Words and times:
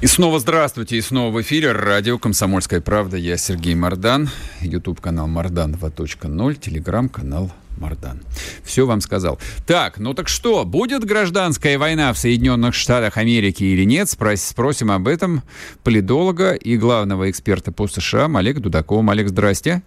И 0.00 0.06
снова 0.06 0.38
здравствуйте, 0.38 0.96
и 0.96 1.02
снова 1.02 1.30
в 1.30 1.42
эфире 1.42 1.72
радио 1.72 2.16
«Комсомольская 2.18 2.80
правда». 2.80 3.18
Я 3.18 3.36
Сергей 3.36 3.74
Мардан, 3.74 4.30
YouTube-канал 4.62 5.26
Мардан 5.26 5.74
2.0, 5.74 6.54
телеграм-канал 6.54 7.52
Мардан. 7.76 8.22
Все 8.64 8.86
вам 8.86 9.02
сказал. 9.02 9.38
Так, 9.66 9.98
ну 9.98 10.14
так 10.14 10.28
что, 10.28 10.64
будет 10.64 11.04
гражданская 11.04 11.78
война 11.78 12.14
в 12.14 12.18
Соединенных 12.18 12.74
Штатах 12.74 13.18
Америки 13.18 13.62
или 13.62 13.84
нет? 13.84 14.08
Спрос, 14.08 14.40
спросим 14.40 14.90
об 14.90 15.06
этом 15.06 15.42
политолога 15.84 16.54
и 16.54 16.78
главного 16.78 17.30
эксперта 17.30 17.70
по 17.70 17.86
США 17.86 18.30
Олега 18.34 18.60
Дудакова. 18.60 19.12
Олег, 19.12 19.28
здрасте. 19.28 19.82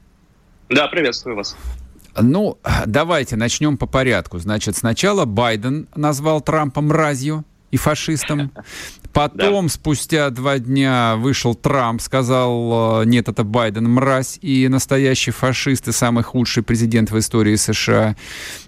Да, 0.70 0.88
приветствую 0.90 1.38
вас. 1.38 1.56
Ну, 2.22 2.60
давайте 2.86 3.36
начнем 3.36 3.80
по 3.80 3.88
порядку. 3.88 4.38
Значит, 4.38 4.78
сначала 4.78 5.26
Байден 5.26 5.88
назвал 5.96 6.40
Трампа 6.40 6.82
мразью 6.82 7.46
и 7.74 7.78
фашистом. 7.78 8.52
Потом, 9.14 9.66
да. 9.66 9.74
спустя 9.74 10.30
два 10.30 10.60
дня, 10.60 11.16
вышел 11.18 11.56
Трамп, 11.56 12.02
сказал, 12.02 13.02
э, 13.02 13.06
нет, 13.06 13.28
это 13.30 13.44
Байден 13.44 13.90
мразь 13.90 14.38
и 14.42 14.68
настоящий 14.68 15.32
фашист 15.32 15.88
и 15.88 15.92
самый 15.92 16.24
худший 16.24 16.62
президент 16.62 17.10
в 17.10 17.18
истории 17.18 17.56
США. 17.56 18.16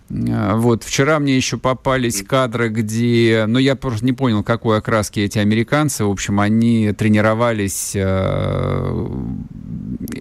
Э, 0.09 0.55
вот, 0.55 0.83
вчера 0.83 1.19
мне 1.19 1.35
еще 1.35 1.57
попались 1.57 2.23
кадры, 2.23 2.69
где, 2.69 3.45
ну, 3.47 3.59
я 3.59 3.75
просто 3.75 4.05
не 4.05 4.13
понял, 4.13 4.43
какой 4.43 4.77
окраски 4.77 5.19
эти 5.19 5.39
американцы. 5.39 6.05
В 6.05 6.09
общем, 6.09 6.39
они 6.39 6.91
тренировались, 6.93 7.93
э, 7.95 9.07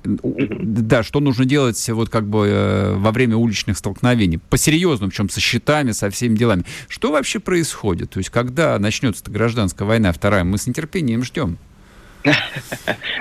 да, 0.05 1.03
что 1.03 1.21
нужно 1.21 1.45
делать 1.45 1.89
вот 1.91 2.09
как 2.09 2.27
бы 2.27 2.47
э, 2.47 2.95
во 2.97 3.11
время 3.13 3.37
уличных 3.37 3.77
столкновений. 3.79 4.39
По-серьезному, 4.39 5.11
причем 5.11 5.29
со 5.29 5.41
щитами, 5.41 5.93
со 5.93 6.11
всеми 6.11 6.37
делами. 6.37 6.65
Что 6.89 7.13
вообще 7.13 7.41
происходит? 7.41 8.11
То 8.11 8.19
есть, 8.19 8.31
когда 8.31 8.79
начнется 8.79 9.23
гражданская 9.27 9.87
война 9.87 10.13
вторая, 10.13 10.45
мы 10.45 10.59
с 10.59 10.67
нетерпением 10.67 11.23
ждем. 11.25 11.59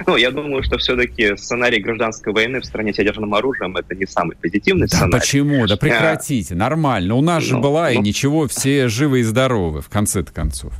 Ну, 0.08 0.18
я 0.18 0.32
думаю, 0.32 0.64
что 0.64 0.78
все-таки 0.78 1.36
сценарий 1.38 1.82
гражданской 1.82 2.34
войны 2.34 2.60
в 2.60 2.66
стране 2.66 2.94
с 2.94 2.98
ядерным 2.98 3.34
оружием 3.36 3.76
это 3.76 3.96
не 3.96 4.06
самый 4.06 4.36
позитивный 4.36 4.88
да 4.88 4.98
сценарий. 4.98 5.20
почему? 5.20 5.68
Да 5.68 5.78
прекратите, 5.78 6.56
нормально. 6.56 7.16
У 7.16 7.22
нас 7.22 7.44
же 7.44 7.56
ну, 7.56 7.62
была 7.62 7.92
и 7.92 7.96
ну. 7.96 8.02
ничего, 8.02 8.48
все 8.48 8.88
живы 8.88 9.22
и 9.22 9.24
здоровы, 9.24 9.82
в 9.82 9.90
конце-то 9.90 10.32
концов. 10.32 10.74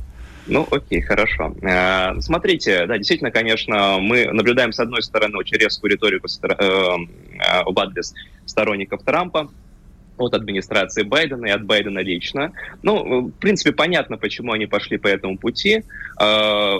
Ну, 0.46 0.66
окей, 0.70 1.00
хорошо. 1.00 1.54
Э, 1.62 2.20
смотрите, 2.20 2.86
да, 2.86 2.98
действительно, 2.98 3.30
конечно, 3.30 3.98
мы 3.98 4.26
наблюдаем, 4.26 4.72
с 4.72 4.80
одной 4.80 5.02
стороны, 5.02 5.38
очень 5.38 5.56
резкую 5.56 5.92
риторику 5.92 6.26
э, 6.26 6.48
э, 6.48 7.62
в 7.66 7.78
адрес 7.78 8.14
сторонников 8.44 9.02
Трампа, 9.04 9.50
от 10.16 10.34
администрации 10.34 11.02
Байдена 11.02 11.46
и 11.46 11.50
от 11.50 11.64
Байдена 11.64 12.00
лично. 12.00 12.52
Ну, 12.82 13.28
в 13.28 13.32
принципе, 13.32 13.72
понятно, 13.72 14.16
почему 14.16 14.52
они 14.52 14.66
пошли 14.66 14.98
по 14.98 15.08
этому 15.08 15.38
пути. 15.38 15.84
А, 16.20 16.76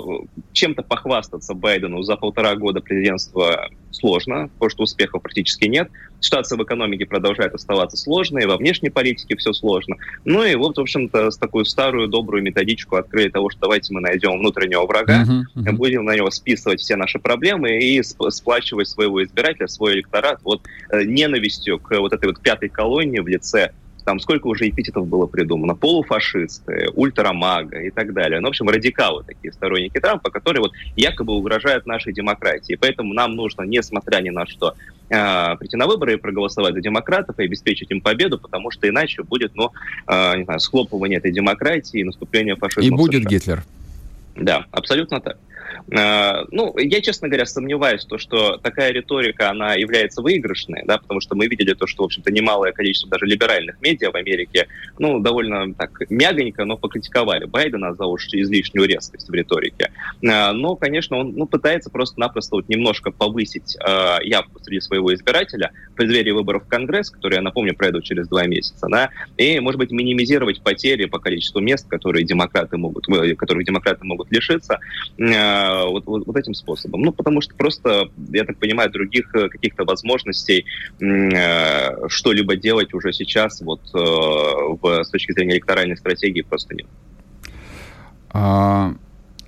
чем-то 0.53 0.83
похвастаться 0.83 1.55
Байдену 1.55 2.03
за 2.03 2.17
полтора 2.17 2.55
года 2.57 2.81
президентства 2.81 3.69
сложно, 3.95 4.49
потому 4.55 4.71
что 4.71 4.83
успехов 4.83 5.23
практически 5.23 5.65
нет. 5.67 5.91
Ситуация 6.21 6.59
в 6.59 6.63
экономике 6.63 7.07
продолжает 7.07 7.55
оставаться 7.55 7.97
сложной, 7.97 8.47
во 8.47 8.57
внешней 8.57 8.91
политике 8.91 9.37
все 9.37 9.53
сложно. 9.53 9.97
Ну 10.25 10.43
и 10.43 10.55
вот, 10.55 10.77
в 10.77 10.81
общем-то, 10.81 11.31
с 11.31 11.37
такую 11.37 11.65
старую 11.65 12.09
добрую 12.09 12.43
методичку 12.43 12.97
открыли 12.97 13.29
того, 13.29 13.51
что 13.51 13.61
давайте 13.63 13.93
мы 13.93 14.01
найдем 14.01 14.39
внутреннего 14.39 14.87
врага, 14.87 15.25
uh-huh, 15.25 15.63
uh-huh. 15.63 15.73
будем 15.73 16.05
на 16.05 16.17
него 16.17 16.31
списывать 16.31 16.81
все 16.81 16.97
наши 16.97 17.19
проблемы 17.19 17.79
и 17.79 18.03
сплачивать 18.03 18.89
своего 18.89 19.23
избирателя, 19.23 19.69
свой 19.69 19.95
электорат 19.95 20.41
вот 20.45 20.63
э, 20.91 21.05
ненавистью 21.05 21.79
к 21.79 21.99
вот 21.99 22.13
этой 22.13 22.27
вот 22.27 22.41
пятой 22.41 22.69
колонии 22.69 23.21
в 23.21 23.29
лице 23.29 23.73
там 24.05 24.21
сколько 24.21 24.47
уже 24.47 24.69
эпитетов 24.69 25.07
было 25.07 25.27
придумано, 25.27 25.75
полуфашисты, 25.75 26.89
ультрамага 26.95 27.79
и 27.81 27.91
так 27.91 28.13
далее. 28.13 28.41
Ну, 28.41 28.49
в 28.49 28.51
общем, 28.51 28.69
радикалы 28.69 29.25
такие, 29.25 29.53
сторонники 29.53 29.99
Трампа, 29.99 30.31
которые 30.31 30.61
вот 30.63 30.73
якобы 30.97 31.33
угрожают 31.35 31.87
нашей 31.87 32.13
демократии. 32.13 32.77
Поэтому 32.81 33.15
нам 33.15 33.35
нужно, 33.35 33.63
несмотря 33.63 34.21
ни 34.21 34.31
на 34.31 34.47
что, 34.47 34.75
э, 35.09 35.57
прийти 35.57 35.77
на 35.77 35.87
выборы 35.87 36.15
и 36.15 36.17
проголосовать 36.17 36.75
за 36.75 36.81
демократов 36.81 37.39
и 37.39 37.45
обеспечить 37.45 37.91
им 37.91 38.01
победу, 38.01 38.39
потому 38.39 38.71
что 38.71 38.89
иначе 38.89 39.23
будет, 39.23 39.55
ну, 39.55 39.71
э, 40.07 40.37
не 40.37 40.45
знаю, 40.45 40.61
схлопывание 40.61 41.19
этой 41.19 41.33
демократии 41.33 42.01
и 42.01 42.05
наступление 42.05 42.57
фашизма. 42.57 42.85
И 42.85 42.91
будет 42.91 43.25
Гитлер. 43.27 43.65
Да, 44.37 44.67
абсолютно 44.71 45.21
так. 45.21 45.39
Э, 45.91 46.45
ну, 46.51 46.77
я, 46.79 47.01
честно 47.01 47.29
говоря, 47.29 47.47
сомневаюсь, 47.47 48.05
то, 48.05 48.19
что 48.19 48.57
такая 48.59 48.93
риторика, 48.93 49.51
она 49.51 49.75
является 49.75 50.23
выигрышной, 50.23 50.83
да, 50.87 50.99
потому 50.99 51.21
что 51.21 51.35
мы 51.35 51.47
видели 51.47 51.75
то, 51.75 51.87
что, 51.87 52.03
в 52.03 52.07
общем-то, 52.07 52.31
немалое 52.33 52.73
количество 52.73 53.11
даже 53.11 53.27
либеральных 53.27 53.81
медиа 53.81 54.11
в 54.11 54.17
Америке, 54.17 54.69
ну, 54.99 55.21
довольно 55.21 55.75
так 55.75 55.91
мягонько, 56.11 56.65
но 56.65 56.77
покритиковали 56.77 57.45
Байдена 57.45 57.95
за 57.95 58.07
уж 58.07 58.29
излишнюю 58.29 58.87
резкость 58.87 59.29
в 59.29 59.35
риторике. 59.35 59.91
Э, 60.23 60.53
но, 60.53 60.77
конечно, 60.77 61.19
он 61.19 61.35
ну, 61.35 61.47
пытается 61.47 61.91
просто-напросто 61.91 62.57
вот 62.57 62.69
немножко 62.69 63.11
повысить 63.11 63.77
э, 63.77 64.19
явку 64.23 64.61
среди 64.61 64.81
своего 64.81 65.15
избирателя 65.15 65.73
в 65.93 65.97
преддверии 65.97 66.33
выборов 66.33 66.65
в 66.65 66.69
Конгресс, 66.69 67.11
которые, 67.11 67.39
я 67.39 67.43
напомню, 67.43 67.75
пройдут 67.75 68.05
через 68.05 68.29
два 68.29 68.47
месяца, 68.47 68.87
да, 68.91 69.11
и, 69.37 69.61
может 69.61 69.79
быть, 69.79 69.91
минимизировать 69.91 70.63
потери 70.63 71.05
по 71.07 71.19
количеству 71.19 71.61
мест, 71.61 71.89
которые 71.89 72.25
демократы 72.25 72.77
могут, 72.77 73.07
которых 73.37 73.65
демократы 73.65 74.05
могут 74.05 74.31
лишиться, 74.31 74.79
Э, 75.19 75.64
вот, 75.87 76.07
вот, 76.07 76.27
вот 76.27 76.37
этим 76.37 76.55
способом. 76.55 77.03
Ну, 77.03 77.13
потому 77.13 77.41
что 77.41 77.55
просто, 77.55 78.09
я 78.33 78.45
так 78.45 78.59
понимаю, 78.59 78.91
других 78.91 79.35
э, 79.35 79.49
каких-то 79.49 79.85
возможностей 79.85 80.65
э, 81.01 82.09
что-либо 82.09 82.57
делать 82.57 82.95
уже 82.95 83.13
сейчас 83.13 83.61
вот 83.61 83.81
э, 83.95 83.99
в, 83.99 85.05
с 85.05 85.11
точки 85.11 85.33
зрения 85.33 85.55
электоральной 85.55 85.97
стратегии 85.97 86.43
просто 86.43 86.75
нет. 86.75 86.87
А, 88.31 88.95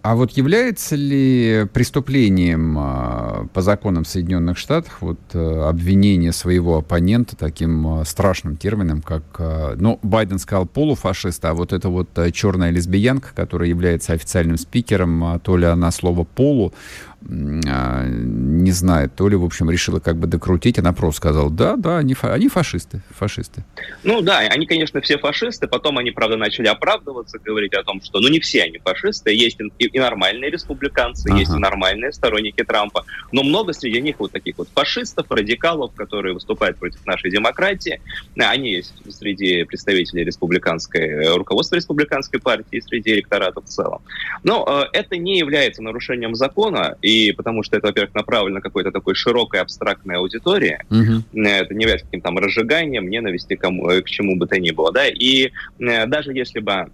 а 0.06 0.15
вот 0.15 0.31
является 0.37 0.94
ли 0.94 1.67
преступлением 1.72 2.78
э, 2.78 3.49
по 3.53 3.61
законам 3.61 4.05
Соединенных 4.05 4.56
Штатов 4.56 4.99
вот 5.00 5.19
э, 5.33 5.69
обвинение 5.69 6.31
своего 6.31 6.78
оппонента 6.78 7.34
таким 7.34 8.03
э, 8.03 8.05
страшным 8.05 8.56
термином, 8.56 9.03
как, 9.03 9.25
э, 9.41 9.75
ну, 9.81 9.99
Байден 10.05 10.39
сказал 10.39 10.66
полуфашист, 10.66 11.45
а 11.45 11.55
вот 11.55 11.72
эта 11.72 11.89
вот 11.89 12.16
э, 12.19 12.31
черная 12.31 12.71
лесбиянка, 12.71 13.31
которая 13.34 13.69
является 13.69 14.12
официальным 14.12 14.59
спикером, 14.59 15.41
то 15.43 15.56
ли 15.56 15.66
она 15.66 15.91
слово 15.91 16.22
полу 16.22 16.72
а, 16.72 17.16
не 17.28 18.71
знает, 18.71 19.15
то 19.16 19.28
ли, 19.28 19.37
в 19.37 19.44
общем, 19.44 19.71
решила 19.71 20.00
как 20.00 20.16
бы 20.16 20.27
докрутить. 20.27 20.78
Она 20.78 20.93
просто 20.93 21.19
сказала, 21.19 21.50
да, 21.50 21.77
да, 21.77 21.99
они, 21.99 22.15
фа- 22.15 22.32
они 22.32 22.49
фашисты, 22.49 23.00
фашисты. 23.10 23.65
Ну 24.04 24.21
да, 24.21 24.38
они, 24.38 24.66
конечно, 24.66 25.00
все 25.00 25.19
фашисты. 25.19 25.66
Потом 25.66 25.99
они, 25.99 26.10
правда, 26.10 26.37
начали 26.37 26.69
оправдываться, 26.69 27.38
говорить 27.38 27.75
о 27.75 27.82
том, 27.82 28.00
что, 28.03 28.21
ну, 28.21 28.28
не 28.28 28.38
все 28.41 28.65
они 28.65 28.78
фашисты. 28.78 29.32
Есть 29.32 29.59
и, 29.78 29.87
и 29.87 29.99
нормальные 29.99 30.50
республиканцы, 30.50 31.28
ага. 31.28 31.38
есть 31.38 31.53
и 31.53 31.59
нормальные 31.59 32.12
сторонники 32.12 32.62
Трампа. 32.62 33.04
Но 33.33 33.43
много 33.43 33.72
среди 33.72 34.00
них 34.00 34.16
вот 34.19 34.33
таких 34.33 34.59
вот 34.59 34.69
фашистов, 34.75 35.27
радикалов, 35.31 35.94
которые 35.94 36.34
выступают 36.34 36.77
против 36.77 37.04
нашей 37.06 37.31
демократии. 37.31 38.00
Они 38.38 38.72
есть 38.72 38.94
среди 39.10 39.65
представителей 39.65 40.25
республиканской, 40.25 41.34
руководства 41.34 41.77
республиканской 41.77 42.41
партии, 42.41 42.81
среди 42.81 43.12
электората 43.15 43.60
в 43.60 43.65
целом. 43.65 44.03
Но 44.44 44.65
э, 44.69 44.97
это 44.97 45.16
не 45.16 45.38
является 45.38 45.83
нарушением 45.83 46.34
закона, 46.34 46.97
и 47.07 47.31
потому 47.31 47.63
что 47.63 47.77
это, 47.77 47.87
во-первых, 47.87 48.15
направлено 48.15 48.61
какой-то 48.61 48.91
такой 48.91 49.15
широкой 49.15 49.61
абстрактной 49.61 50.17
аудитории, 50.17 50.81
угу. 50.91 51.23
это 51.41 51.73
не 51.73 51.83
является 51.83 52.07
каким-то 52.07 52.27
там 52.27 52.39
разжиганием 52.39 53.09
ненависти 53.09 53.55
кому, 53.55 53.89
э, 53.89 54.03
к 54.03 54.09
чему 54.09 54.37
бы 54.37 54.49
то 54.49 54.59
ни 54.59 54.73
было, 54.73 54.93
да, 54.93 55.07
и 55.07 55.53
э, 55.79 56.07
даже 56.07 56.33
если 56.33 56.59
бы 56.59 56.91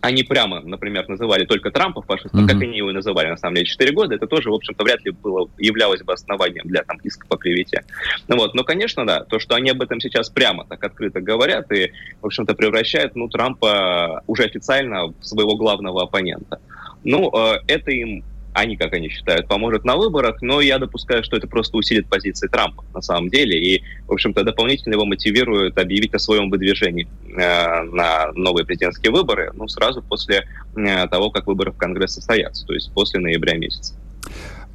они 0.00 0.22
прямо, 0.22 0.60
например, 0.60 1.08
называли 1.08 1.44
только 1.44 1.70
Трампа 1.70 2.00
фашистом, 2.00 2.44
mm-hmm. 2.44 2.48
как 2.48 2.62
они 2.62 2.78
его 2.78 2.90
и 2.90 2.94
называли, 2.94 3.28
на 3.28 3.36
самом 3.36 3.56
деле, 3.56 3.66
4 3.66 3.92
года, 3.92 4.14
это 4.14 4.26
тоже, 4.26 4.50
в 4.50 4.54
общем-то, 4.54 4.82
вряд 4.82 5.04
ли 5.04 5.10
было, 5.10 5.48
являлось 5.58 6.02
бы 6.02 6.14
основанием 6.14 6.64
для 6.66 6.82
там, 6.82 6.98
иска 7.04 7.26
по 7.26 7.36
клевете. 7.36 7.84
Ну, 8.28 8.36
вот. 8.36 8.54
Но, 8.54 8.64
конечно, 8.64 9.06
да, 9.06 9.24
то, 9.24 9.38
что 9.38 9.54
они 9.54 9.70
об 9.70 9.80
этом 9.80 10.00
сейчас 10.00 10.30
прямо 10.30 10.66
так 10.66 10.82
открыто 10.82 11.20
говорят 11.20 11.70
и, 11.72 11.92
в 12.20 12.26
общем-то, 12.26 12.54
превращают 12.54 13.14
ну, 13.14 13.28
Трампа 13.28 14.22
уже 14.26 14.44
официально 14.44 15.06
в 15.06 15.22
своего 15.22 15.56
главного 15.56 16.02
оппонента. 16.02 16.60
Ну, 17.04 17.30
это 17.66 17.90
им 17.90 18.24
они, 18.54 18.76
как 18.76 18.92
они 18.94 19.08
считают, 19.08 19.48
поможет 19.48 19.84
на 19.84 19.96
выборах, 19.96 20.40
но 20.40 20.60
я 20.60 20.78
допускаю, 20.78 21.22
что 21.24 21.36
это 21.36 21.46
просто 21.46 21.76
усилит 21.76 22.08
позиции 22.08 22.48
Трампа 22.48 22.84
на 22.94 23.02
самом 23.02 23.28
деле, 23.28 23.58
и, 23.58 23.82
в 24.06 24.12
общем-то, 24.12 24.44
дополнительно 24.44 24.94
его 24.94 25.04
мотивирует 25.04 25.76
объявить 25.76 26.14
о 26.14 26.18
своем 26.18 26.50
выдвижении 26.50 27.08
э, 27.36 27.82
на 27.82 28.32
новые 28.32 28.64
президентские 28.64 29.12
выборы, 29.12 29.50
ну, 29.54 29.68
сразу 29.68 30.02
после 30.02 30.46
э, 30.76 31.08
того, 31.08 31.30
как 31.30 31.46
выборы 31.46 31.72
в 31.72 31.76
Конгресс 31.76 32.14
состоятся, 32.14 32.64
то 32.64 32.72
есть 32.72 32.92
после 32.94 33.20
ноября 33.20 33.56
месяца. 33.56 33.94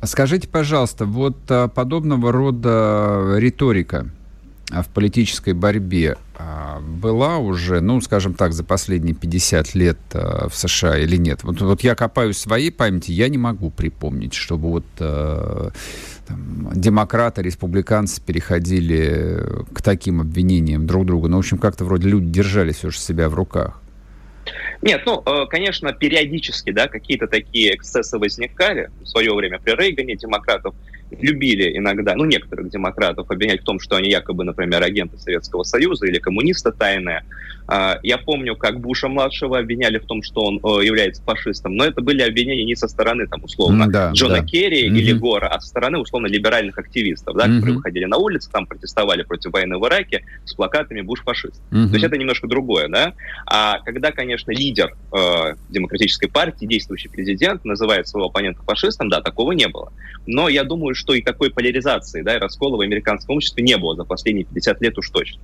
Скажите, 0.04 0.48
пожалуйста, 0.48 1.06
вот 1.06 1.38
а, 1.50 1.68
подобного 1.68 2.32
рода 2.32 3.36
риторика 3.38 4.10
в 4.70 4.88
политической 4.90 5.54
борьбе 5.54 6.18
а, 6.38 6.80
была 6.80 7.38
уже, 7.38 7.82
ну, 7.82 8.00
скажем 8.02 8.34
так, 8.34 8.54
за 8.54 8.64
последние 8.64 9.16
50 9.16 9.76
лет 9.76 9.98
а, 10.14 10.48
в 10.48 10.56
США 10.56 10.98
или 10.98 11.18
нет? 11.18 11.44
Вот, 11.44 11.62
вот 11.62 11.82
я 11.82 11.96
копаюсь 11.96 12.36
в 12.36 12.40
своей 12.40 12.72
памяти, 12.72 13.12
я 13.12 13.30
не 13.30 13.38
могу 13.38 13.72
припомнить, 13.72 14.34
чтобы 14.34 14.70
вот 14.70 14.86
там, 14.96 16.70
демократы, 16.74 17.42
республиканцы 17.42 18.22
переходили 18.22 19.44
к 19.74 19.82
таким 19.82 20.22
обвинениям 20.22 20.86
друг 20.86 21.06
друга. 21.06 21.28
Ну, 21.28 21.38
в 21.38 21.40
общем, 21.40 21.58
как-то 21.58 21.86
вроде 21.86 22.10
люди 22.10 22.28
держали 22.28 22.72
все 22.72 22.92
же 22.92 23.00
себя 23.00 23.30
в 23.30 23.34
руках. 23.34 23.82
Нет, 24.82 25.02
ну, 25.06 25.22
э, 25.26 25.46
конечно, 25.50 25.92
периодически, 25.92 26.72
да, 26.72 26.88
какие-то 26.88 27.28
такие 27.28 27.76
эксцессы 27.76 28.18
возникали. 28.18 28.90
В 29.02 29.08
свое 29.08 29.34
время 29.34 29.60
при 29.60 29.76
Рейгане 29.76 30.16
демократов 30.16 30.74
любили 31.12 31.78
иногда, 31.78 32.16
ну, 32.16 32.26
некоторых 32.26 32.70
демократов 32.70 33.30
обвинять 33.30 33.62
в 33.62 33.66
том, 33.66 33.80
что 33.80 33.96
они 33.96 34.10
якобы, 34.10 34.44
например, 34.44 34.84
агенты 34.84 35.18
Советского 35.18 35.64
Союза 35.64 36.08
или 36.08 36.20
коммунисты 36.20 36.72
тайные. 36.72 37.24
А, 37.72 38.00
я 38.02 38.18
помню, 38.18 38.56
как 38.56 38.80
Буша-младшего 38.80 39.60
обвиняли 39.60 40.00
в 40.00 40.06
том, 40.08 40.24
что 40.24 40.42
он 40.42 40.56
э, 40.58 40.84
является 40.84 41.22
фашистом, 41.22 41.76
но 41.76 41.86
это 41.86 42.02
были 42.02 42.24
обвинения 42.24 42.66
не 42.66 42.76
со 42.76 42.88
стороны, 42.88 43.28
там, 43.28 43.44
условно, 43.44 43.88
да, 43.88 44.12
Джона 44.12 44.40
да. 44.40 44.44
Керри 44.44 44.90
mm-hmm. 44.90 44.98
или 44.98 45.14
Гора, 45.14 45.50
а 45.50 45.60
со 45.60 45.68
стороны, 45.68 46.00
условно, 46.00 46.26
либеральных 46.26 46.80
активистов, 46.80 47.38
да, 47.38 47.46
mm-hmm. 47.46 47.56
которые 47.56 47.76
выходили 47.76 48.06
на 48.06 48.18
улицы, 48.18 48.50
там 48.52 48.66
протестовали 48.66 49.22
против 49.22 49.54
войны 49.54 49.78
в 49.78 49.86
Ираке 49.86 50.24
с 50.46 50.56
плакатами 50.56 51.02
«Буш 51.02 51.22
фашист». 51.22 51.62
Mm-hmm. 51.70 51.88
То 51.90 51.94
есть 51.94 52.06
это 52.06 52.18
немножко 52.18 52.48
другое, 52.48 52.88
да. 52.88 53.14
А 53.46 53.80
когда, 53.82 54.12
конечно, 54.12 54.50
лидер 54.50 54.96
э, 55.14 55.56
демократической 55.70 56.28
партии, 56.28 56.66
действующий 56.66 57.10
президент, 57.10 57.66
называет 57.66 58.08
своего 58.08 58.30
оппонента 58.30 58.64
фашистом, 58.64 59.10
да, 59.10 59.22
такого 59.22 59.52
не 59.52 59.68
было. 59.68 59.94
Но 60.26 60.50
я 60.50 60.64
думаю, 60.64 60.96
что 60.96 61.14
и 61.14 61.22
такой 61.22 61.52
поляризации, 61.52 62.24
да, 62.24 62.36
и 62.36 62.40
раскола 62.40 62.78
в 62.78 62.82
американском 62.82 63.36
обществе 63.36 63.64
не 63.64 63.78
было 63.78 63.96
за 63.96 64.06
последние 64.06 64.46
50 64.46 64.82
лет 64.82 64.98
уж 64.98 65.08
точно. 65.12 65.40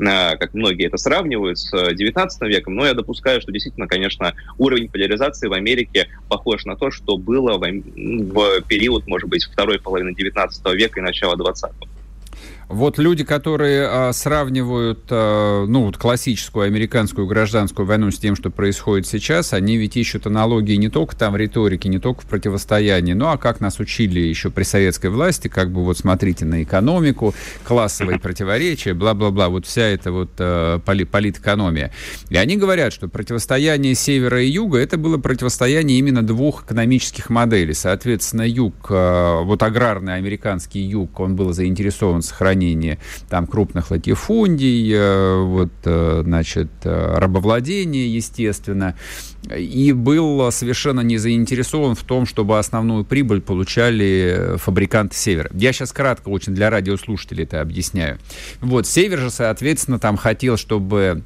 Э, 0.00 0.36
как 0.36 0.54
многие 0.54 0.86
это 0.86 0.96
сравнивают, 0.96 1.58
с 1.58 1.67
19 1.72 2.40
веком, 2.42 2.74
но 2.74 2.86
я 2.86 2.94
допускаю, 2.94 3.40
что 3.40 3.52
действительно, 3.52 3.86
конечно, 3.86 4.34
уровень 4.58 4.88
поляризации 4.88 5.48
в 5.48 5.52
Америке 5.52 6.08
похож 6.28 6.64
на 6.64 6.76
то, 6.76 6.90
что 6.90 7.16
было 7.16 7.58
в, 7.58 7.60
в 7.60 8.62
период, 8.62 9.06
может 9.06 9.28
быть, 9.28 9.44
второй 9.44 9.78
половины 9.78 10.14
19 10.14 10.74
века 10.74 11.00
и 11.00 11.02
начала 11.02 11.36
20 11.36 11.72
-го. 11.72 11.88
Вот 12.68 12.98
люди, 12.98 13.24
которые 13.24 13.86
а, 13.86 14.12
сравнивают, 14.12 15.00
а, 15.08 15.64
ну, 15.64 15.84
вот 15.84 15.96
классическую 15.96 16.66
американскую 16.66 17.26
гражданскую 17.26 17.86
войну 17.86 18.10
с 18.10 18.18
тем, 18.18 18.36
что 18.36 18.50
происходит 18.50 19.06
сейчас, 19.06 19.54
они 19.54 19.78
ведь 19.78 19.96
ищут 19.96 20.26
аналогии 20.26 20.74
не 20.74 20.90
только 20.90 21.16
там 21.16 21.32
в 21.32 21.36
риторике, 21.36 21.88
не 21.88 21.98
только 21.98 22.20
в 22.22 22.26
противостоянии, 22.26 23.14
ну, 23.14 23.28
а 23.28 23.38
как 23.38 23.60
нас 23.60 23.80
учили 23.80 24.20
еще 24.20 24.50
при 24.50 24.64
советской 24.64 25.08
власти, 25.08 25.48
как 25.48 25.72
бы 25.72 25.82
вот 25.82 25.96
смотрите 25.96 26.44
на 26.44 26.62
экономику, 26.62 27.34
классовые 27.64 28.18
противоречия, 28.18 28.92
бла-бла-бла, 28.92 29.48
вот 29.48 29.64
вся 29.64 29.84
эта 29.84 30.12
вот 30.12 30.32
а, 30.38 30.78
поли, 30.80 31.04
политэкономия. 31.04 31.90
И 32.28 32.36
они 32.36 32.58
говорят, 32.58 32.92
что 32.92 33.08
противостояние 33.08 33.94
севера 33.94 34.42
и 34.42 34.46
юга, 34.46 34.76
это 34.76 34.98
было 34.98 35.16
противостояние 35.16 35.98
именно 35.98 36.22
двух 36.22 36.64
экономических 36.64 37.30
моделей. 37.30 37.72
Соответственно, 37.72 38.46
юг, 38.46 38.74
а, 38.90 39.40
вот 39.40 39.62
аграрный 39.62 40.16
американский 40.16 40.80
юг, 40.80 41.18
он 41.18 41.34
был 41.34 41.54
заинтересован 41.54 42.20
в 42.20 42.26
сохранении 42.26 42.57
сохранение 42.58 42.98
там 43.28 43.46
крупных 43.46 43.90
латифундий, 43.90 44.92
э, 44.92 45.42
вот, 45.42 45.70
э, 45.84 46.22
значит, 46.24 46.68
э, 46.84 47.14
рабовладение, 47.18 48.12
естественно, 48.14 48.94
и 49.56 49.92
был 49.92 50.50
совершенно 50.50 51.00
не 51.00 51.18
заинтересован 51.18 51.94
в 51.94 52.02
том, 52.02 52.26
чтобы 52.26 52.58
основную 52.58 53.04
прибыль 53.04 53.40
получали 53.40 54.56
фабриканты 54.56 55.16
Севера. 55.16 55.50
Я 55.54 55.72
сейчас 55.72 55.92
кратко 55.92 56.28
очень 56.28 56.54
для 56.54 56.70
радиослушателей 56.70 57.44
это 57.44 57.60
объясняю. 57.60 58.18
Вот, 58.60 58.86
Север 58.86 59.18
же, 59.18 59.30
соответственно, 59.30 59.98
там 59.98 60.16
хотел, 60.16 60.56
чтобы 60.56 61.22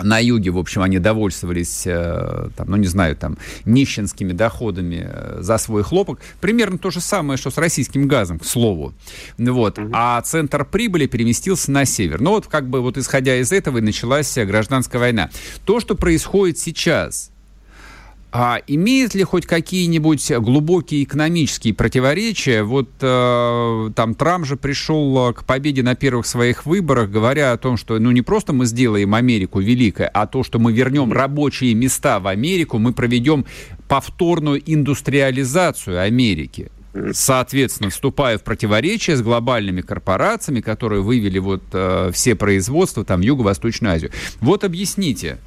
на 0.00 0.18
юге, 0.18 0.50
в 0.50 0.58
общем, 0.58 0.82
они 0.82 0.98
довольствовались, 0.98 1.82
э, 1.86 2.48
там, 2.56 2.70
ну, 2.70 2.76
не 2.76 2.86
знаю, 2.86 3.16
там, 3.16 3.38
нищенскими 3.64 4.32
доходами 4.32 5.06
э, 5.08 5.38
за 5.40 5.58
свой 5.58 5.82
хлопок. 5.82 6.20
Примерно 6.40 6.78
то 6.78 6.90
же 6.90 7.00
самое, 7.00 7.36
что 7.36 7.50
с 7.50 7.58
российским 7.58 8.08
газом, 8.08 8.38
к 8.38 8.44
слову. 8.44 8.94
Вот. 9.38 9.78
А 9.92 10.20
центр 10.22 10.64
прибыли 10.64 11.06
переместился 11.06 11.70
на 11.70 11.84
север. 11.84 12.20
Ну, 12.20 12.30
вот, 12.30 12.46
как 12.46 12.68
бы, 12.68 12.80
вот 12.80 12.96
исходя 12.96 13.36
из 13.36 13.52
этого 13.52 13.78
и 13.78 13.80
началась 13.80 14.36
гражданская 14.36 15.00
война. 15.00 15.30
То, 15.64 15.80
что 15.80 15.94
происходит 15.94 16.58
сейчас, 16.58 17.30
а 18.32 18.60
имеет 18.66 19.14
ли 19.14 19.24
хоть 19.24 19.44
какие-нибудь 19.44 20.32
глубокие 20.38 21.02
экономические 21.02 21.74
противоречия? 21.74 22.62
Вот 22.62 22.88
э, 23.02 23.90
там 23.94 24.14
Трамп 24.14 24.46
же 24.46 24.56
пришел 24.56 25.30
э, 25.30 25.32
к 25.34 25.44
победе 25.44 25.82
на 25.82 25.94
первых 25.94 26.24
своих 26.24 26.64
выборах, 26.64 27.10
говоря 27.10 27.52
о 27.52 27.58
том, 27.58 27.76
что 27.76 27.98
ну 27.98 28.10
не 28.10 28.22
просто 28.22 28.54
мы 28.54 28.64
сделаем 28.64 29.14
Америку 29.14 29.60
великой, 29.60 30.06
а 30.06 30.26
то, 30.26 30.44
что 30.44 30.58
мы 30.58 30.72
вернем 30.72 31.12
рабочие 31.12 31.74
места 31.74 32.20
в 32.20 32.26
Америку, 32.26 32.78
мы 32.78 32.94
проведем 32.94 33.44
повторную 33.86 34.62
индустриализацию 34.64 36.00
Америки 36.00 36.70
соответственно, 37.12 37.90
вступая 37.90 38.38
в 38.38 38.44
противоречие 38.44 39.16
с 39.16 39.22
глобальными 39.22 39.80
корпорациями, 39.80 40.60
которые 40.60 41.00
вывели 41.02 41.38
вот 41.38 41.62
э, 41.72 42.10
все 42.12 42.34
производства 42.34 43.04
там 43.04 43.20
в 43.20 43.24
Юго-Восточную 43.24 43.94
Азию. 43.94 44.10
Вот 44.40 44.62
объясните, 44.64 45.38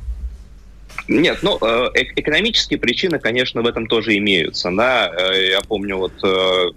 нет, 1.07 1.39
ну, 1.43 1.57
э, 1.61 1.89
экономические 2.15 2.79
причины, 2.79 3.19
конечно, 3.19 3.61
в 3.61 3.67
этом 3.67 3.87
тоже 3.87 4.17
имеются. 4.17 4.71
Да? 4.71 5.11
Э, 5.15 5.49
я 5.51 5.61
помню 5.61 5.97
вот 5.97 6.13
э, 6.23 6.71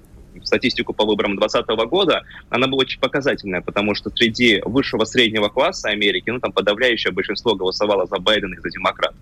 статистику 0.44 0.92
по 0.92 1.04
выборам 1.04 1.36
2020 1.36 1.90
года, 1.90 2.24
она 2.50 2.66
была 2.66 2.80
очень 2.80 3.00
показательная, 3.00 3.62
потому 3.62 3.94
что 3.94 4.10
среди 4.10 4.60
высшего 4.64 5.04
среднего 5.04 5.48
класса 5.48 5.88
Америки, 5.88 6.30
ну, 6.30 6.40
там 6.40 6.52
подавляющее 6.52 7.12
большинство 7.12 7.54
голосовало 7.54 8.06
за 8.06 8.18
Байдена 8.18 8.54
и 8.54 8.60
за 8.60 8.70
демократов. 8.70 9.18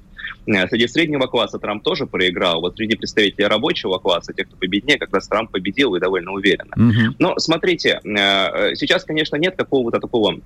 Среди 0.47 0.87
среднего 0.87 1.27
класса 1.27 1.59
Трамп 1.59 1.83
тоже 1.83 2.07
проиграл. 2.07 2.61
Вот 2.61 2.77
среди 2.77 2.97
представителей 2.97 3.47
рабочего 3.47 3.99
класса, 3.99 4.33
тех, 4.33 4.47
кто 4.47 4.57
победнее, 4.57 4.99
как 4.99 5.13
раз 5.13 5.27
Трамп 5.27 5.51
победил 5.51 5.95
и 5.97 6.01
довольно 6.01 6.33
уверенно. 6.33 6.73
Mm-hmm. 6.77 7.15
Но 7.19 7.37
смотрите, 7.39 8.01
сейчас, 8.05 9.05
конечно, 9.05 9.37
нет 9.37 9.57
какого-то 9.57 9.99
такого 9.99 10.41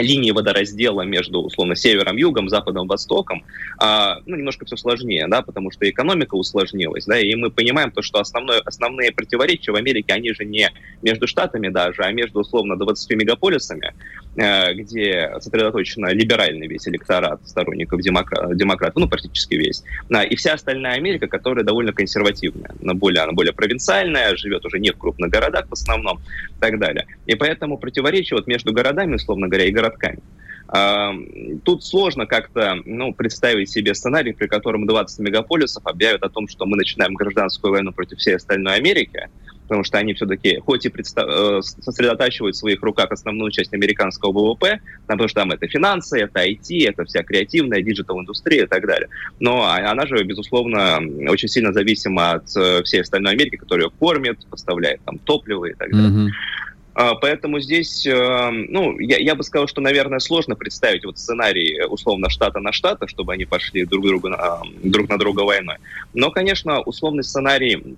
линии 0.00 0.30
водораздела 0.30 1.02
между, 1.02 1.40
условно, 1.40 1.74
севером, 1.76 2.16
югом, 2.16 2.48
западом, 2.48 2.86
востоком, 2.86 3.44
а, 3.78 4.18
ну, 4.26 4.36
немножко 4.36 4.64
все 4.64 4.76
сложнее, 4.76 5.26
да, 5.28 5.42
потому 5.42 5.70
что 5.70 5.88
экономика 5.88 6.34
усложнилась, 6.34 7.04
да, 7.06 7.18
и 7.18 7.34
мы 7.34 7.50
понимаем 7.50 7.90
то, 7.90 8.02
что 8.02 8.20
основное, 8.20 8.60
основные 8.60 9.12
противоречия 9.12 9.72
в 9.72 9.76
Америке, 9.76 10.12
они 10.12 10.32
же 10.32 10.44
не 10.44 10.70
между 11.02 11.26
штатами 11.26 11.68
даже, 11.68 12.02
а 12.02 12.12
между, 12.12 12.40
условно, 12.40 12.76
20 12.76 13.10
мегаполисами, 13.10 13.94
где 14.38 15.32
сосредоточен 15.40 16.06
либеральный 16.08 16.68
весь 16.68 16.86
электорат 16.86 17.40
сторонников 17.44 18.00
демокра- 18.00 18.54
демократов, 18.54 18.96
ну, 18.96 19.08
практически 19.08 19.54
весь, 19.54 19.82
да, 20.08 20.22
и 20.22 20.36
вся 20.36 20.52
остальная 20.52 20.94
Америка, 20.94 21.26
которая 21.26 21.64
довольно 21.64 21.92
консервативная, 21.92 22.70
она 22.80 22.94
более, 22.94 23.22
она 23.22 23.32
более 23.32 23.52
провинциальная, 23.52 24.36
живет 24.36 24.64
уже 24.64 24.78
не 24.78 24.92
в 24.92 24.96
крупных 24.96 25.30
городах 25.30 25.66
в 25.68 25.72
основном, 25.72 26.20
и 26.50 26.60
так 26.60 26.78
далее. 26.78 27.06
И 27.26 27.34
поэтому 27.34 27.78
противоречия 27.78 28.36
вот 28.36 28.46
между 28.46 28.72
городами, 28.72 29.16
условно 29.16 29.48
говоря, 29.48 29.64
и 29.64 29.72
городками. 29.72 30.20
Тут 31.64 31.82
сложно 31.82 32.26
как-то 32.26 32.76
ну, 32.84 33.14
представить 33.14 33.70
себе 33.70 33.94
сценарий, 33.94 34.34
при 34.34 34.46
котором 34.46 34.86
20 34.86 35.18
мегаполисов 35.20 35.86
объявят 35.86 36.22
о 36.22 36.28
том, 36.28 36.46
что 36.46 36.66
мы 36.66 36.76
начинаем 36.76 37.14
гражданскую 37.14 37.72
войну 37.72 37.90
против 37.92 38.18
всей 38.18 38.36
остальной 38.36 38.74
Америки, 38.74 39.28
потому 39.68 39.84
что 39.84 39.98
они 39.98 40.14
все-таки, 40.14 40.58
хоть 40.58 40.86
и 40.86 40.88
представ... 40.88 41.26
Э, 41.28 41.60
сосредотачивают 41.62 42.56
в 42.56 42.58
своих 42.58 42.82
руках 42.82 43.12
основную 43.12 43.50
часть 43.50 43.74
американского 43.74 44.32
ВВП, 44.32 44.80
потому 45.06 45.28
что 45.28 45.40
там 45.42 45.52
это 45.52 45.68
финансы, 45.68 46.20
это 46.20 46.44
IT, 46.44 46.88
это 46.88 47.04
вся 47.04 47.22
креативная, 47.22 47.82
digital-индустрия 47.82 48.64
и 48.64 48.66
так 48.66 48.86
далее. 48.86 49.08
Но 49.40 49.64
она 49.64 50.06
же, 50.06 50.22
безусловно, 50.24 51.00
очень 51.28 51.48
сильно 51.48 51.72
зависима 51.72 52.32
от 52.32 52.56
э, 52.56 52.82
всей 52.84 53.02
остальной 53.02 53.32
Америки, 53.32 53.56
которая 53.56 53.86
ее 53.86 53.92
кормит, 53.98 54.46
поставляет 54.46 55.00
там 55.04 55.18
топливо 55.18 55.66
и 55.66 55.74
так 55.74 55.90
далее. 55.90 56.10
Mm-hmm. 56.10 56.28
А, 56.98 57.14
поэтому 57.14 57.60
здесь, 57.60 58.04
э, 58.06 58.50
ну, 58.50 58.98
я, 58.98 59.18
я 59.18 59.36
бы 59.36 59.44
сказал, 59.44 59.68
что, 59.68 59.80
наверное, 59.80 60.18
сложно 60.18 60.56
представить 60.56 61.04
вот 61.04 61.16
сценарий 61.16 61.80
условно 61.88 62.28
штата 62.28 62.58
на 62.58 62.72
штата, 62.72 63.06
чтобы 63.06 63.34
они 63.34 63.44
пошли 63.44 63.84
друг, 63.84 64.04
другу, 64.04 64.28
на, 64.30 64.62
друг 64.82 65.08
на 65.08 65.16
друга 65.16 65.42
войной. 65.42 65.76
Но, 66.12 66.32
конечно, 66.32 66.80
условный 66.80 67.22
сценарий 67.22 67.96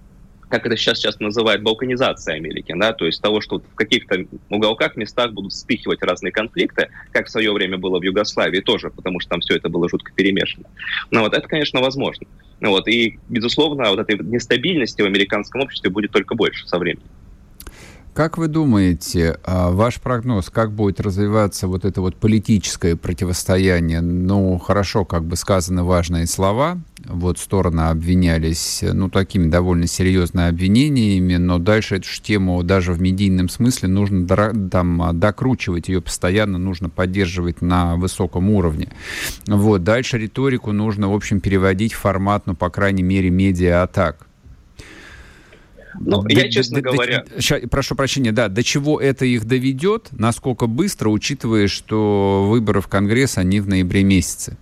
как 0.50 0.66
это 0.66 0.76
сейчас 0.76 0.99
часто 0.99 1.23
называют, 1.23 1.62
балканизация 1.62 2.35
Америки, 2.35 2.75
да, 2.76 2.92
то 2.92 3.07
есть 3.07 3.23
того, 3.23 3.40
что 3.40 3.61
в 3.61 3.75
каких-то 3.76 4.26
уголках, 4.50 4.97
местах 4.97 5.33
будут 5.33 5.52
вспихивать 5.52 6.02
разные 6.02 6.33
конфликты, 6.33 6.88
как 7.12 7.26
в 7.26 7.30
свое 7.30 7.52
время 7.52 7.78
было 7.78 8.00
в 8.00 8.02
Югославии 8.02 8.61
тоже, 8.61 8.90
потому 8.90 9.21
что 9.21 9.30
там 9.30 9.40
все 9.40 9.57
это 9.57 9.69
было 9.69 9.88
жутко 9.88 10.12
перемешано. 10.12 10.66
Но 11.11 11.21
вот 11.21 11.35
это, 11.35 11.47
конечно, 11.47 11.80
возможно. 11.80 12.26
Вот, 12.61 12.88
и, 12.88 13.19
безусловно, 13.28 13.88
вот 13.90 14.00
этой 14.00 14.19
нестабильности 14.19 15.00
в 15.00 15.07
американском 15.07 15.62
обществе 15.62 15.88
будет 15.88 16.11
только 16.11 16.35
больше 16.35 16.66
со 16.66 16.78
временем. 16.78 17.07
Как 18.12 18.37
вы 18.37 18.49
думаете, 18.49 19.38
а, 19.45 19.71
ваш 19.71 20.00
прогноз, 20.00 20.50
как 20.50 20.73
будет 20.73 21.00
развиваться 21.00 21.69
вот 21.69 21.85
это 21.85 22.00
вот 22.00 22.16
политическое 22.16 22.97
противостояние? 22.97 24.00
Ну, 24.00 24.59
хорошо, 24.59 25.04
как 25.04 25.25
бы 25.25 25.37
сказаны 25.37 25.85
важные 25.85 26.26
слова, 26.26 26.78
Вот 27.07 27.38
стороны 27.38 27.83
обвинялись, 27.83 28.80
ну, 28.83 29.09
такими 29.09 29.49
довольно 29.49 29.87
серьезными 29.87 30.49
обвинениями, 30.49 31.37
но 31.37 31.59
дальше 31.59 31.97
эту 31.97 32.09
же 32.09 32.21
тему 32.21 32.62
даже 32.62 32.92
в 32.92 33.00
медийном 33.00 33.49
смысле 33.49 33.88
нужно 33.88 34.26
там 34.71 35.19
докручивать, 35.19 35.88
ее 35.88 36.02
постоянно 36.02 36.59
нужно 36.59 36.90
поддерживать 36.90 37.62
на 37.62 37.97
высоком 37.97 38.50
уровне. 38.50 38.88
Вот, 39.47 39.83
дальше 39.83 40.19
риторику 40.19 40.73
нужно, 40.73 41.09
в 41.11 41.14
общем, 41.14 41.40
переводить 41.40 41.95
в 41.95 41.99
формат, 41.99 42.47
ну, 42.47 42.54
по 42.54 42.69
крайней 42.69 43.02
мере, 43.02 43.30
медиа-атак. 43.30 44.26
Ну, 45.99 46.26
я, 46.28 46.49
честно 46.49 46.80
до, 46.80 46.92
говоря... 46.92 47.25
До, 47.25 47.69
прошу 47.69 47.95
прощения, 47.95 48.33
да, 48.33 48.49
до 48.49 48.62
чего 48.62 49.00
это 49.00 49.25
их 49.25 49.45
доведет, 49.47 50.09
насколько 50.12 50.66
быстро, 50.66 51.09
учитывая, 51.09 51.66
что 51.66 52.47
выборы 52.49 52.80
в 52.80 52.88
Конгресс, 52.88 53.38
они 53.38 53.61
в 53.61 53.69
ноябре 53.69 54.04
месяце? 54.04 54.57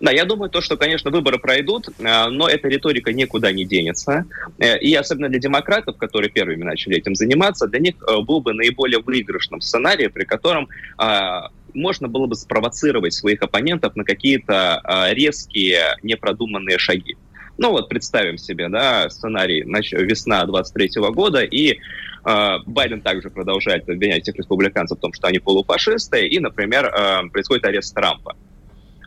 Да, 0.00 0.12
я 0.12 0.24
думаю, 0.24 0.48
то, 0.48 0.60
что, 0.60 0.76
конечно, 0.76 1.10
выборы 1.10 1.38
пройдут, 1.38 1.88
э, 1.88 2.28
но 2.28 2.48
эта 2.48 2.68
риторика 2.68 3.12
никуда 3.12 3.50
не 3.50 3.64
денется. 3.64 4.26
Э, 4.58 4.78
и 4.78 4.94
особенно 4.94 5.28
для 5.28 5.40
демократов, 5.40 5.96
которые 5.96 6.30
первыми 6.30 6.62
начали 6.62 6.96
этим 6.96 7.16
заниматься, 7.16 7.66
для 7.66 7.80
них 7.80 7.94
э, 8.06 8.20
был 8.20 8.40
бы 8.40 8.54
наиболее 8.54 9.00
выигрышным 9.00 9.60
сценарий, 9.60 10.08
при 10.08 10.24
котором 10.24 10.68
можно 11.74 12.08
было 12.08 12.26
бы 12.26 12.34
спровоцировать 12.34 13.12
своих 13.12 13.42
оппонентов 13.42 13.94
на 13.94 14.04
какие-то 14.04 14.82
резкие, 15.10 15.96
непродуманные 16.02 16.78
шаги. 16.78 17.16
Ну 17.58 17.70
вот 17.70 17.88
представим 17.88 18.38
себе, 18.38 18.68
да, 18.68 19.08
сценарий 19.10 19.62
весна 19.62 20.44
23 20.44 20.90
года, 21.12 21.42
и 21.42 21.78
Байден 22.24 23.00
также 23.02 23.30
продолжает 23.30 23.88
обвинять 23.88 24.22
всех 24.22 24.36
республиканцев 24.36 24.98
в 24.98 25.00
том, 25.00 25.12
что 25.12 25.28
они 25.28 25.38
полуфашисты, 25.38 26.26
и, 26.26 26.38
например, 26.40 26.90
происходит 27.30 27.64
арест 27.66 27.94
Трампа. 27.94 28.34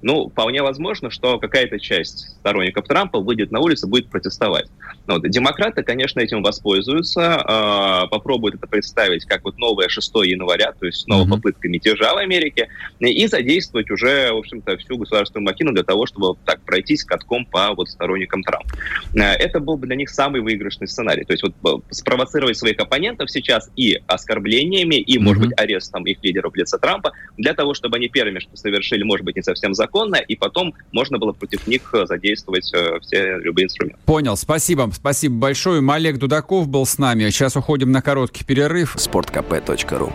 Ну, 0.02 0.30
вполне 0.30 0.62
возможно, 0.62 1.10
что 1.10 1.40
какая-то 1.40 1.80
часть 1.80 2.30
сторонников 2.40 2.88
Трампа 2.88 3.20
выйдет 3.20 3.52
на 3.52 3.60
улицу 3.60 3.88
и 3.88 3.90
будет 3.90 4.10
протестовать. 4.10 4.68
Ну, 5.08 5.16
вот, 5.16 5.30
демократы, 5.30 5.84
конечно, 5.84 6.20
этим 6.20 6.44
воспользуются, 6.44 7.22
э, 7.22 8.08
попробуют 8.10 8.56
это 8.56 8.68
представить 8.68 9.26
как 9.26 9.44
вот 9.44 9.58
новое 9.58 9.90
6 9.90 10.12
января, 10.24 10.74
то 10.74 10.86
есть 10.86 11.02
снова 11.02 11.26
mm-hmm. 11.26 11.30
попытка 11.30 11.70
мятежа 11.70 12.14
в 12.14 12.18
Америке, 12.18 12.70
и 13.00 13.28
задействовать 13.28 13.90
уже, 13.92 14.32
в 14.32 14.38
общем-то, 14.38 14.78
всю 14.78 14.98
государственную 14.98 15.46
махину 15.46 15.72
для 15.72 15.84
того, 15.84 16.06
чтобы 16.06 16.36
так 16.46 16.62
пройтись 16.62 17.04
катком 17.04 17.46
по 17.46 17.74
вот 17.74 17.90
сторонникам 17.90 18.44
Трампа. 18.44 18.70
Э, 19.16 19.34
это 19.34 19.60
был 19.60 19.78
бы 19.78 19.88
для 19.88 19.96
них 19.96 20.10
самый 20.10 20.42
выигрышный 20.42 20.88
сценарий. 20.88 21.24
То 21.24 21.34
есть 21.34 21.44
вот 21.44 21.54
э, 21.64 21.94
спровоцировать 21.94 22.58
своих 22.58 22.80
оппонентов 22.80 23.30
сейчас 23.30 23.70
и 23.76 24.00
оскорблениями, 24.08 24.96
и, 24.96 25.18
mm-hmm. 25.18 25.22
может 25.22 25.44
быть, 25.44 25.60
арестом 25.60 26.06
их 26.06 26.18
лидеров 26.24 26.54
в 26.54 26.56
лице 26.56 26.78
Трампа, 26.78 27.12
для 27.38 27.54
того, 27.54 27.74
чтобы 27.74 27.98
они 27.98 28.10
первыми 28.10 28.40
что 28.40 28.56
совершили, 28.56 29.04
может 29.04 29.26
быть, 29.26 29.36
не 29.36 29.44
совсем 29.44 29.74
закон, 29.74 29.91
законно, 29.92 30.16
и 30.16 30.36
потом 30.36 30.74
можно 30.92 31.18
было 31.18 31.34
против 31.34 31.68
них 31.68 31.94
э, 31.94 32.06
задействовать 32.06 32.72
э, 32.74 33.00
все 33.02 33.38
любые 33.40 33.66
инструменты. 33.66 34.00
Понял, 34.06 34.38
спасибо. 34.38 34.90
Спасибо 34.94 35.36
большое. 35.36 35.82
Олег 35.92 36.18
Дудаков 36.18 36.68
был 36.68 36.86
с 36.86 36.98
нами. 36.98 37.30
Сейчас 37.30 37.56
уходим 37.56 37.92
на 37.92 38.02
короткий 38.02 38.46
перерыв. 38.46 38.96
Спорткп.ру 38.98 40.12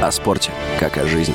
О 0.00 0.10
спорте, 0.10 0.50
как 0.80 0.96
о 0.96 1.06
жизни. 1.06 1.34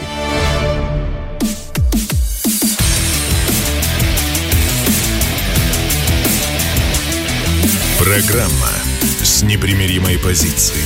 Программа 8.00 8.72
с 9.22 9.44
непримиримой 9.44 10.18
позицией. 10.18 10.82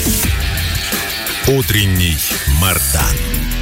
Утренний 1.48 2.18
Мардан. 2.62 3.61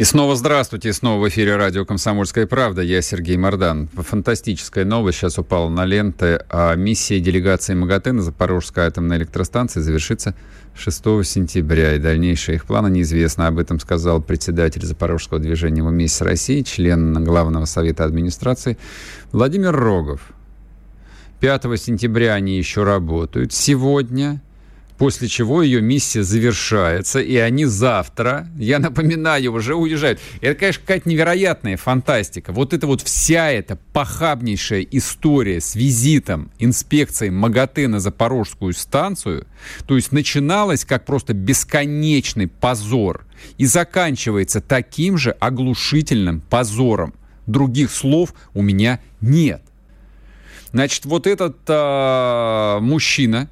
И 0.00 0.04
снова 0.04 0.34
здравствуйте, 0.34 0.88
и 0.88 0.92
снова 0.92 1.22
в 1.22 1.28
эфире 1.28 1.56
радио 1.56 1.84
«Комсомольская 1.84 2.46
правда». 2.46 2.80
Я 2.80 3.02
Сергей 3.02 3.36
Мордан. 3.36 3.86
Фантастическая 3.88 4.86
новость 4.86 5.18
сейчас 5.18 5.36
упала 5.36 5.68
на 5.68 5.84
ленты. 5.84 6.42
А 6.48 6.74
миссия 6.74 7.20
делегации 7.20 7.74
МАГАТЭ 7.74 8.12
на 8.12 8.22
Запорожской 8.22 8.86
атомной 8.86 9.18
электростанции 9.18 9.80
завершится 9.80 10.34
6 10.74 11.04
сентября. 11.26 11.96
И 11.96 11.98
дальнейшие 11.98 12.56
их 12.56 12.64
планы 12.64 12.88
неизвестны. 12.88 13.42
Об 13.42 13.58
этом 13.58 13.78
сказал 13.78 14.22
председатель 14.22 14.86
Запорожского 14.86 15.38
движения 15.38 15.82
«Вместе 15.82 16.16
с 16.16 16.20
Россией», 16.22 16.64
член 16.64 17.22
Главного 17.22 17.66
совета 17.66 18.06
администрации 18.06 18.78
Владимир 19.32 19.76
Рогов. 19.76 20.32
5 21.40 21.78
сентября 21.78 22.32
они 22.32 22.56
еще 22.56 22.84
работают. 22.84 23.52
Сегодня 23.52 24.40
после 25.00 25.28
чего 25.28 25.62
ее 25.62 25.80
миссия 25.80 26.22
завершается, 26.22 27.20
и 27.20 27.34
они 27.36 27.64
завтра, 27.64 28.46
я 28.58 28.78
напоминаю, 28.78 29.54
уже 29.54 29.74
уезжают. 29.74 30.20
Это, 30.42 30.60
конечно, 30.60 30.82
какая-то 30.82 31.08
невероятная 31.08 31.78
фантастика. 31.78 32.52
Вот 32.52 32.74
это 32.74 32.86
вот 32.86 33.00
вся 33.00 33.50
эта 33.50 33.76
похабнейшая 33.94 34.82
история 34.82 35.62
с 35.62 35.74
визитом 35.74 36.50
инспекции 36.58 37.30
МАГАТЭ 37.30 37.88
на 37.88 37.98
Запорожскую 37.98 38.74
станцию, 38.74 39.46
то 39.86 39.96
есть 39.96 40.12
начиналась 40.12 40.84
как 40.84 41.06
просто 41.06 41.32
бесконечный 41.32 42.46
позор 42.46 43.24
и 43.56 43.64
заканчивается 43.64 44.60
таким 44.60 45.16
же 45.16 45.30
оглушительным 45.30 46.42
позором. 46.42 47.14
Других 47.46 47.90
слов 47.90 48.34
у 48.52 48.60
меня 48.60 49.00
нет. 49.22 49.62
Значит, 50.72 51.06
вот 51.06 51.26
этот 51.26 51.56
э, 51.68 52.78
мужчина, 52.82 53.48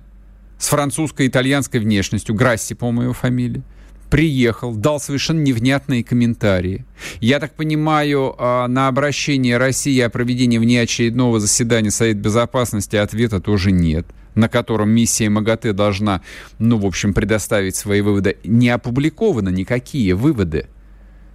с 0.58 0.68
французско-итальянской 0.68 1.80
внешностью, 1.80 2.34
Грасси, 2.34 2.74
по-моему, 2.74 3.02
его 3.02 3.12
фамилия, 3.12 3.62
приехал, 4.10 4.74
дал 4.74 5.00
совершенно 5.00 5.40
невнятные 5.40 6.02
комментарии. 6.02 6.84
Я 7.20 7.40
так 7.40 7.54
понимаю, 7.54 8.34
а, 8.38 8.66
на 8.66 8.88
обращение 8.88 9.58
России 9.58 10.00
о 10.00 10.10
проведении 10.10 10.58
внеочередного 10.58 11.40
заседания 11.40 11.90
Совета 11.90 12.18
Безопасности 12.18 12.96
ответа 12.96 13.40
тоже 13.40 13.70
нет 13.72 14.06
на 14.34 14.48
котором 14.48 14.90
миссия 14.90 15.28
МАГАТЭ 15.28 15.72
должна, 15.72 16.22
ну, 16.60 16.78
в 16.78 16.86
общем, 16.86 17.12
предоставить 17.12 17.74
свои 17.74 18.02
выводы. 18.02 18.36
Не 18.44 18.68
опубликованы 18.68 19.48
никакие 19.48 20.14
выводы. 20.14 20.68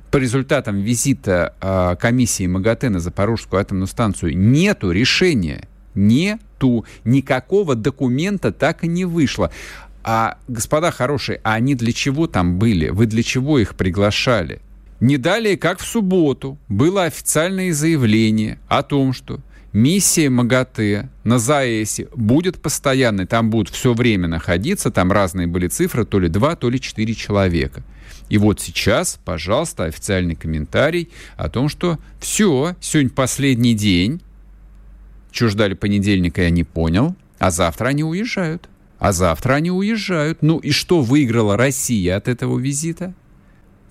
По 0.09 0.17
результатам 0.17 0.79
визита 0.79 1.53
э, 1.59 1.97
комиссии 1.99 2.47
МАГАТЭ 2.47 2.89
на 2.89 2.99
Запорожскую 2.99 3.59
атомную 3.59 3.87
станцию 3.87 4.37
нету 4.37 4.91
решения. 4.91 5.67
Нет 5.95 6.39
нету, 6.63 6.85
никакого 7.03 7.75
документа 7.75 8.51
так 8.51 8.83
и 8.83 8.87
не 8.87 9.05
вышло. 9.05 9.51
А, 10.03 10.37
господа 10.47 10.91
хорошие, 10.91 11.39
а 11.43 11.53
они 11.53 11.75
для 11.75 11.93
чего 11.93 12.27
там 12.27 12.59
были? 12.59 12.89
Вы 12.89 13.05
для 13.05 13.23
чего 13.23 13.59
их 13.59 13.75
приглашали? 13.75 14.59
Не 14.99 15.17
далее, 15.17 15.57
как 15.57 15.79
в 15.79 15.85
субботу, 15.85 16.57
было 16.69 17.03
официальное 17.03 17.73
заявление 17.73 18.57
о 18.67 18.83
том, 18.83 19.13
что 19.13 19.39
миссия 19.73 20.29
МАГАТЭ 20.29 21.09
на 21.23 21.39
ЗАЭСе 21.39 22.07
будет 22.15 22.61
постоянной, 22.61 23.25
там 23.25 23.49
будут 23.49 23.73
все 23.73 23.93
время 23.93 24.27
находиться, 24.27 24.91
там 24.91 25.11
разные 25.11 25.47
были 25.47 25.67
цифры, 25.67 26.05
то 26.05 26.19
ли 26.19 26.29
два, 26.29 26.55
то 26.55 26.69
ли 26.69 26.79
четыре 26.79 27.15
человека. 27.15 27.83
И 28.29 28.37
вот 28.37 28.61
сейчас, 28.61 29.19
пожалуйста, 29.25 29.85
официальный 29.85 30.35
комментарий 30.35 31.09
о 31.37 31.49
том, 31.49 31.69
что 31.69 31.99
все, 32.19 32.75
сегодня 32.79 33.11
последний 33.11 33.73
день, 33.73 34.21
что 35.33 35.49
ждали 35.49 35.73
понедельника, 35.73 36.43
я 36.43 36.51
не 36.51 36.63
понял. 36.63 37.15
А 37.39 37.51
завтра 37.51 37.87
они 37.87 38.03
уезжают. 38.03 38.69
А 38.99 39.11
завтра 39.11 39.55
они 39.55 39.71
уезжают. 39.71 40.41
Ну 40.41 40.59
и 40.59 40.71
что 40.71 41.01
выиграла 41.01 41.57
Россия 41.57 42.15
от 42.15 42.27
этого 42.27 42.57
визита? 42.57 43.13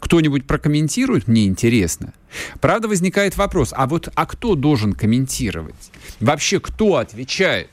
Кто-нибудь 0.00 0.46
прокомментирует? 0.46 1.28
Мне 1.28 1.46
интересно. 1.46 2.14
Правда, 2.60 2.88
возникает 2.88 3.36
вопрос, 3.36 3.74
а 3.76 3.86
вот 3.86 4.08
а 4.14 4.24
кто 4.26 4.54
должен 4.54 4.94
комментировать? 4.94 5.90
Вообще, 6.18 6.60
кто 6.60 6.96
отвечает 6.96 7.68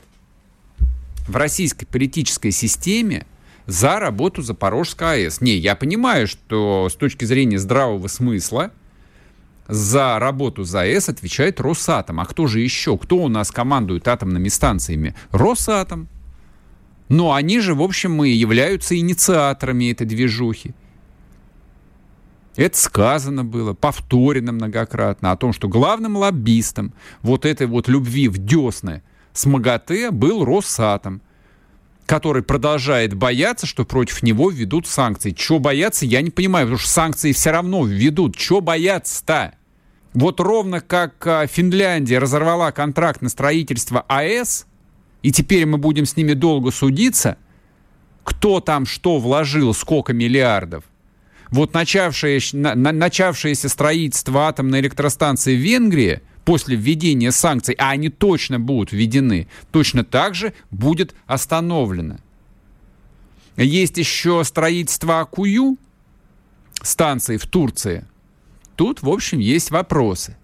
в 1.28 1.36
российской 1.36 1.86
политической 1.86 2.52
системе 2.52 3.26
за 3.68 4.00
работу 4.00 4.42
Запорожской 4.42 5.26
АЭС? 5.26 5.42
Не, 5.42 5.56
я 5.56 5.76
понимаю, 5.76 6.28
что 6.28 6.90
с 6.92 6.96
точки 6.96 7.26
зрения 7.26 7.60
здравого 7.60 8.08
смысла 8.08 8.72
за 9.70 10.18
работу 10.18 10.64
ЗАЭС 10.64 11.10
отвечает 11.10 11.62
Росатом. 11.62 12.20
А 12.20 12.26
кто 12.26 12.48
же 12.48 12.60
еще? 12.60 12.98
Кто 12.98 13.18
у 13.18 13.28
нас 13.28 13.52
командует 13.52 14.08
атомными 14.08 14.50
станциями? 14.50 15.16
Росатом. 15.32 16.08
Но 17.08 17.34
они 17.34 17.60
же, 17.60 17.76
в 17.76 17.82
общем, 17.82 18.24
и 18.24 18.30
являются 18.30 18.98
инициаторами 18.98 19.92
этой 19.92 20.08
движухи. 20.08 20.74
Это 22.56 22.78
сказано 22.78 23.46
было, 23.46 23.74
повторено 23.74 24.52
многократно, 24.52 25.32
о 25.32 25.38
том, 25.38 25.54
что 25.54 25.68
главным 25.68 26.18
лоббистом 26.18 26.94
вот 27.22 27.46
этой 27.46 27.68
вот 27.68 27.88
любви 27.88 28.28
в 28.28 28.38
десны 28.40 29.04
с 29.34 29.46
МАГАТЭ 29.46 30.12
был 30.12 30.44
Росатом, 30.44 31.22
который 32.08 32.42
продолжает 32.42 33.14
бояться, 33.14 33.68
что 33.68 33.86
против 33.86 34.24
него 34.24 34.50
введут 34.50 34.88
санкции. 34.88 35.30
Чего 35.32 35.60
бояться, 35.60 36.08
я 36.08 36.22
не 36.24 36.32
понимаю, 36.32 36.66
потому 36.66 36.80
что 36.80 36.90
санкции 36.90 37.32
все 37.34 37.52
равно 37.52 37.86
введут. 37.86 38.36
Чего 38.36 38.62
бояться-то? 38.62 39.54
Вот 40.14 40.40
ровно 40.40 40.82
как 40.82 41.26
а, 41.28 41.46
Финляндия 41.48 42.20
разорвала 42.20 42.72
контракт 42.72 43.22
на 43.22 43.30
строительство 43.30 44.02
АЭС, 44.08 44.66
и 45.22 45.32
теперь 45.32 45.66
мы 45.66 45.78
будем 45.78 46.06
с 46.06 46.16
ними 46.16 46.34
долго 46.34 46.72
судиться, 46.72 47.38
кто 48.24 48.60
там 48.60 48.86
что 48.86 49.20
вложил, 49.20 49.74
сколько 49.74 50.14
миллиардов. 50.14 50.84
Вот 51.52 51.74
начавшееся, 51.74 52.56
начавшееся 52.58 53.70
строительство 53.70 54.48
атомной 54.48 54.82
электростанции 54.82 55.56
в 55.56 55.60
Венгрии 55.60 56.22
после 56.46 56.76
введения 56.76 57.32
санкций, 57.32 57.76
а 57.78 57.92
они 57.92 58.10
точно 58.10 58.60
будут 58.60 58.92
введены, 58.92 59.48
точно 59.72 60.04
так 60.04 60.36
же 60.36 60.54
будет 60.72 61.16
остановлено. 61.26 62.18
Есть 63.56 63.98
еще 63.98 64.44
строительство 64.44 65.20
Акую, 65.20 65.78
станции 66.82 67.38
в 67.38 67.46
Турции. 67.46 68.06
Тут, 68.80 69.02
в 69.02 69.10
общем, 69.10 69.40
есть 69.40 69.72
вопросы. 69.72 70.38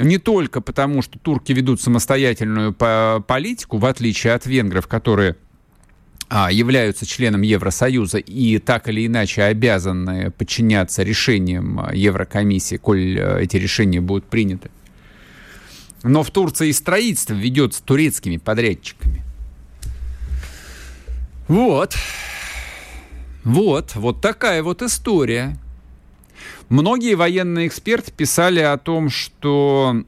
Не 0.00 0.18
только 0.18 0.60
потому, 0.60 1.02
что 1.02 1.20
турки 1.20 1.52
ведут 1.52 1.80
самостоятельную 1.80 2.72
политику, 2.74 3.78
в 3.78 3.86
отличие 3.86 4.32
от 4.32 4.44
венгров, 4.44 4.88
которые 4.88 5.36
а, 6.28 6.50
являются 6.50 7.06
членом 7.06 7.42
Евросоюза 7.42 8.18
и 8.18 8.58
так 8.58 8.88
или 8.88 9.06
иначе 9.06 9.44
обязаны 9.44 10.32
подчиняться 10.32 11.04
решениям 11.04 11.80
Еврокомиссии, 11.92 12.76
коль 12.76 13.16
э, 13.16 13.42
эти 13.44 13.56
решения 13.56 14.00
будут 14.00 14.24
приняты. 14.24 14.72
Но 16.02 16.24
в 16.24 16.32
Турции 16.32 16.72
строительство 16.72 17.34
ведется 17.34 17.84
турецкими 17.84 18.38
подрядчиками. 18.38 19.22
Вот. 21.46 21.94
Вот. 23.44 23.94
Вот 23.94 24.20
такая 24.20 24.64
вот 24.64 24.82
история. 24.82 25.56
Многие 26.70 27.14
военные 27.16 27.66
эксперты 27.66 28.12
писали 28.12 28.60
о 28.60 28.78
том, 28.78 29.10
что 29.10 30.04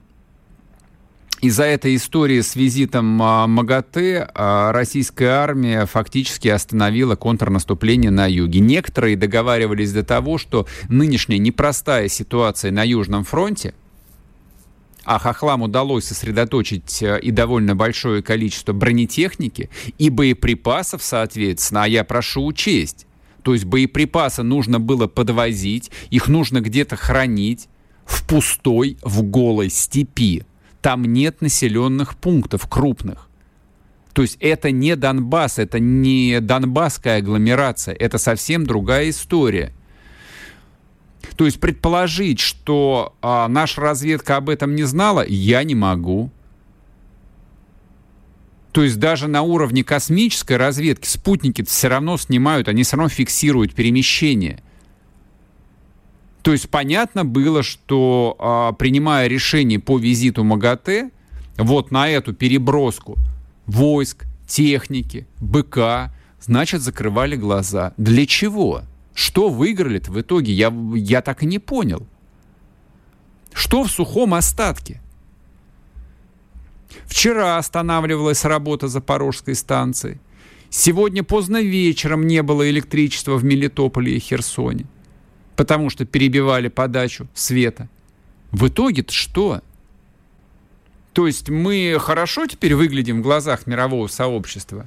из-за 1.41 1.65
этой 1.65 1.97
истории 1.97 2.41
с 2.41 2.55
визитом 2.55 3.21
а, 3.21 3.49
МАГАТЭ 3.49 4.31
а, 4.33 4.71
российская 4.71 5.31
армия 5.31 5.87
фактически 5.87 6.47
остановила 6.47 7.17
контрнаступление 7.17 8.13
на 8.13 8.31
юге. 8.31 8.61
Некоторые 8.61 9.17
договаривались 9.17 9.93
до 9.93 10.05
того, 10.05 10.39
что 10.39 10.69
нынешняя 10.89 11.41
непростая 11.41 12.07
ситуация 12.07 12.71
на 12.71 12.85
Южном 12.85 13.25
фронте, 13.25 13.75
а 15.03 15.19
хохлам 15.19 15.63
удалось 15.63 16.05
сосредоточить 16.05 17.03
э, 17.03 17.19
и 17.19 17.33
довольно 17.33 17.75
большое 17.75 18.23
количество 18.23 18.73
бронетехники 18.73 19.69
и 19.99 20.11
боеприпасов, 20.11 21.03
соответственно, 21.03 21.83
а 21.83 21.89
я 21.89 22.05
прошу 22.05 22.47
учесть, 22.47 23.09
то 23.43 23.55
есть 23.55 23.65
боеприпасы 23.65 24.43
нужно 24.43 24.81
было 24.81 25.07
подвозить, 25.07 25.91
их 26.11 26.29
нужно 26.29 26.61
где-то 26.61 26.97
хранить 26.97 27.69
в 28.05 28.27
пустой, 28.27 28.97
в 29.03 29.23
голой 29.23 29.71
степи. 29.71 30.45
Там 30.81 31.05
нет 31.05 31.41
населенных 31.41 32.17
пунктов 32.17 32.69
крупных. 32.69 33.29
То 34.13 34.23
есть 34.23 34.37
это 34.41 34.71
не 34.71 34.95
Донбасс, 34.95 35.59
это 35.59 35.79
не 35.79 36.39
донбасская 36.41 37.19
агломерация, 37.19 37.95
это 37.95 38.19
совсем 38.19 38.67
другая 38.67 39.09
история. 39.09 39.73
То 41.37 41.47
есть 41.47 41.61
предположить, 41.61 42.41
что 42.41 43.15
а, 43.23 43.49
наша 43.49 43.81
разведка 43.81 44.37
об 44.37 44.51
этом 44.51 44.75
не 44.75 44.83
знала, 44.83 45.25
я 45.27 45.63
не 45.65 45.75
могу. 45.75 46.31
То 48.73 48.83
есть 48.83 48.99
даже 48.99 49.29
на 49.29 49.43
уровне 49.43 49.85
космической 49.85 50.57
разведки 50.57 51.07
спутники 51.07 51.63
все 51.63 51.89
равно 51.89 52.17
снимают, 52.17 52.69
они 52.69 52.83
все 52.83 52.97
равно 52.97 53.11
фиксируют 53.11 53.75
перемещение. 53.75 54.63
То 56.41 56.53
есть 56.53 56.71
понятно 56.71 57.25
было, 57.25 57.63
что 57.63 58.35
а, 58.39 58.73
принимая 58.73 59.29
решение 59.29 59.79
по 59.79 59.99
визиту 59.99 60.43
МАГАТЭ, 60.43 61.11
вот 61.59 61.91
на 61.91 62.09
эту 62.09 62.33
переброску 62.33 63.19
войск, 63.67 64.25
техники, 64.49 65.27
БК, 65.39 66.13
значит, 66.41 66.81
закрывали 66.81 67.37
глаза. 67.37 67.93
Для 67.99 68.27
чего? 68.27 68.83
Что 69.15 69.51
выиграли-то 69.51 70.11
в 70.11 70.21
итоге? 70.21 70.53
Я, 70.55 70.73
я 70.95 71.21
так 71.21 71.43
и 71.43 71.47
не 71.47 71.59
понял. 71.59 72.07
Что 73.53 73.85
в 73.85 73.91
сухом 73.91 74.33
остатке? 74.33 75.02
Вчера 77.07 77.59
останавливалась 77.59 78.45
работа 78.45 78.89
Запорожской 78.89 79.55
станции. 79.55 80.21
Сегодня 80.71 81.23
поздно 81.23 81.61
вечером 81.61 82.27
не 82.27 82.43
было 82.43 82.69
электричества 82.71 83.37
в 83.37 83.45
Мелитополе 83.45 84.17
и 84.17 84.19
Херсоне, 84.19 84.87
потому 85.55 85.91
что 85.91 86.07
перебивали 86.07 86.69
подачу 86.69 87.29
света. 87.35 87.89
В 88.51 88.69
итоге-то 88.69 89.13
что? 89.13 89.63
То 91.13 91.27
есть 91.27 91.51
мы 91.51 91.97
хорошо 92.01 92.47
теперь 92.47 92.75
выглядим 92.75 93.21
в 93.21 93.23
глазах 93.23 93.67
мирового 93.67 94.07
сообщества? 94.07 94.87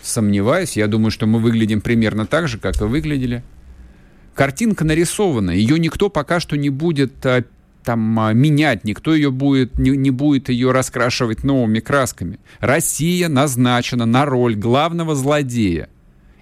Сомневаюсь. 0.00 0.76
Я 0.76 0.86
думаю, 0.86 1.10
что 1.10 1.26
мы 1.26 1.40
выглядим 1.40 1.80
примерно 1.80 2.26
так 2.26 2.46
же, 2.46 2.58
как 2.58 2.80
и 2.80 2.84
выглядели. 2.84 3.42
Картинка 4.34 4.84
нарисована. 4.84 5.50
Ее 5.50 5.78
никто 5.78 6.08
пока 6.08 6.38
что 6.38 6.56
не 6.56 6.70
будет 6.70 7.24
а, 7.26 7.44
там 7.86 8.18
а, 8.18 8.32
менять, 8.32 8.84
никто 8.84 9.14
ее 9.14 9.30
будет, 9.30 9.78
не, 9.78 9.90
не 9.90 10.10
будет 10.10 10.48
ее 10.48 10.72
раскрашивать 10.72 11.44
новыми 11.44 11.78
красками. 11.78 12.40
Россия 12.58 13.28
назначена 13.28 14.04
на 14.04 14.26
роль 14.26 14.56
главного 14.56 15.14
злодея. 15.14 15.88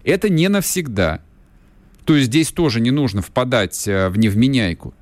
Это 0.04 0.30
не 0.30 0.48
навсегда. 0.48 1.20
То 2.04 2.16
есть 2.16 2.28
здесь 2.28 2.50
тоже 2.50 2.80
не 2.80 2.90
нужно 2.90 3.20
впадать 3.20 3.86
а, 3.86 4.08
в 4.08 4.16
невменяйку. 4.16 4.94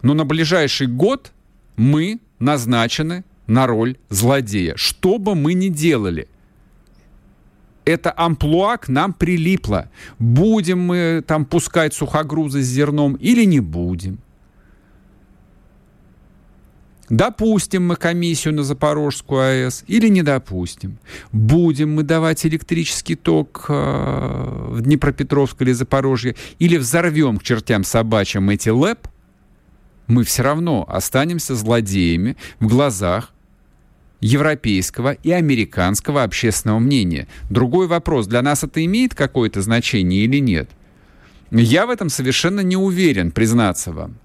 Но 0.00 0.14
на 0.14 0.24
ближайший 0.24 0.86
год 0.86 1.32
мы 1.76 2.20
назначены 2.38 3.22
на 3.46 3.66
роль 3.66 3.98
злодея. 4.08 4.74
Что 4.76 5.18
бы 5.18 5.34
мы 5.34 5.52
ни 5.52 5.68
делали– 5.68 6.26
это 7.84 8.12
амплуа 8.14 8.76
к 8.76 8.88
нам 8.88 9.12
прилипло. 9.12 9.90
Будем 10.18 10.78
мы 10.80 11.24
там 11.26 11.46
пускать 11.46 11.94
сухогрузы 11.94 12.60
с 12.60 12.66
зерном 12.66 13.14
или 13.14 13.44
не 13.44 13.60
будем. 13.60 14.18
Допустим 17.10 17.86
мы 17.86 17.96
комиссию 17.96 18.54
на 18.54 18.62
Запорожскую 18.62 19.40
АЭС 19.40 19.84
или 19.86 20.08
не 20.08 20.22
допустим? 20.22 20.98
Будем 21.32 21.94
мы 21.94 22.02
давать 22.02 22.44
электрический 22.44 23.14
ток 23.14 23.66
э, 23.68 24.66
в 24.68 24.82
Днепропетровск 24.82 25.60
или 25.62 25.72
Запорожье 25.72 26.36
или 26.58 26.76
взорвем 26.76 27.38
к 27.38 27.42
чертям 27.42 27.84
собачьим 27.84 28.50
эти 28.50 28.68
ЛЭП? 28.68 29.08
Мы 30.06 30.24
все 30.24 30.42
равно 30.42 30.84
останемся 30.88 31.54
злодеями 31.54 32.36
в 32.60 32.66
глазах 32.66 33.32
европейского 34.20 35.12
и 35.12 35.30
американского 35.30 36.24
общественного 36.24 36.78
мнения. 36.78 37.28
Другой 37.50 37.86
вопрос, 37.86 38.26
для 38.26 38.42
нас 38.42 38.64
это 38.64 38.84
имеет 38.84 39.14
какое-то 39.14 39.62
значение 39.62 40.24
или 40.24 40.38
нет? 40.38 40.70
Я 41.50 41.86
в 41.86 41.90
этом 41.90 42.10
совершенно 42.10 42.60
не 42.60 42.76
уверен, 42.76 43.30
признаться 43.30 43.92
вам. 43.92 44.16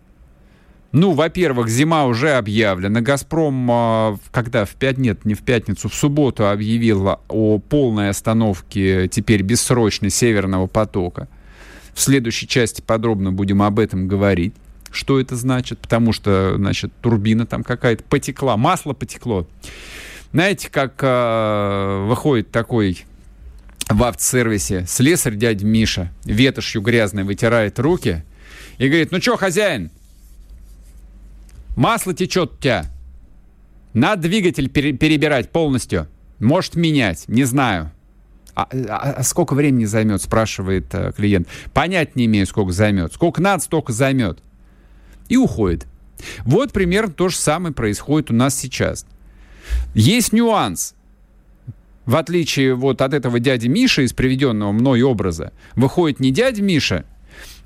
Ну, 0.93 1.13
во-первых, 1.13 1.69
зима 1.69 2.06
уже 2.06 2.34
объявлена. 2.34 3.01
«Газпром», 3.01 3.67
а, 3.71 4.17
когда 4.32 4.63
в 4.63 4.75
пятницу, 4.75 5.03
нет, 5.03 5.25
не 5.25 5.34
в 5.34 5.41
пятницу, 5.41 5.89
в 5.89 5.95
субботу 5.95 6.47
объявил 6.47 7.17
о 7.27 7.58
полной 7.58 8.10
остановке 8.10 9.08
теперь 9.08 9.41
бессрочной 9.41 10.12
«Северного 10.12 10.67
потока». 10.67 11.27
В 11.95 11.99
следующей 11.99 12.47
части 12.47 12.82
подробно 12.82 13.32
будем 13.32 13.63
об 13.63 13.79
этом 13.79 14.08
говорить, 14.08 14.53
что 14.91 15.19
это 15.19 15.36
значит, 15.36 15.79
потому 15.79 16.13
что, 16.13 16.53
значит, 16.58 16.93
турбина 17.01 17.47
там 17.47 17.63
какая-то 17.63 18.03
потекла, 18.03 18.56
масло 18.56 18.93
потекло. 18.93 19.47
Знаете, 20.32 20.69
как 20.69 20.93
э, 21.01 22.06
выходит 22.08 22.51
такой 22.51 23.03
в 23.89 24.03
автосервисе 24.03 24.86
слесарь 24.88 25.36
дядь 25.36 25.63
Миша 25.63 26.12
ветошью 26.23 26.84
грязной 26.84 27.23
вытирает 27.23 27.79
руки 27.79 28.23
и 28.77 28.88
говорит, 28.88 29.12
ну 29.12 29.19
что, 29.19 29.38
хозяин, 29.38 29.89
Масло 31.76 32.14
течет 32.14 32.54
у 32.54 32.58
тебя. 32.58 32.86
Надо 33.94 34.24
двигатель 34.24 34.70
пере- 34.70 34.94
перебирать 34.94 35.52
полностью. 35.52 36.08
Может 36.40 36.76
менять, 36.76 37.26
не 37.28 37.44
знаю. 37.44 37.92
А, 38.56 38.68
а, 38.72 39.14
а 39.18 39.24
сколько 39.24 39.54
времени 39.54 39.86
займет, 39.86 40.22
спрашивает 40.22 40.94
а, 40.94 41.12
клиент. 41.12 41.48
Понять 41.74 42.16
не 42.16 42.26
имею, 42.26 42.46
сколько 42.46 42.72
займет. 42.72 43.14
Сколько 43.14 43.42
надо, 43.42 43.64
столько 43.64 43.94
займет. 43.94 44.40
И 45.30 45.38
уходит. 45.38 45.88
Вот 46.46 46.72
примерно 46.72 47.14
то 47.14 47.30
же 47.30 47.36
самое 47.36 47.74
происходит 47.74 48.32
у 48.32 48.34
нас 48.34 48.56
сейчас. 48.56 49.06
Есть 49.94 50.34
нюанс. 50.34 50.96
В 52.06 52.16
отличие 52.18 52.76
вот 52.76 53.02
от 53.02 53.14
этого 53.14 53.40
дяди 53.40 53.68
Миши 53.68 54.04
из 54.04 54.14
приведенного 54.14 54.72
мной 54.74 55.02
образа, 55.04 55.54
выходит 55.76 56.20
не 56.20 56.32
дядя 56.32 56.62
Миша, 56.62 57.06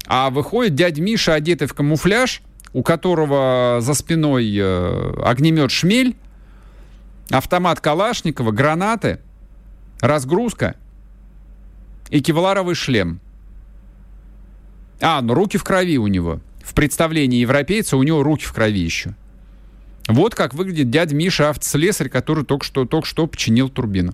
а 0.05 0.29
выходит 0.29 0.75
дядя 0.75 1.01
Миша, 1.01 1.33
одетый 1.33 1.67
в 1.67 1.73
камуфляж, 1.73 2.41
у 2.73 2.83
которого 2.83 3.77
за 3.81 3.93
спиной 3.93 4.55
э, 4.57 5.13
огнемет 5.23 5.71
«Шмель», 5.71 6.15
автомат 7.29 7.79
Калашникова, 7.81 8.51
гранаты, 8.51 9.19
разгрузка 9.99 10.75
и 12.09 12.21
кевларовый 12.21 12.75
шлем. 12.75 13.19
А, 14.99 15.21
ну 15.21 15.33
руки 15.33 15.57
в 15.57 15.63
крови 15.63 15.97
у 15.97 16.07
него. 16.07 16.39
В 16.63 16.73
представлении 16.73 17.39
европейца 17.39 17.97
у 17.97 18.03
него 18.03 18.23
руки 18.23 18.45
в 18.45 18.53
крови 18.53 18.79
еще. 18.79 19.15
Вот 20.07 20.35
как 20.35 20.53
выглядит 20.53 20.89
дядя 20.89 21.15
Миша, 21.15 21.49
автослесарь, 21.49 22.09
который 22.09 22.45
только 22.45 22.65
что, 22.65 22.85
только 22.85 23.07
что 23.07 23.27
починил 23.27 23.69
турбину. 23.69 24.13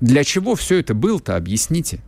Для 0.00 0.24
чего 0.24 0.54
все 0.54 0.78
это 0.78 0.94
было-то, 0.94 1.36
объясните. 1.36 2.00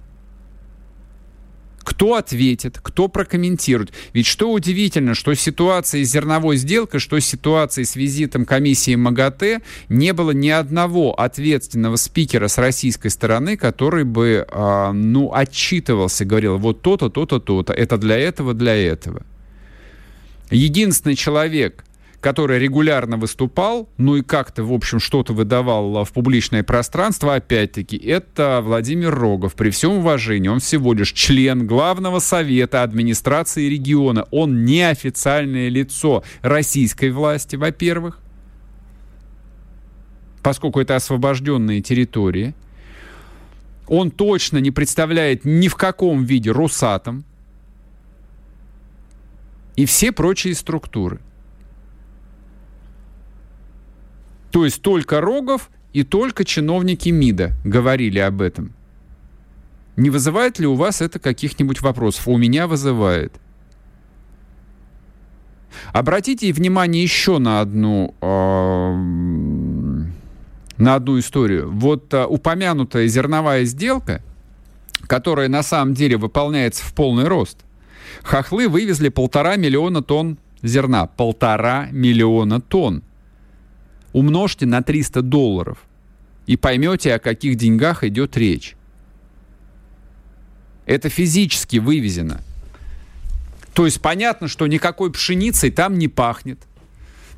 Кто 1.88 2.16
ответит, 2.16 2.78
кто 2.82 3.08
прокомментирует? 3.08 3.94
Ведь 4.12 4.26
что 4.26 4.52
удивительно, 4.52 5.14
что 5.14 5.32
ситуация 5.32 6.04
с 6.04 6.08
зерновой 6.08 6.58
сделкой, 6.58 7.00
что 7.00 7.18
ситуации 7.18 7.82
с 7.82 7.96
визитом 7.96 8.44
комиссии 8.44 8.94
МАГАТЭ 8.94 9.62
не 9.88 10.12
было 10.12 10.32
ни 10.32 10.50
одного 10.50 11.18
ответственного 11.18 11.96
спикера 11.96 12.48
с 12.48 12.58
российской 12.58 13.08
стороны, 13.08 13.56
который 13.56 14.04
бы, 14.04 14.46
э, 14.46 14.92
ну, 14.92 15.32
отчитывался, 15.32 16.26
говорил, 16.26 16.58
вот 16.58 16.82
то-то, 16.82 17.08
то-то, 17.08 17.40
то-то, 17.40 17.72
это 17.72 17.96
для 17.96 18.18
этого, 18.18 18.52
для 18.52 18.76
этого. 18.76 19.22
Единственный 20.50 21.16
человек, 21.16 21.86
который 22.20 22.58
регулярно 22.58 23.16
выступал, 23.16 23.88
ну 23.96 24.16
и 24.16 24.22
как-то, 24.22 24.64
в 24.64 24.72
общем, 24.72 24.98
что-то 24.98 25.32
выдавал 25.32 26.04
в 26.04 26.12
публичное 26.12 26.64
пространство, 26.64 27.36
опять-таки, 27.36 27.96
это 27.96 28.60
Владимир 28.62 29.14
Рогов. 29.14 29.54
При 29.54 29.70
всем 29.70 29.92
уважении, 29.92 30.48
он 30.48 30.58
всего 30.58 30.94
лишь 30.94 31.12
член 31.12 31.66
Главного 31.66 32.18
совета 32.18 32.82
администрации 32.82 33.68
региона. 33.68 34.26
Он 34.32 34.64
неофициальное 34.64 35.68
лицо 35.68 36.24
российской 36.42 37.10
власти, 37.10 37.54
во-первых, 37.54 38.18
поскольку 40.42 40.80
это 40.80 40.96
освобожденные 40.96 41.82
территории. 41.82 42.54
Он 43.86 44.10
точно 44.10 44.58
не 44.58 44.70
представляет 44.70 45.44
ни 45.44 45.68
в 45.68 45.76
каком 45.76 46.24
виде 46.24 46.50
Росатом 46.50 47.24
и 49.76 49.86
все 49.86 50.10
прочие 50.12 50.54
структуры. 50.54 51.20
То 54.50 54.64
есть 54.64 54.82
только 54.82 55.20
Рогов 55.20 55.70
и 55.92 56.04
только 56.04 56.44
чиновники 56.44 57.10
МИДа 57.10 57.52
говорили 57.64 58.18
об 58.18 58.40
этом. 58.40 58.72
Не 59.96 60.10
вызывает 60.10 60.58
ли 60.58 60.66
у 60.66 60.74
вас 60.74 61.00
это 61.00 61.18
каких-нибудь 61.18 61.80
вопросов? 61.80 62.28
У 62.28 62.36
меня 62.36 62.66
вызывает. 62.66 63.32
Обратите 65.92 66.52
внимание 66.52 67.02
еще 67.02 67.38
на 67.38 67.60
одну, 67.60 68.14
э, 68.20 68.94
на 70.76 70.94
одну 70.94 71.18
историю. 71.18 71.70
Вот 71.70 72.14
э, 72.14 72.24
упомянутая 72.24 73.06
зерновая 73.08 73.64
сделка, 73.64 74.22
которая 75.06 75.48
на 75.48 75.62
самом 75.62 75.94
деле 75.94 76.16
выполняется 76.16 76.84
в 76.84 76.94
полный 76.94 77.26
рост. 77.26 77.58
Хохлы 78.22 78.68
вывезли 78.68 79.08
полтора 79.08 79.56
миллиона 79.56 80.02
тонн 80.02 80.38
зерна. 80.62 81.06
Полтора 81.06 81.88
миллиона 81.90 82.60
тонн 82.60 83.02
умножьте 84.12 84.66
на 84.66 84.82
300 84.82 85.22
долларов 85.22 85.78
и 86.46 86.56
поймете, 86.56 87.14
о 87.14 87.18
каких 87.18 87.56
деньгах 87.56 88.04
идет 88.04 88.36
речь. 88.36 88.76
Это 90.86 91.08
физически 91.08 91.76
вывезено. 91.76 92.40
То 93.74 93.84
есть 93.84 94.00
понятно, 94.00 94.48
что 94.48 94.66
никакой 94.66 95.12
пшеницей 95.12 95.70
там 95.70 95.98
не 95.98 96.08
пахнет. 96.08 96.58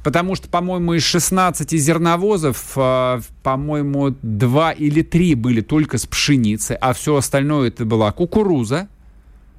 Потому 0.02 0.35
что, 0.35 0.48
по-моему, 0.48 0.94
из 0.94 1.02
16 1.02 1.72
зерновозов, 1.72 2.72
э, 2.76 3.20
по-моему, 3.42 4.14
2 4.22 4.72
или 4.72 5.02
3 5.02 5.35
были 5.35 5.61
только 5.61 5.98
с 5.98 6.06
пшеницей, 6.06 6.76
а 6.76 6.94
все 6.94 7.16
остальное 7.16 7.68
это 7.68 7.85
была 7.85 8.11
кукуруза, 8.11 8.88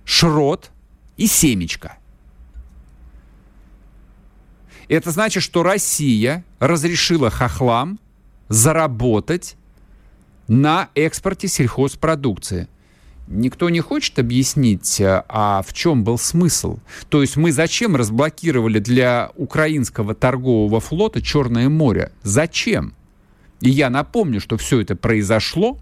шрот 0.04 0.72
и 1.18 1.28
семечка. 1.28 1.98
Это 4.92 5.12
значит, 5.12 5.42
что 5.42 5.64
Россия 5.64 6.44
разрешила 6.60 7.30
хохлам 7.30 7.98
заработать 8.50 9.56
на 10.50 10.90
экспорте 10.96 11.48
сельхозпродукции. 11.48 12.68
Никто 13.30 13.70
не 13.70 13.80
хочет 13.80 14.20
объяснить, 14.20 15.00
э, 15.00 15.24
а 15.30 15.62
в 15.66 15.72
чем 15.72 16.04
был 16.04 16.18
смысл. 16.18 16.80
То 17.08 17.22
есть 17.22 17.38
мы 17.38 17.54
зачем 17.54 17.96
разблокировали 17.96 18.80
для 18.80 19.32
украинского 19.38 20.14
торгового 20.14 20.82
флота 20.82 21.22
Черное 21.22 21.70
море? 21.70 22.12
Зачем? 22.24 22.94
И 23.62 23.70
я 23.70 23.90
напомню, 23.90 24.42
что 24.42 24.58
все 24.58 24.82
это 24.82 24.98
произошло 24.98 25.80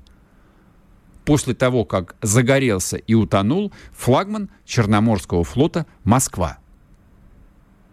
после 1.26 1.56
того, 1.56 1.84
как 1.84 2.16
загорелся 2.22 2.98
и 2.98 3.16
утонул 3.16 3.74
флагман 3.92 4.52
Черноморского 4.66 5.44
флота 5.44 5.88
«Москва». 6.04 6.60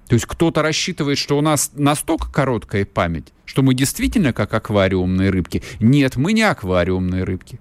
То 0.09 0.15
есть 0.15 0.27
кто-то 0.27 0.63
рассчитывает, 0.63 1.19
что 1.19 1.37
у 1.37 1.41
нас 1.41 1.73
настолько 1.75 2.31
короткая 2.31 2.85
память, 2.85 3.33
что 3.45 3.63
мы 3.63 3.75
действительно 3.75 4.33
как 4.33 4.55
аквариумные 4.55 5.31
рыбки. 5.31 5.63
Нет, 5.81 6.17
мы 6.17 6.33
не 6.33 6.43
аквариумные 6.43 7.25
рыбки. 7.25 7.61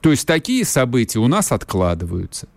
То 0.00 0.10
есть 0.10 0.26
такие 0.26 0.64
события 0.64 1.18
у 1.18 1.28
нас 1.28 1.52
откладываются. 1.52 2.48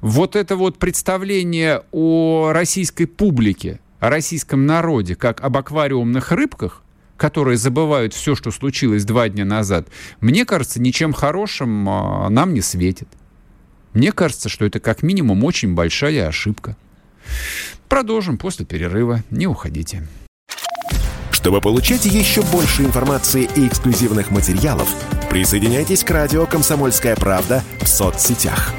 Вот 0.00 0.36
это 0.36 0.56
вот 0.56 0.78
представление 0.78 1.82
о 1.90 2.50
российской 2.52 3.06
публике, 3.06 3.80
о 4.00 4.10
российском 4.10 4.66
народе, 4.66 5.16
как 5.16 5.40
об 5.42 5.56
аквариумных 5.56 6.30
рыбках, 6.30 6.82
которые 7.16 7.56
забывают 7.56 8.12
все, 8.12 8.34
что 8.34 8.50
случилось 8.50 9.04
два 9.04 9.28
дня 9.28 9.44
назад, 9.44 9.88
мне 10.20 10.44
кажется, 10.44 10.80
ничем 10.80 11.12
хорошим 11.12 11.88
а, 11.88 12.28
нам 12.28 12.52
не 12.52 12.60
светит. 12.60 13.08
Мне 13.94 14.10
кажется, 14.12 14.48
что 14.48 14.64
это 14.64 14.80
как 14.80 15.02
минимум 15.02 15.44
очень 15.44 15.74
большая 15.74 16.28
ошибка. 16.28 16.76
Продолжим 17.88 18.36
после 18.36 18.66
перерыва. 18.66 19.22
Не 19.30 19.46
уходите. 19.46 20.06
Чтобы 21.30 21.60
получать 21.60 22.04
еще 22.06 22.42
больше 22.42 22.82
информации 22.82 23.48
и 23.54 23.68
эксклюзивных 23.68 24.30
материалов, 24.30 24.88
присоединяйтесь 25.30 26.02
к 26.02 26.10
радио 26.10 26.46
«Комсомольская 26.46 27.14
правда» 27.16 27.62
в 27.80 27.86
соцсетях. 27.86 28.72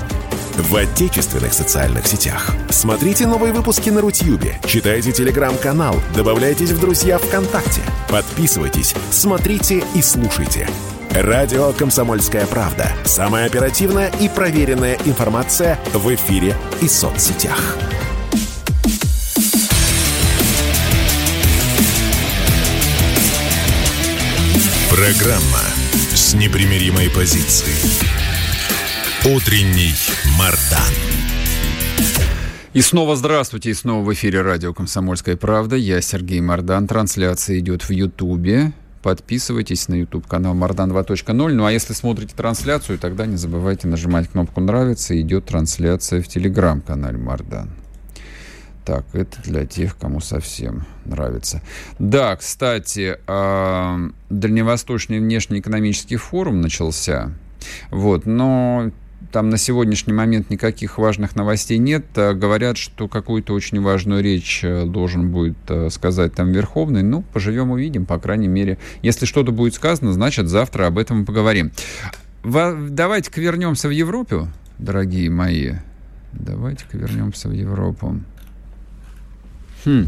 В 0.55 0.75
отечественных 0.75 1.53
социальных 1.53 2.07
сетях. 2.07 2.49
Смотрите 2.69 3.27
новые 3.27 3.53
выпуски 3.53 3.89
на 3.89 4.01
Рутьюбе, 4.01 4.59
читайте 4.65 5.11
телеграм-канал, 5.11 6.01
добавляйтесь 6.15 6.71
в 6.71 6.79
друзья 6.79 7.17
ВКонтакте, 7.17 7.81
подписывайтесь, 8.09 8.95
смотрите 9.11 9.83
и 9.93 10.01
слушайте– 10.01 10.67
Радио 11.15 11.71
«Комсомольская 11.71 12.45
правда». 12.45 12.91
Самая 13.05 13.45
оперативная 13.45 14.11
и 14.19 14.27
проверенная 14.27 14.97
информация 15.05 15.79
в 15.93 16.13
эфире 16.13 16.57
и 16.81 16.89
соцсетях. 16.89 17.77
Программа 24.89 25.63
с 26.13 26.33
непримиримой 26.33 27.09
позицией. 27.09 27.79
Утренний 29.23 29.93
Мардан. 30.37 30.81
И 32.73 32.81
снова 32.81 33.15
здравствуйте, 33.15 33.69
и 33.69 33.73
снова 33.73 34.03
в 34.03 34.13
эфире 34.13 34.41
радио 34.41 34.73
«Комсомольская 34.73 35.37
правда». 35.37 35.77
Я 35.77 36.01
Сергей 36.01 36.41
Мардан. 36.41 36.87
Трансляция 36.87 37.59
идет 37.59 37.83
в 37.83 37.91
Ютубе. 37.91 38.73
Подписывайтесь 39.05 39.87
на 39.87 39.93
YouTube-канал 39.93 40.55
Мардан 40.55 40.91
2.0. 40.91 41.53
Ну 41.53 41.63
а 41.63 41.71
если 41.71 41.93
смотрите 41.93 42.35
трансляцию, 42.35 42.97
тогда 42.97 43.27
не 43.27 43.35
забывайте 43.35 43.87
нажимать 43.87 44.27
кнопку 44.29 44.61
«Нравится». 44.61 45.21
Идет 45.21 45.45
трансляция 45.45 46.23
в 46.23 46.27
Телеграм-канале 46.27 47.19
Мардан. 47.19 47.69
Так, 48.83 49.05
это 49.13 49.39
для 49.43 49.67
тех, 49.67 49.95
кому 49.95 50.21
совсем 50.21 50.87
нравится. 51.05 51.61
Да, 51.99 52.35
кстати, 52.35 53.19
э, 53.27 54.09
Дальневосточный 54.31 55.19
внешнеэкономический 55.19 56.17
форум 56.17 56.61
начался. 56.61 57.31
Вот, 57.91 58.25
но 58.25 58.89
там 59.31 59.49
на 59.49 59.57
сегодняшний 59.57 60.13
момент 60.13 60.49
никаких 60.49 60.97
важных 60.97 61.35
новостей 61.35 61.77
нет. 61.77 62.05
Э, 62.15 62.33
говорят, 62.33 62.77
что 62.77 63.07
какую-то 63.07 63.53
очень 63.53 63.81
важную 63.81 64.23
речь 64.23 64.61
э, 64.63 64.85
должен 64.85 65.31
будет 65.31 65.57
э, 65.67 65.89
сказать 65.89 66.33
там 66.33 66.51
Верховный. 66.51 67.03
Ну, 67.03 67.23
поживем 67.33 67.71
увидим, 67.71 68.05
по 68.05 68.19
крайней 68.19 68.47
мере. 68.47 68.77
Если 69.01 69.25
что-то 69.25 69.51
будет 69.51 69.73
сказано, 69.73 70.13
значит, 70.13 70.47
завтра 70.47 70.87
об 70.87 70.97
этом 70.97 71.25
поговорим. 71.25 71.71
Давайте-ка 72.43 73.41
вернемся 73.41 73.87
в 73.87 73.91
Европу, 73.91 74.47
дорогие 74.77 75.29
мои. 75.29 75.73
Давайте-ка 76.33 76.97
вернемся 76.97 77.49
в 77.49 77.53
Европу. 77.53 78.19
Хм. 79.85 80.07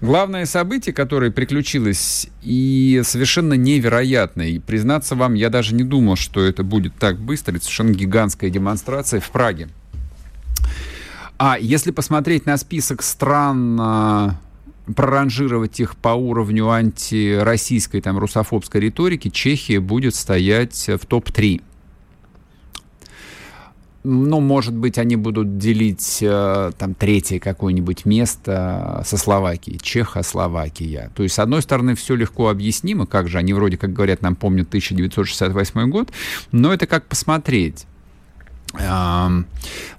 Главное 0.00 0.46
событие, 0.46 0.92
которое 0.92 1.30
приключилось 1.30 2.28
и 2.42 3.02
совершенно 3.04 3.54
невероятное, 3.54 4.48
и 4.48 4.58
признаться 4.58 5.14
вам, 5.14 5.34
я 5.34 5.50
даже 5.50 5.74
не 5.74 5.84
думал, 5.84 6.16
что 6.16 6.42
это 6.42 6.62
будет 6.62 6.94
так 6.96 7.18
быстро, 7.18 7.56
это 7.56 7.64
совершенно 7.64 7.92
гигантская 7.92 8.50
демонстрация 8.50 9.20
в 9.20 9.30
Праге. 9.30 9.68
А 11.38 11.58
если 11.58 11.90
посмотреть 11.90 12.46
на 12.46 12.56
список 12.56 13.02
стран, 13.02 13.78
а, 13.80 14.40
проранжировать 14.94 15.80
их 15.80 15.96
по 15.96 16.10
уровню 16.10 16.70
антироссийской, 16.70 18.00
там, 18.00 18.18
русофобской 18.18 18.80
риторики, 18.80 19.30
Чехия 19.30 19.80
будет 19.80 20.14
стоять 20.14 20.88
в 20.88 21.06
топ-3. 21.06 21.62
Ну, 24.04 24.40
может 24.40 24.74
быть, 24.74 24.98
они 24.98 25.16
будут 25.16 25.56
делить 25.56 26.18
э, 26.20 26.72
там 26.76 26.94
третье 26.94 27.40
какое-нибудь 27.40 28.04
место 28.04 29.02
со 29.06 29.16
Словакией, 29.16 29.78
Чехословакия. 29.82 31.10
То 31.14 31.22
есть, 31.22 31.34
с 31.34 31.38
одной 31.38 31.62
стороны, 31.62 31.94
все 31.94 32.14
легко 32.14 32.50
объяснимо, 32.50 33.06
как 33.06 33.28
же 33.28 33.38
они 33.38 33.54
вроде 33.54 33.78
как 33.78 33.94
говорят, 33.94 34.20
нам 34.20 34.36
помнят 34.36 34.68
1968 34.68 35.90
год, 35.90 36.12
но 36.52 36.72
это 36.74 36.86
как 36.86 37.06
посмотреть. 37.06 37.86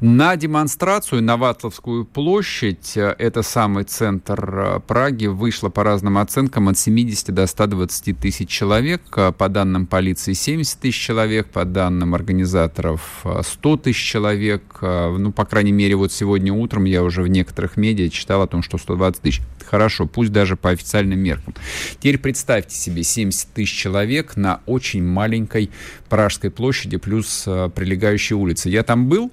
На 0.02 0.36
демонстрацию 0.36 1.24
на 1.24 1.38
Ватловскую 1.38 2.06
площадь, 2.06 2.98
э, 2.98 3.16
это 3.18 3.44
самый 3.44 3.86
центр 3.86 4.54
э, 4.58 4.80
Праги, 4.86 5.28
вышло 5.28 5.70
по 5.70 5.84
разным 5.84 6.18
оценкам 6.18 6.68
от 6.68 6.78
70 6.78 7.34
до 7.34 7.48
120 7.48 8.20
тысяч 8.20 8.50
человек. 8.50 9.02
Э, 9.16 9.32
по 9.32 9.48
данным 9.48 9.88
полиции 9.88 10.34
70 10.34 10.80
тысяч 10.80 11.00
человек, 11.00 11.48
по 11.48 11.64
данным 11.64 12.14
организаторов 12.14 13.26
100 13.42 13.78
тысяч 13.78 14.04
человек. 14.04 14.62
Ну, 14.82 15.32
по 15.32 15.46
крайней 15.46 15.72
мере, 15.72 15.96
вот 15.96 16.12
сегодня 16.12 16.54
утром 16.54 16.84
я 16.84 17.04
уже 17.04 17.22
в 17.22 17.28
некоторых 17.28 17.78
медиа 17.78 18.10
читал 18.10 18.42
о 18.42 18.48
том, 18.48 18.62
что 18.62 18.78
120 18.78 19.22
тысяч. 19.22 19.42
Хорошо, 19.66 20.06
пусть 20.06 20.32
даже 20.32 20.56
по 20.56 20.70
официальным 20.70 21.20
меркам. 21.20 21.56
Теперь 22.00 22.20
представьте 22.20 22.76
себе 22.76 23.04
70 23.04 23.50
тысяч 23.54 23.76
человек 23.76 24.36
на 24.36 24.62
очень 24.66 25.04
маленькой 25.04 25.72
Пражской 26.16 26.50
площади 26.50 26.96
плюс 26.98 27.44
прилегающие 27.44 28.38
улицы 28.38 28.56
улицы. 28.56 28.70
Я 28.70 28.84
там 28.84 29.08
был, 29.08 29.32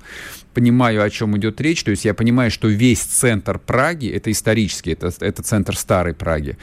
понимаю, 0.55 1.03
о 1.03 1.11
чем 1.11 1.37
идет 1.37 1.61
речь. 1.61 1.85
То 1.85 1.91
есть 1.91 2.05
я 2.05 2.15
понимаю, 2.15 2.51
что 2.51 2.69
весь 2.69 3.01
центр 3.01 3.59
Праги, 3.59 4.09
это 4.09 4.31
исторический, 4.31 4.93
это, 4.93 5.13
это 5.21 5.43
центр 5.43 5.77
старой 5.77 6.15
Праги, 6.15 6.57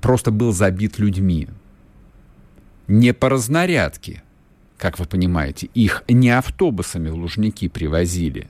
просто 0.00 0.30
был 0.30 0.52
забит 0.52 0.98
людьми. 0.98 1.48
Не 2.86 3.12
по 3.12 3.28
разнарядке, 3.28 4.22
как 4.78 4.98
вы 4.98 5.04
понимаете. 5.04 5.68
Их 5.74 6.04
не 6.08 6.30
автобусами 6.30 7.10
в 7.10 7.14
Лужники 7.14 7.68
привозили. 7.68 8.48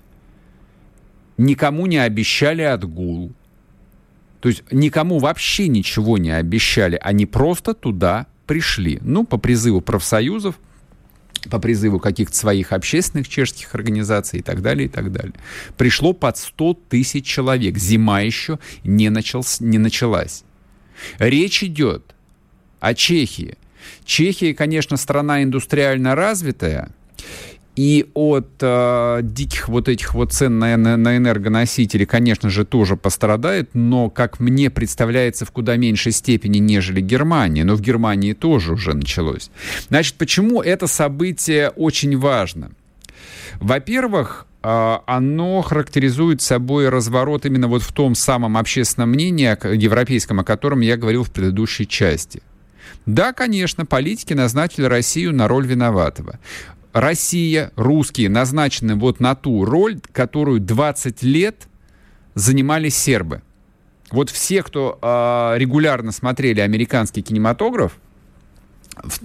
Никому 1.36 1.86
не 1.86 1.98
обещали 1.98 2.62
отгул. 2.62 3.32
То 4.40 4.48
есть 4.48 4.62
никому 4.70 5.18
вообще 5.18 5.66
ничего 5.68 6.18
не 6.18 6.30
обещали. 6.30 6.98
Они 7.02 7.26
просто 7.26 7.74
туда 7.74 8.26
пришли. 8.46 8.98
Ну, 9.02 9.24
по 9.24 9.36
призыву 9.38 9.80
профсоюзов, 9.80 10.54
по 11.48 11.58
призыву 11.58 11.98
каких-то 11.98 12.36
своих 12.36 12.72
общественных 12.72 13.28
чешских 13.28 13.74
организаций 13.74 14.40
и 14.40 14.42
так 14.42 14.62
далее, 14.62 14.86
и 14.86 14.88
так 14.88 15.12
далее. 15.12 15.34
Пришло 15.76 16.12
под 16.12 16.36
100 16.36 16.74
тысяч 16.88 17.26
человек. 17.26 17.78
Зима 17.78 18.20
еще 18.20 18.58
не, 18.84 19.10
началась, 19.10 19.60
не 19.60 19.78
началась. 19.78 20.44
Речь 21.18 21.62
идет 21.62 22.14
о 22.80 22.94
Чехии. 22.94 23.56
Чехия, 24.04 24.54
конечно, 24.54 24.96
страна 24.96 25.42
индустриально 25.42 26.14
развитая, 26.14 26.90
и 27.78 28.10
от 28.14 28.48
э, 28.60 29.20
диких 29.22 29.68
вот 29.68 29.88
этих 29.88 30.12
вот 30.12 30.32
цен 30.32 30.58
на, 30.58 30.76
на, 30.76 30.96
на 30.96 31.16
энергоносители, 31.16 32.04
конечно 32.04 32.50
же, 32.50 32.64
тоже 32.64 32.96
пострадает, 32.96 33.70
но, 33.72 34.10
как 34.10 34.40
мне 34.40 34.68
представляется, 34.68 35.44
в 35.44 35.52
куда 35.52 35.76
меньшей 35.76 36.10
степени, 36.10 36.58
нежели 36.58 37.00
Германия. 37.00 37.62
Но 37.62 37.76
в 37.76 37.80
Германии 37.80 38.32
тоже 38.32 38.72
уже 38.72 38.94
началось. 38.94 39.52
Значит, 39.90 40.16
почему 40.16 40.60
это 40.60 40.88
событие 40.88 41.70
очень 41.70 42.18
важно? 42.18 42.72
Во-первых, 43.60 44.46
э, 44.64 44.96
оно 45.06 45.62
характеризует 45.62 46.42
собой 46.42 46.88
разворот 46.88 47.46
именно 47.46 47.68
вот 47.68 47.82
в 47.82 47.92
том 47.92 48.16
самом 48.16 48.56
общественном 48.56 49.10
мнении 49.10 49.56
европейском, 49.80 50.40
о 50.40 50.44
котором 50.44 50.80
я 50.80 50.96
говорил 50.96 51.22
в 51.22 51.30
предыдущей 51.30 51.86
части. 51.86 52.42
Да, 53.06 53.32
конечно, 53.32 53.86
политики 53.86 54.34
назначили 54.34 54.86
Россию 54.86 55.32
на 55.32 55.46
роль 55.46 55.64
виноватого. 55.64 56.40
Россия, 57.00 57.70
русские 57.76 58.28
назначены 58.28 58.96
вот 58.96 59.20
на 59.20 59.36
ту 59.36 59.64
роль, 59.64 60.00
которую 60.12 60.58
20 60.60 61.22
лет 61.22 61.68
занимали 62.34 62.88
сербы. 62.88 63.42
Вот 64.10 64.30
все, 64.30 64.64
кто 64.64 64.98
э, 65.00 65.58
регулярно 65.58 66.10
смотрели 66.10 66.60
американский 66.60 67.22
кинематограф, 67.22 67.96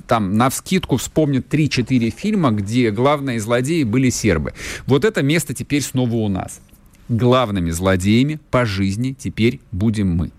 там 0.06 0.38
на 0.38 0.52
вскидку 0.52 0.98
вспомнят 0.98 1.52
3-4 1.52 2.12
фильма, 2.12 2.52
где 2.52 2.92
главные 2.92 3.40
злодеи 3.40 3.84
были 3.84 4.12
сербы. 4.12 4.54
Вот 4.86 5.04
это 5.04 5.24
место 5.24 5.56
теперь 5.56 5.82
снова 5.82 6.14
у 6.14 6.28
нас. 6.28 6.62
Главными 7.10 7.72
злодеями 7.72 8.40
по 8.52 8.66
жизни 8.66 9.16
теперь 9.18 9.62
будем 9.72 10.16
мы. 10.16 10.32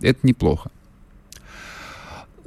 Это 0.00 0.18
неплохо 0.26 0.72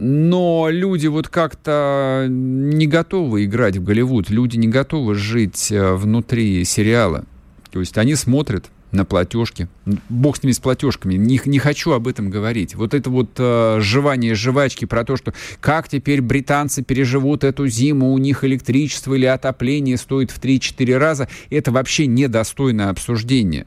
но 0.02 0.70
люди 0.70 1.08
вот 1.08 1.28
как-то 1.28 2.26
не 2.30 2.88
готовы 2.88 3.44
играть 3.44 3.76
в 3.76 3.84
Голливуд, 3.84 4.30
люди 4.30 4.56
не 4.56 4.70
готовы 4.70 5.14
жить 5.14 5.74
э, 5.74 5.94
внутри 5.94 6.64
сериала. 6.64 7.26
То 7.70 7.82
есть 7.82 7.98
они 7.98 8.16
смотрят 8.16 8.70
на 8.94 9.04
платежки. 9.04 9.68
Бог 10.08 10.38
с 10.38 10.44
ними, 10.44 10.54
с 10.54 10.60
платежками. 10.60 11.16
Не, 11.16 11.42
не 11.44 11.60
хочу 11.60 11.92
об 11.92 12.08
этом 12.08 12.30
говорить. 12.30 12.76
Вот 12.76 12.94
это 12.94 13.10
вот 13.10 13.32
э, 13.38 13.80
жевание 13.82 14.36
жвачки 14.36 14.86
про 14.86 15.04
то, 15.04 15.18
что 15.18 15.34
как 15.60 15.90
теперь 15.90 16.22
британцы 16.22 16.82
переживут 16.82 17.44
эту 17.44 17.68
зиму, 17.68 18.14
у 18.14 18.18
них 18.18 18.46
электричество 18.46 19.16
или 19.16 19.26
отопление 19.26 19.98
стоит 19.98 20.32
в 20.32 20.40
3-4 20.40 20.98
раза, 20.98 21.28
это 21.50 21.74
вообще 21.74 22.08
недостойно 22.08 22.90
обсуждения. 22.90 23.66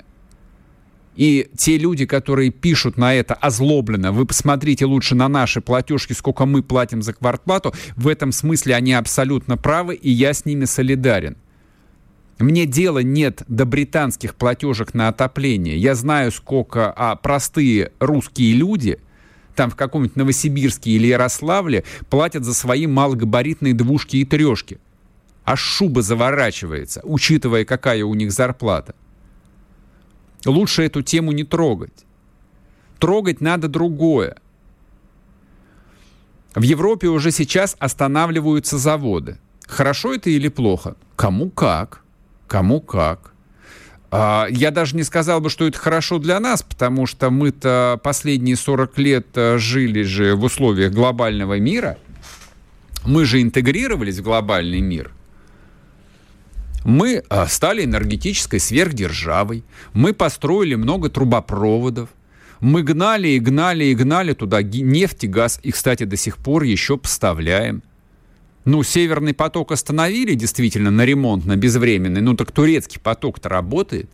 И 1.14 1.50
те 1.56 1.76
люди, 1.76 2.06
которые 2.06 2.50
пишут 2.50 2.96
на 2.96 3.14
это 3.14 3.34
озлобленно, 3.34 4.12
вы 4.12 4.24
посмотрите 4.24 4.86
лучше 4.86 5.14
на 5.14 5.28
наши 5.28 5.60
платежки, 5.60 6.14
сколько 6.14 6.46
мы 6.46 6.62
платим 6.62 7.02
за 7.02 7.12
квартплату, 7.12 7.74
в 7.96 8.08
этом 8.08 8.32
смысле 8.32 8.74
они 8.74 8.94
абсолютно 8.94 9.56
правы, 9.56 9.94
и 9.94 10.10
я 10.10 10.32
с 10.32 10.44
ними 10.44 10.64
солидарен. 10.64 11.36
Мне 12.38 12.66
дела 12.66 13.00
нет 13.00 13.42
до 13.46 13.66
британских 13.66 14.34
платежек 14.34 14.94
на 14.94 15.08
отопление. 15.08 15.76
Я 15.76 15.94
знаю, 15.94 16.32
сколько 16.32 16.90
а 16.90 17.14
простые 17.14 17.92
русские 18.00 18.54
люди 18.54 18.98
там 19.54 19.70
в 19.70 19.76
каком-нибудь 19.76 20.16
Новосибирске 20.16 20.92
или 20.92 21.08
Ярославле 21.08 21.84
платят 22.08 22.44
за 22.44 22.54
свои 22.54 22.86
малогабаритные 22.86 23.74
двушки 23.74 24.16
и 24.16 24.24
трешки. 24.24 24.78
А 25.44 25.56
шуба 25.56 26.02
заворачивается, 26.02 27.00
учитывая, 27.04 27.64
какая 27.64 28.04
у 28.04 28.14
них 28.14 28.32
зарплата. 28.32 28.94
Лучше 30.46 30.84
эту 30.84 31.02
тему 31.02 31.32
не 31.32 31.44
трогать. 31.44 32.04
Трогать 32.98 33.40
надо 33.40 33.68
другое. 33.68 34.36
В 36.54 36.62
Европе 36.62 37.08
уже 37.08 37.30
сейчас 37.30 37.76
останавливаются 37.78 38.78
заводы. 38.78 39.38
Хорошо 39.66 40.14
это 40.14 40.30
или 40.30 40.48
плохо? 40.48 40.96
Кому 41.16 41.50
как. 41.50 42.02
Кому 42.46 42.80
как. 42.80 43.32
А, 44.10 44.46
я 44.50 44.70
даже 44.70 44.94
не 44.96 45.04
сказал 45.04 45.40
бы, 45.40 45.48
что 45.48 45.66
это 45.66 45.78
хорошо 45.78 46.18
для 46.18 46.38
нас, 46.40 46.62
потому 46.62 47.06
что 47.06 47.30
мы-то 47.30 47.98
последние 48.02 48.56
40 48.56 48.98
лет 48.98 49.26
э, 49.34 49.56
жили 49.56 50.02
же 50.02 50.34
в 50.34 50.44
условиях 50.44 50.92
глобального 50.92 51.58
мира. 51.58 51.96
Мы 53.06 53.24
же 53.24 53.40
интегрировались 53.40 54.18
в 54.18 54.22
глобальный 54.22 54.80
мир– 54.80 55.12
мы 56.84 57.22
а, 57.28 57.46
стали 57.46 57.84
энергетической 57.84 58.58
сверхдержавой, 58.58 59.64
мы 59.92 60.12
построили 60.12 60.74
много 60.74 61.08
трубопроводов, 61.08 62.08
мы 62.60 62.82
гнали 62.82 63.28
и 63.28 63.38
гнали 63.38 63.84
и 63.84 63.94
гнали 63.94 64.34
туда 64.34 64.62
нефть 64.62 65.24
и 65.24 65.28
газ, 65.28 65.60
и, 65.62 65.72
кстати, 65.72 66.04
до 66.04 66.16
сих 66.16 66.36
пор 66.38 66.62
еще 66.62 66.96
поставляем. 66.96 67.82
Ну, 68.64 68.82
Северный 68.84 69.34
поток 69.34 69.72
остановили 69.72 70.34
действительно 70.34 70.90
на 70.90 71.04
ремонт, 71.04 71.44
на 71.44 71.56
безвременный, 71.56 72.20
ну 72.20 72.36
так 72.36 72.52
турецкий 72.52 73.00
поток-то 73.00 73.48
работает. 73.48 74.08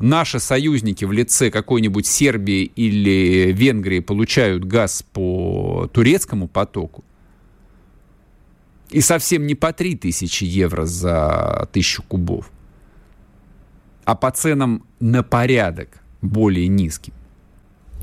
Наши 0.00 0.40
союзники 0.40 1.04
в 1.04 1.12
лице 1.12 1.50
какой-нибудь 1.50 2.06
Сербии 2.06 2.64
или 2.64 3.52
Венгрии 3.52 4.00
получают 4.00 4.64
газ 4.64 5.04
по 5.12 5.88
турецкому 5.92 6.48
потоку. 6.48 7.04
И 8.92 9.00
совсем 9.00 9.46
не 9.46 9.54
по 9.54 9.72
3000 9.72 10.44
евро 10.44 10.84
за 10.84 11.68
тысячу 11.72 12.02
кубов, 12.02 12.50
а 14.04 14.14
по 14.14 14.30
ценам 14.30 14.84
на 15.00 15.22
порядок 15.22 16.02
более 16.20 16.68
низким. 16.68 17.14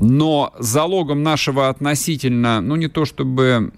Но 0.00 0.52
залогом 0.58 1.22
нашего 1.22 1.68
относительно, 1.68 2.60
ну 2.60 2.74
не 2.74 2.88
то 2.88 3.04
чтобы 3.04 3.72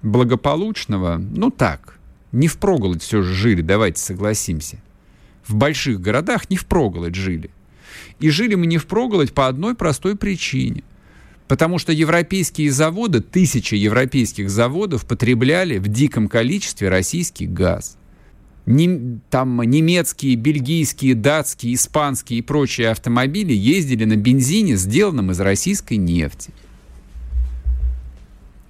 благополучного, 0.00 1.18
ну 1.18 1.50
так, 1.50 1.98
не 2.32 2.48
впроголодь 2.48 3.02
все 3.02 3.22
же 3.22 3.34
жили, 3.34 3.60
давайте 3.60 4.00
согласимся. 4.00 4.78
В 5.46 5.54
больших 5.54 6.00
городах 6.00 6.48
не 6.48 6.56
впроголодь 6.56 7.14
жили. 7.14 7.50
И 8.20 8.30
жили 8.30 8.54
мы 8.54 8.66
не 8.66 8.78
впроголодь 8.78 9.34
по 9.34 9.48
одной 9.48 9.74
простой 9.74 10.16
причине. 10.16 10.82
Потому 11.48 11.78
что 11.78 11.92
европейские 11.92 12.70
заводы, 12.70 13.20
тысячи 13.20 13.74
европейских 13.74 14.48
заводов 14.48 15.06
потребляли 15.06 15.78
в 15.78 15.88
диком 15.88 16.28
количестве 16.28 16.88
российский 16.88 17.46
газ. 17.46 17.96
Нем, 18.64 19.20
там 19.28 19.60
немецкие, 19.62 20.36
бельгийские, 20.36 21.14
датские, 21.14 21.74
испанские 21.74 22.38
и 22.38 22.42
прочие 22.42 22.90
автомобили 22.90 23.52
ездили 23.52 24.04
на 24.04 24.16
бензине, 24.16 24.76
сделанном 24.76 25.32
из 25.32 25.40
российской 25.40 25.94
нефти. 25.94 26.52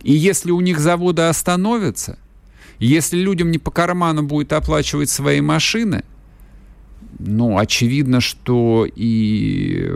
И 0.02 0.12
если 0.12 0.50
у 0.50 0.60
них 0.60 0.80
заводы 0.80 1.22
остановятся, 1.22 2.18
если 2.78 3.18
людям 3.18 3.50
не 3.50 3.58
по 3.58 3.70
карману 3.70 4.22
будет 4.22 4.52
оплачивать 4.52 5.10
свои 5.10 5.40
машины, 5.40 6.04
ну, 7.18 7.58
очевидно, 7.58 8.20
что 8.20 8.86
и 8.86 9.90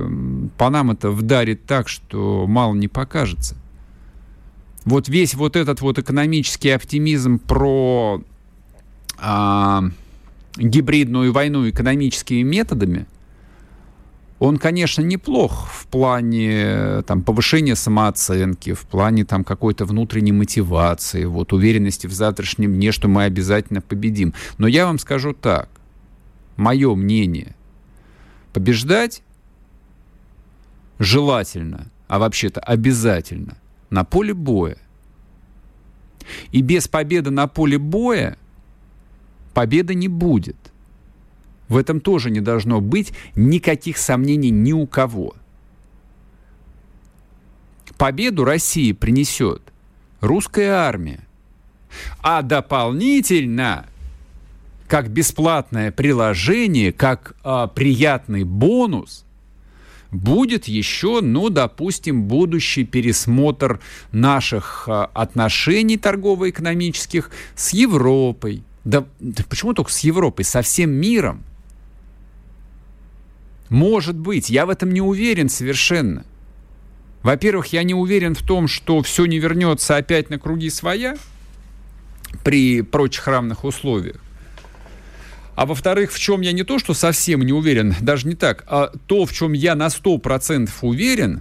по 0.57 0.71
нам 0.71 0.91
это 0.91 1.11
вдарит 1.11 1.65
так, 1.65 1.89
что 1.89 2.47
мало 2.47 2.75
не 2.75 2.89
покажется. 2.89 3.57
Вот 4.85 5.09
весь 5.09 5.35
вот 5.35 5.57
этот 5.57 5.81
вот 5.81 5.99
экономический 5.99 6.71
оптимизм 6.71 7.39
про 7.39 8.23
а, 9.19 9.83
гибридную 10.57 11.33
войну 11.33 11.69
экономическими 11.69 12.43
методами, 12.43 13.07
он, 14.39 14.59
конечно, 14.59 15.01
неплох 15.01 15.67
в 15.69 15.87
плане 15.87 17.03
там, 17.07 17.23
повышения 17.23 17.75
самооценки, 17.75 18.75
в 18.75 18.83
плане 18.83 19.25
там, 19.25 19.45
какой-то 19.45 19.87
внутренней 19.87 20.33
мотивации, 20.33 21.25
вот, 21.25 21.53
уверенности 21.53 22.07
в 22.07 22.13
завтрашнем 22.13 22.75
дне, 22.75 22.93
что 22.93 23.09
мы 23.09 23.25
обязательно 23.25 23.81
победим. 23.81 24.35
Но 24.59 24.67
я 24.67 24.87
вам 24.87 24.99
скажу 24.99 25.33
так 25.33 25.71
мое 26.57 26.95
мнение, 26.95 27.55
побеждать 28.53 29.23
желательно, 30.99 31.91
а 32.09 32.19
вообще-то 32.19 32.61
обязательно 32.61 33.57
на 33.91 34.05
поле 34.05 34.35
боя. 34.35 34.79
И 36.51 36.63
без 36.63 36.89
победы 36.89 37.31
на 37.31 37.47
поле 37.47 37.79
боя 37.79 38.37
победы 39.55 39.95
не 39.95 40.09
будет. 40.09 40.57
В 41.69 41.77
этом 41.77 42.01
тоже 42.01 42.31
не 42.31 42.41
должно 42.41 42.81
быть 42.81 43.13
никаких 43.35 43.99
сомнений 43.99 44.51
ни 44.51 44.73
у 44.73 44.87
кого. 44.87 45.35
Победу 47.97 48.45
России 48.45 48.93
принесет 48.93 49.63
русская 50.21 50.71
армия. 50.71 51.21
А 52.21 52.43
дополнительно 52.43 53.87
как 54.87 55.11
бесплатное 55.11 55.91
приложение, 55.91 56.93
как 56.93 57.37
а, 57.43 57.67
приятный 57.67 58.45
бонус, 58.45 59.25
будет 60.11 60.67
еще, 60.67 61.21
ну, 61.21 61.49
допустим, 61.51 62.25
будущий 62.25 62.85
пересмотр 62.85 63.81
наших 64.13 64.85
а, 64.89 65.11
отношений 65.15 65.97
торгово-экономических 65.97 67.31
с 67.55 67.73
Европой. 67.73 68.63
Да, 68.85 69.05
да 69.21 69.45
почему 69.49 69.75
только 69.75 69.93
с 69.93 70.01
Европой? 70.01 70.45
Со 70.45 70.63
всем 70.63 70.91
миром. 70.91 71.43
Может 73.69 74.17
быть, 74.17 74.49
я 74.49 74.65
в 74.65 74.71
этом 74.71 74.93
не 74.93 75.01
уверен 75.01 75.49
совершенно. 75.49 76.25
Во-первых, 77.23 77.67
я 77.73 77.83
не 77.83 77.95
уверен 77.95 78.37
в 78.37 78.43
том, 78.43 78.69
что 78.69 79.03
все 79.03 79.27
не 79.27 79.41
вернется 79.41 79.97
опять 79.97 80.31
на 80.31 80.39
круги 80.39 80.71
своя 80.71 81.17
при 82.45 82.83
прочих 82.83 83.27
равных 83.27 83.65
условиях. 83.65 84.21
А 85.57 85.65
во-вторых, 85.65 86.13
в 86.13 86.19
чем 86.19 86.43
я 86.43 86.53
не 86.53 86.65
то, 86.65 86.79
что 86.79 86.93
совсем 86.93 87.41
не 87.41 87.53
уверен, 87.53 87.95
даже 88.03 88.29
не 88.29 88.35
так, 88.35 88.65
а 88.69 88.93
то, 89.07 89.25
в 89.25 89.33
чем 89.33 89.55
я 89.55 89.75
на 89.75 89.87
100% 89.87 90.69
уверен, 90.83 91.41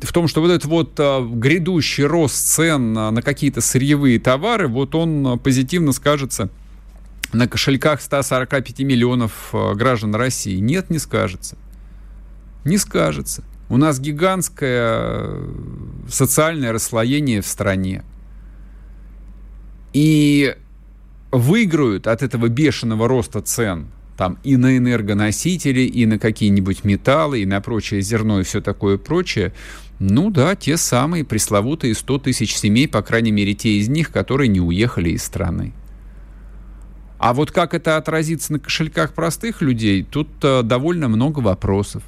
в 0.00 0.12
том, 0.12 0.28
что 0.28 0.40
вот 0.40 0.50
этот 0.50 0.64
вот 0.64 0.98
а, 0.98 1.22
грядущий 1.22 2.04
рост 2.04 2.34
цен 2.34 2.96
а, 2.96 3.10
на 3.10 3.20
какие-то 3.20 3.60
сырьевые 3.60 4.18
товары, 4.18 4.66
вот 4.66 4.94
он 4.94 5.26
а, 5.26 5.36
позитивно 5.36 5.92
скажется 5.92 6.48
на 7.32 7.46
кошельках 7.46 8.00
145 8.00 8.80
миллионов 8.80 9.50
а, 9.52 9.74
граждан 9.74 10.14
России. 10.14 10.56
Нет, 10.56 10.88
не 10.88 10.98
скажется. 10.98 11.56
Не 12.64 12.78
скажется. 12.78 13.44
У 13.68 13.76
нас 13.76 14.00
гигантское 14.00 15.38
социальное 16.08 16.72
расслоение 16.72 17.42
в 17.42 17.46
стране. 17.46 18.04
И 19.92 20.56
выиграют 21.32 22.06
от 22.06 22.22
этого 22.22 22.48
бешеного 22.48 23.08
роста 23.08 23.40
цен 23.40 23.88
там 24.16 24.38
и 24.42 24.56
на 24.56 24.76
энергоносители, 24.76 25.80
и 25.80 26.06
на 26.06 26.18
какие-нибудь 26.18 26.84
металлы, 26.84 27.42
и 27.42 27.46
на 27.46 27.60
прочее 27.60 28.00
зерно, 28.00 28.40
и 28.40 28.44
все 28.44 28.60
такое 28.60 28.98
прочее, 28.98 29.52
ну 29.98 30.30
да, 30.30 30.56
те 30.56 30.76
самые 30.76 31.24
пресловутые 31.24 31.94
100 31.94 32.18
тысяч 32.18 32.56
семей, 32.56 32.88
по 32.88 33.02
крайней 33.02 33.32
мере, 33.32 33.54
те 33.54 33.78
из 33.78 33.88
них, 33.88 34.10
которые 34.10 34.48
не 34.48 34.60
уехали 34.60 35.10
из 35.10 35.22
страны. 35.22 35.72
А 37.18 37.32
вот 37.32 37.50
как 37.50 37.72
это 37.72 37.96
отразится 37.96 38.52
на 38.52 38.58
кошельках 38.58 39.14
простых 39.14 39.62
людей, 39.62 40.02
тут 40.02 40.28
а, 40.42 40.62
довольно 40.62 41.08
много 41.08 41.40
вопросов. 41.40 42.02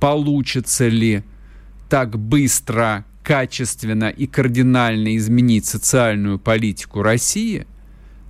Получится 0.00 0.88
ли 0.88 1.22
так 1.88 2.18
быстро, 2.18 3.04
качественно 3.22 4.08
и 4.08 4.26
кардинально 4.26 5.16
изменить 5.16 5.66
социальную 5.66 6.38
политику 6.38 7.02
России– 7.02 7.66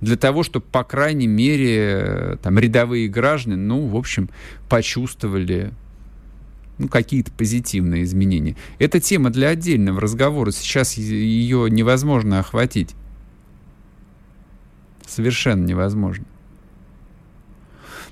для 0.03 0.17
того, 0.17 0.43
чтобы, 0.43 0.65
по 0.71 0.83
крайней 0.83 1.27
мере, 1.27 2.37
там, 2.41 2.59
рядовые 2.59 3.07
граждане, 3.07 3.57
ну, 3.57 3.87
в 3.87 3.95
общем, 3.95 4.29
почувствовали 4.69 5.71
ну, 6.77 6.87
какие-то 6.89 7.31
позитивные 7.31 8.03
изменения. 8.03 8.55
Это 8.79 8.99
тема 8.99 9.29
для 9.29 9.49
отдельного 9.49 10.01
разговора. 10.01 10.51
Сейчас 10.51 10.93
ее 10.95 11.69
невозможно 11.69 12.39
охватить. 12.39 12.95
Совершенно 15.07 15.65
невозможно. 15.65 16.25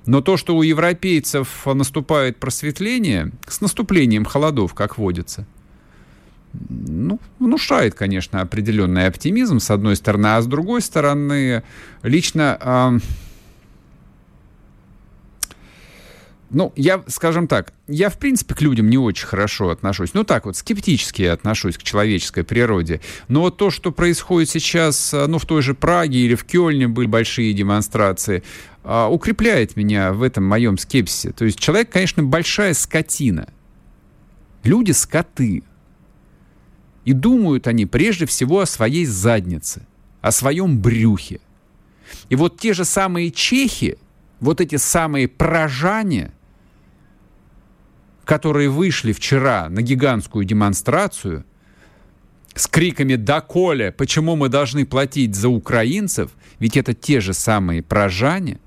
Но 0.05 0.21
то, 0.21 0.37
что 0.37 0.55
у 0.55 0.63
европейцев 0.63 1.65
наступает 1.65 2.37
просветление, 2.37 3.31
с 3.47 3.61
наступлением 3.61 4.25
холодов, 4.25 4.73
как 4.73 4.97
водится– 4.97 5.45
ну, 6.69 7.19
внушает, 7.39 7.95
конечно, 7.95 8.41
определенный 8.41 9.07
оптимизм, 9.07 9.59
с 9.59 9.71
одной 9.71 9.95
стороны, 9.95 10.27
а 10.27 10.41
с 10.41 10.47
другой 10.47 10.81
стороны, 10.81 11.63
лично... 12.03 12.57
Э, 12.61 12.99
ну, 16.53 16.73
я, 16.75 17.01
скажем 17.07 17.47
так, 17.47 17.71
я, 17.87 18.09
в 18.09 18.17
принципе, 18.17 18.53
к 18.55 18.61
людям 18.61 18.89
не 18.89 18.97
очень 18.97 19.25
хорошо 19.25 19.69
отношусь. 19.69 20.13
Ну, 20.13 20.25
так 20.25 20.45
вот, 20.45 20.57
скептически 20.57 21.21
отношусь 21.21 21.77
к 21.77 21.83
человеческой 21.83 22.43
природе. 22.43 22.99
Но 23.29 23.39
вот 23.41 23.55
то, 23.55 23.69
что 23.69 23.93
происходит 23.93 24.49
сейчас, 24.49 25.13
ну, 25.13 25.37
в 25.37 25.45
той 25.45 25.61
же 25.61 25.73
Праге 25.73 26.19
или 26.19 26.35
в 26.35 26.43
Кёльне 26.43 26.89
были 26.89 27.07
большие 27.07 27.53
демонстрации, 27.53 28.43
э, 28.83 29.07
укрепляет 29.09 29.77
меня 29.77 30.11
в 30.11 30.23
этом 30.23 30.43
моем 30.43 30.77
скепсисе. 30.77 31.31
То 31.31 31.45
есть 31.45 31.57
человек, 31.57 31.89
конечно, 31.89 32.21
большая 32.21 32.73
скотина. 32.73 33.47
Люди 34.63 34.91
скоты. 34.91 35.63
И 37.05 37.13
думают 37.13 37.67
они 37.67 37.85
прежде 37.85 38.25
всего 38.25 38.59
о 38.59 38.65
своей 38.65 39.05
заднице, 39.05 39.87
о 40.21 40.31
своем 40.31 40.79
брюхе. 40.79 41.39
И 42.29 42.35
вот 42.35 42.59
те 42.59 42.73
же 42.73 42.85
самые 42.85 43.31
чехи, 43.31 43.97
вот 44.39 44.61
эти 44.61 44.75
самые 44.75 45.27
прожане, 45.27 46.31
которые 48.25 48.69
вышли 48.69 49.13
вчера 49.13 49.69
на 49.69 49.81
гигантскую 49.81 50.45
демонстрацию 50.45 51.45
с 52.53 52.67
криками 52.67 53.15
«Доколе! 53.15 53.91
Почему 53.91 54.35
мы 54.35 54.49
должны 54.49 54.85
платить 54.85 55.35
за 55.35 55.49
украинцев?» 55.49 56.31
Ведь 56.59 56.77
это 56.77 56.93
те 56.93 57.21
же 57.21 57.33
самые 57.33 57.81
прожане, 57.81 58.59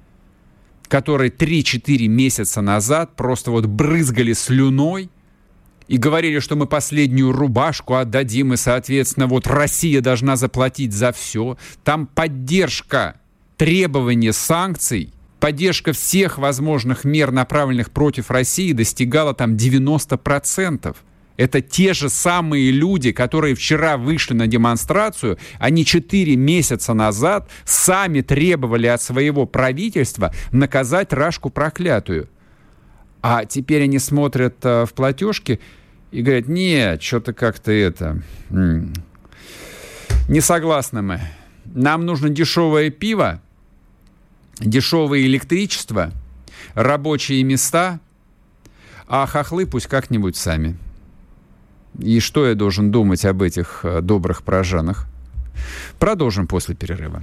которые 0.88 1.30
3-4 1.30 2.08
месяца 2.08 2.60
назад 2.60 3.14
просто 3.14 3.50
вот 3.50 3.66
брызгали 3.66 4.32
слюной 4.32 5.10
и 5.88 5.96
говорили, 5.96 6.38
что 6.38 6.56
мы 6.56 6.66
последнюю 6.66 7.32
рубашку 7.32 7.94
отдадим, 7.94 8.54
и, 8.54 8.56
соответственно, 8.56 9.26
вот 9.26 9.46
Россия 9.46 10.00
должна 10.00 10.36
заплатить 10.36 10.92
за 10.92 11.12
все. 11.12 11.56
Там 11.82 12.06
поддержка 12.06 13.20
требования 13.56 14.32
санкций, 14.32 15.12
поддержка 15.40 15.92
всех 15.92 16.38
возможных 16.38 17.04
мер, 17.04 17.30
направленных 17.30 17.90
против 17.90 18.30
России, 18.30 18.72
достигала 18.72 19.34
там 19.34 19.56
90%. 19.56 20.96
Это 21.36 21.60
те 21.60 21.94
же 21.94 22.08
самые 22.08 22.70
люди, 22.70 23.10
которые 23.10 23.56
вчера 23.56 23.96
вышли 23.96 24.34
на 24.34 24.46
демонстрацию, 24.46 25.36
они 25.58 25.84
4 25.84 26.36
месяца 26.36 26.94
назад 26.94 27.50
сами 27.64 28.20
требовали 28.20 28.86
от 28.86 29.02
своего 29.02 29.44
правительства 29.44 30.32
наказать 30.52 31.12
Рашку 31.12 31.50
проклятую. 31.50 32.28
А 33.26 33.46
теперь 33.46 33.84
они 33.84 33.98
смотрят 33.98 34.56
э, 34.64 34.84
в 34.84 34.92
платежки 34.92 35.58
и 36.10 36.20
говорят, 36.20 36.46
нет, 36.46 37.02
что-то 37.02 37.32
как-то 37.32 37.72
это... 37.72 38.20
Не 38.50 40.40
согласны 40.42 41.00
мы. 41.00 41.20
Нам 41.64 42.04
нужно 42.04 42.28
дешевое 42.28 42.90
пиво, 42.90 43.40
дешевое 44.60 45.22
электричество, 45.22 46.12
рабочие 46.74 47.42
места, 47.44 47.98
а 49.08 49.24
хохлы 49.24 49.64
пусть 49.64 49.86
как-нибудь 49.86 50.36
сами. 50.36 50.76
И 51.98 52.20
что 52.20 52.46
я 52.46 52.54
должен 52.54 52.90
думать 52.90 53.24
об 53.24 53.40
этих 53.40 53.80
э, 53.84 54.02
добрых 54.02 54.42
прожанах? 54.42 55.06
Продолжим 55.98 56.46
после 56.46 56.74
перерыва. 56.74 57.22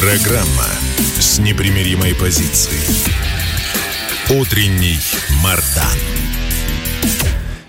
Программа 0.00 0.64
с 1.18 1.38
непримиримой 1.40 2.14
позицией. 2.14 3.04
Утренний 4.30 4.96
Мардан. 5.44 5.98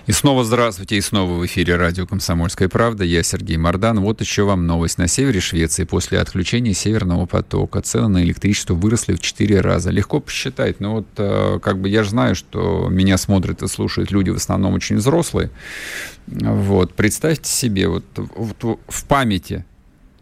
И 0.06 0.12
снова 0.12 0.42
здравствуйте, 0.42 0.96
и 0.96 1.02
снова 1.02 1.34
в 1.34 1.44
эфире 1.44 1.76
радио 1.76 2.06
«Комсомольская 2.06 2.70
правда». 2.70 3.04
Я 3.04 3.22
Сергей 3.22 3.58
Мордан. 3.58 4.00
Вот 4.00 4.22
еще 4.22 4.44
вам 4.44 4.66
новость. 4.66 4.96
На 4.96 5.08
севере 5.08 5.40
Швеции 5.40 5.84
после 5.84 6.20
отключения 6.20 6.72
Северного 6.72 7.26
потока 7.26 7.82
цены 7.82 8.08
на 8.08 8.24
электричество 8.24 8.72
выросли 8.72 9.12
в 9.12 9.20
4 9.20 9.60
раза. 9.60 9.90
Легко 9.90 10.18
посчитать, 10.18 10.80
но 10.80 10.94
вот 10.94 11.06
э, 11.18 11.58
как 11.62 11.82
бы 11.82 11.90
я 11.90 12.02
же 12.02 12.10
знаю, 12.10 12.34
что 12.34 12.88
меня 12.88 13.18
смотрят 13.18 13.62
и 13.62 13.68
слушают 13.68 14.10
люди 14.10 14.30
в 14.30 14.36
основном 14.36 14.72
очень 14.72 14.96
взрослые. 14.96 15.50
Вот, 16.26 16.94
представьте 16.94 17.50
себе, 17.50 17.88
вот, 17.88 18.04
вот 18.16 18.80
в 18.88 19.04
памяти 19.04 19.66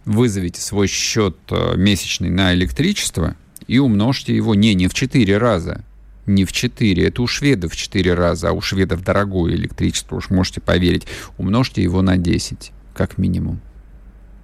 вызовите 0.04 0.60
свой 0.60 0.86
счет 0.86 1.36
э, 1.50 1.76
месячный 1.76 2.30
на 2.30 2.54
электричество 2.54 3.36
и 3.66 3.78
умножьте 3.78 4.34
его 4.34 4.54
не, 4.54 4.74
не 4.74 4.88
в 4.88 4.94
4 4.94 5.38
раза, 5.38 5.84
не 6.26 6.44
в 6.44 6.52
4, 6.52 7.06
это 7.06 7.22
у 7.22 7.26
шведов 7.26 7.72
в 7.72 7.76
4 7.76 8.14
раза, 8.14 8.50
а 8.50 8.52
у 8.52 8.60
шведов 8.60 9.02
дорогое 9.02 9.54
электричество, 9.54 10.16
уж 10.16 10.30
можете 10.30 10.60
поверить, 10.60 11.06
умножьте 11.38 11.82
его 11.82 12.02
на 12.02 12.16
10, 12.16 12.72
как 12.94 13.18
минимум. 13.18 13.60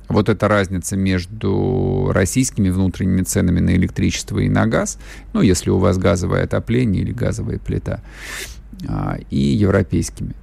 Вот 0.08 0.28
эта 0.28 0.46
разница 0.46 0.96
между 0.96 2.10
российскими 2.12 2.68
внутренними 2.68 3.22
ценами 3.22 3.58
на 3.58 3.74
электричество 3.74 4.38
и 4.38 4.48
на 4.48 4.66
газ, 4.66 4.98
ну, 5.32 5.42
если 5.42 5.70
у 5.70 5.78
вас 5.78 5.98
газовое 5.98 6.44
отопление 6.44 7.02
или 7.02 7.12
газовая 7.12 7.58
плита, 7.58 8.00
а, 8.88 9.18
и 9.30 9.38
европейскими. 9.38 10.34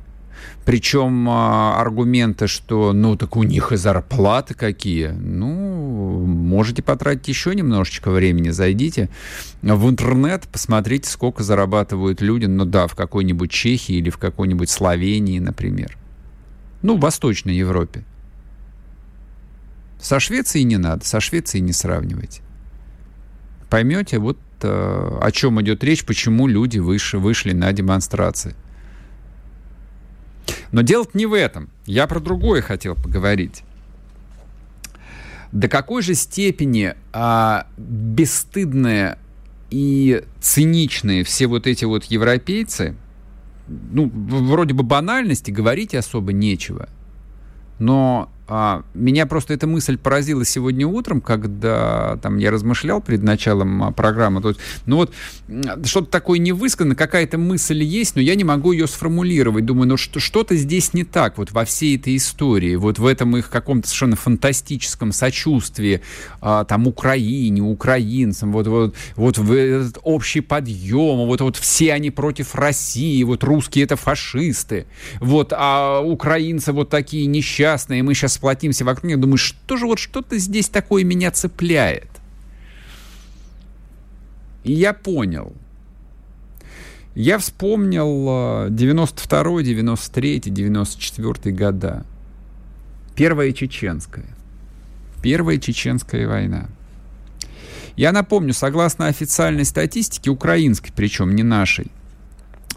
Причем 0.65 1.27
а, 1.29 1.79
аргументы, 1.79 2.47
что 2.47 2.93
ну 2.93 3.17
так 3.17 3.35
у 3.35 3.43
них 3.43 3.71
и 3.71 3.75
зарплаты 3.75 4.53
какие. 4.53 5.07
Ну, 5.07 6.25
можете 6.25 6.81
потратить 6.81 7.27
еще 7.27 7.53
немножечко 7.53 8.11
времени. 8.11 8.49
Зайдите 8.49 9.09
в 9.61 9.89
интернет, 9.89 10.47
посмотрите, 10.49 11.09
сколько 11.09 11.43
зарабатывают 11.43 12.21
люди, 12.21 12.45
ну 12.45 12.63
да, 12.65 12.87
в 12.87 12.95
какой-нибудь 12.95 13.51
Чехии 13.51 13.95
или 13.95 14.09
в 14.09 14.17
какой-нибудь 14.17 14.69
Словении, 14.69 15.39
например. 15.39 15.97
Ну, 16.81 16.97
в 16.97 17.01
Восточной 17.01 17.55
Европе. 17.55 18.03
Со 19.99 20.19
Швецией 20.19 20.65
не 20.65 20.77
надо, 20.77 21.05
со 21.05 21.19
Швецией 21.19 21.61
не 21.61 21.71
сравнивайте. 21.71 22.41
Поймете, 23.69 24.19
вот 24.19 24.37
э, 24.61 25.17
о 25.21 25.31
чем 25.31 25.61
идет 25.61 25.83
речь, 25.83 26.05
почему 26.05 26.47
люди 26.47 26.79
выше, 26.79 27.17
вышли 27.17 27.53
на 27.53 27.71
демонстрации. 27.71 28.53
Но 30.71 30.81
дело 30.81 31.05
не 31.13 31.25
в 31.25 31.33
этом. 31.33 31.69
Я 31.85 32.07
про 32.07 32.19
другое 32.19 32.61
хотел 32.61 32.95
поговорить. 32.95 33.63
До 35.51 35.67
какой 35.67 36.01
же 36.01 36.15
степени 36.15 36.95
а, 37.11 37.67
бесстыдные 37.77 39.19
и 39.69 40.23
циничные 40.41 41.23
все 41.23 41.47
вот 41.47 41.67
эти 41.67 41.85
вот 41.85 42.05
европейцы, 42.05 42.95
ну, 43.67 44.09
вроде 44.13 44.73
бы 44.73 44.83
банальности, 44.83 45.51
говорить 45.51 45.93
особо 45.93 46.33
нечего. 46.33 46.89
Но 47.77 48.31
а, 48.47 48.83
меня 48.93 49.25
просто 49.25 49.53
эта 49.53 49.67
мысль 49.67 49.97
поразила 49.97 50.43
сегодня 50.43 50.85
утром, 50.85 51.21
когда 51.21 52.17
там 52.21 52.37
я 52.37 52.51
размышлял 52.51 53.01
перед 53.01 53.23
началом 53.23 53.83
а, 53.83 53.91
программы. 53.91 54.41
То 54.41 54.49
есть, 54.49 54.59
ну 54.85 54.97
вот 54.97 55.13
что-то 55.85 56.07
такое 56.07 56.39
невысказано, 56.39 56.95
какая-то 56.95 57.37
мысль 57.37 57.81
есть, 57.81 58.15
но 58.15 58.21
я 58.21 58.35
не 58.35 58.43
могу 58.43 58.73
ее 58.73 58.87
сформулировать. 58.87 59.65
Думаю, 59.65 59.87
ну 59.87 59.97
что, 59.97 60.19
что-то 60.19 60.55
здесь 60.57 60.93
не 60.93 61.05
так 61.05 61.37
вот 61.37 61.51
во 61.51 61.63
всей 61.63 61.97
этой 61.97 62.17
истории, 62.17 62.75
вот 62.75 62.99
в 62.99 63.05
этом 63.05 63.37
их 63.37 63.49
каком-то 63.49 63.87
совершенно 63.87 64.17
фантастическом 64.17 65.13
сочувствии 65.13 66.01
а, 66.41 66.65
там 66.65 66.87
Украине, 66.87 67.61
украинцам, 67.61 68.51
вот, 68.51 68.67
вот, 68.67 68.95
вот 69.15 69.37
в 69.37 69.53
этот 69.53 69.99
общий 70.03 70.41
подъем, 70.41 71.27
вот, 71.27 71.39
вот 71.39 71.55
все 71.55 71.93
они 71.93 72.11
против 72.11 72.55
России, 72.55 73.23
вот 73.23 73.43
русские 73.45 73.85
это 73.85 73.95
фашисты, 73.95 74.85
вот, 75.21 75.53
а 75.55 76.01
украинцы 76.01 76.73
вот 76.73 76.89
такие 76.89 77.25
несчастные, 77.25 78.03
мы 78.03 78.13
сейчас 78.13 78.32
сплотимся 78.33 78.85
вокруг 78.85 79.05
них, 79.05 79.19
думаю, 79.19 79.37
что 79.37 79.77
же 79.77 79.85
вот 79.85 79.99
что-то 79.99 80.37
здесь 80.37 80.69
такое 80.69 81.03
меня 81.03 81.31
цепляет. 81.31 82.09
И 84.63 84.73
я 84.73 84.93
понял. 84.93 85.53
Я 87.15 87.37
вспомнил 87.37 88.69
92 88.69 89.63
93 89.63 90.39
94 90.39 91.55
года. 91.55 92.05
Первая 93.15 93.51
чеченская. 93.51 94.25
Первая 95.21 95.57
чеченская 95.57 96.27
война. 96.27 96.67
Я 97.95 98.11
напомню, 98.11 98.53
согласно 98.53 99.05
официальной 99.05 99.65
статистике, 99.65 100.31
украинской, 100.31 100.91
причем 100.95 101.35
не 101.35 101.43
нашей, 101.43 101.91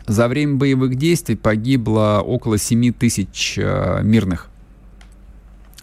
за 0.07 0.29
время 0.29 0.57
боевых 0.57 0.97
действий 0.97 1.37
погибло 1.37 2.23
около 2.25 2.59
7 2.59 2.93
тысяч 2.93 3.55
э, 3.57 4.01
мирных 4.03 4.51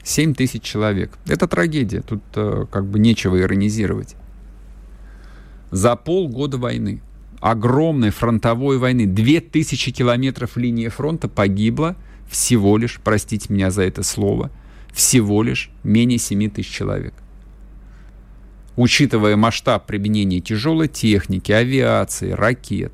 7 0.04 0.34
тысяч 0.36 0.62
человек. 0.64 1.18
Это 1.26 1.48
трагедия, 1.48 2.02
тут 2.02 2.22
э, 2.36 2.66
как 2.72 2.86
бы 2.86 3.00
нечего 3.00 3.40
иронизировать. 3.40 4.16
За 5.72 5.96
полгода 5.96 6.58
войны, 6.58 7.02
огромной 7.40 8.12
фронтовой 8.12 8.78
войны, 8.78 9.08
2000 9.08 9.92
километров 9.92 10.58
линии 10.58 10.90
фронта 10.90 11.28
погибло 11.30 11.96
всего 12.30 12.78
лишь, 12.78 13.00
простите 13.04 13.52
меня 13.54 13.72
за 13.72 13.84
это 13.84 14.04
слово, 14.04 14.52
всего 14.92 15.42
лишь 15.42 15.70
менее 15.84 16.20
7 16.20 16.50
тысяч 16.50 16.70
человек. 16.70 17.14
Учитывая 18.76 19.36
масштаб 19.36 19.86
применения 19.86 20.40
тяжелой 20.40 20.88
техники, 20.88 21.52
авиации, 21.52 22.32
ракет. 22.32 22.92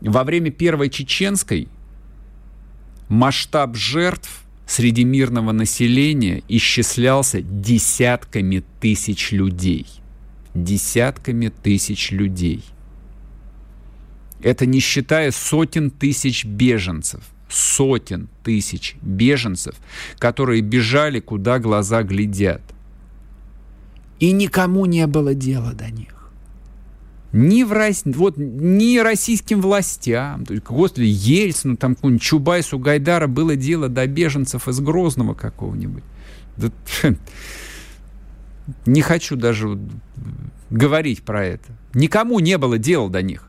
Во 0.00 0.22
время 0.22 0.50
Первой 0.50 0.90
Чеченской 0.90 1.68
масштаб 3.08 3.74
жертв 3.74 4.44
среди 4.68 5.04
мирного 5.04 5.52
населения 5.52 6.42
исчислялся 6.46 7.40
десятками 7.40 8.62
тысяч 8.80 9.32
людей. 9.32 9.86
Десятками 10.54 11.48
тысяч 11.48 12.10
людей. 12.12 12.62
Это 14.42 14.66
не 14.66 14.78
считая 14.78 15.32
сотен 15.32 15.90
тысяч 15.90 16.44
беженцев. 16.44 17.24
Сотен 17.48 18.28
тысяч 18.44 18.94
беженцев, 19.00 19.74
которые 20.18 20.60
бежали, 20.60 21.18
куда 21.18 21.58
глаза 21.58 22.02
глядят. 22.02 22.60
И 24.20 24.32
никому 24.32 24.84
не 24.84 25.06
было 25.06 25.32
дела 25.32 25.72
до 25.72 25.90
них 25.90 26.17
ни, 27.32 27.62
в, 27.62 27.74
вот, 28.16 28.36
ни 28.36 28.98
российским 28.98 29.60
властям, 29.60 30.46
то 30.46 30.54
есть, 30.54 30.64
господи, 30.64 31.06
Ельцину, 31.06 31.76
там, 31.76 31.96
Чубайсу, 32.18 32.78
Гайдара 32.78 33.26
было 33.26 33.54
дело 33.56 33.88
до 33.88 34.06
беженцев 34.06 34.68
из 34.68 34.80
Грозного 34.80 35.34
какого-нибудь. 35.34 36.04
Да, 36.56 36.70
не 38.86 39.02
хочу 39.02 39.36
даже 39.36 39.78
говорить 40.70 41.22
про 41.22 41.44
это. 41.44 41.64
Никому 41.94 42.40
не 42.40 42.58
было 42.58 42.78
дела 42.78 43.08
до 43.08 43.22
них. 43.22 43.48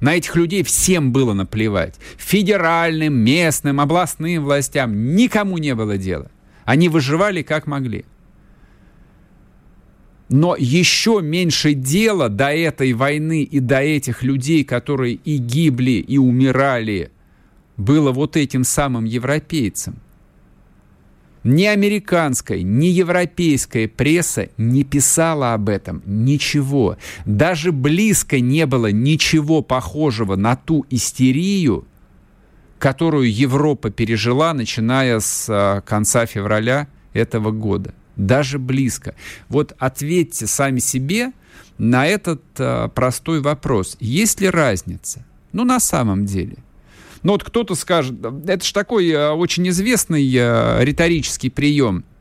На 0.00 0.14
этих 0.14 0.36
людей 0.36 0.62
всем 0.62 1.12
было 1.12 1.32
наплевать. 1.32 1.94
Федеральным, 2.18 3.14
местным, 3.14 3.80
областным 3.80 4.44
властям 4.44 5.14
никому 5.16 5.56
не 5.58 5.74
было 5.74 5.96
дела. 5.96 6.30
Они 6.64 6.88
выживали 6.88 7.42
как 7.42 7.66
могли. 7.66 8.04
Но 10.28 10.56
еще 10.56 11.20
меньше 11.22 11.74
дела 11.74 12.28
до 12.28 12.50
этой 12.50 12.92
войны 12.94 13.42
и 13.42 13.60
до 13.60 13.80
этих 13.80 14.22
людей, 14.22 14.64
которые 14.64 15.14
и 15.14 15.36
гибли, 15.36 15.92
и 15.92 16.18
умирали, 16.18 17.10
было 17.76 18.10
вот 18.10 18.36
этим 18.36 18.64
самым 18.64 19.04
европейцам. 19.04 20.00
Ни 21.44 21.64
американская, 21.66 22.62
ни 22.62 22.86
европейская 22.86 23.86
пресса 23.86 24.48
не 24.56 24.82
писала 24.82 25.54
об 25.54 25.68
этом 25.68 26.02
ничего. 26.04 26.96
Даже 27.24 27.70
близко 27.70 28.40
не 28.40 28.66
было 28.66 28.90
ничего 28.90 29.62
похожего 29.62 30.34
на 30.34 30.56
ту 30.56 30.84
истерию, 30.90 31.86
которую 32.80 33.32
Европа 33.32 33.90
пережила, 33.90 34.54
начиная 34.54 35.20
с 35.20 35.46
а, 35.48 35.82
конца 35.82 36.26
февраля 36.26 36.88
этого 37.12 37.52
года 37.52 37.94
даже 38.16 38.58
близко. 38.58 39.14
Вот 39.48 39.74
ответьте 39.78 40.46
сами 40.46 40.80
себе 40.80 41.32
на 41.78 42.06
этот 42.06 42.42
а, 42.58 42.88
простой 42.88 43.40
вопрос. 43.40 43.96
Есть 44.00 44.40
ли 44.40 44.48
разница? 44.48 45.24
Ну, 45.52 45.64
на 45.64 45.80
самом 45.80 46.26
деле. 46.26 46.56
Ну, 47.22 47.32
вот 47.32 47.44
кто-то 47.44 47.74
скажет, 47.74 48.14
это 48.46 48.64
же 48.64 48.72
такой 48.72 49.10
а, 49.12 49.32
очень 49.34 49.68
известный 49.68 50.26
а, 50.36 50.80
риторический 50.80 51.50
прием– 51.50 52.04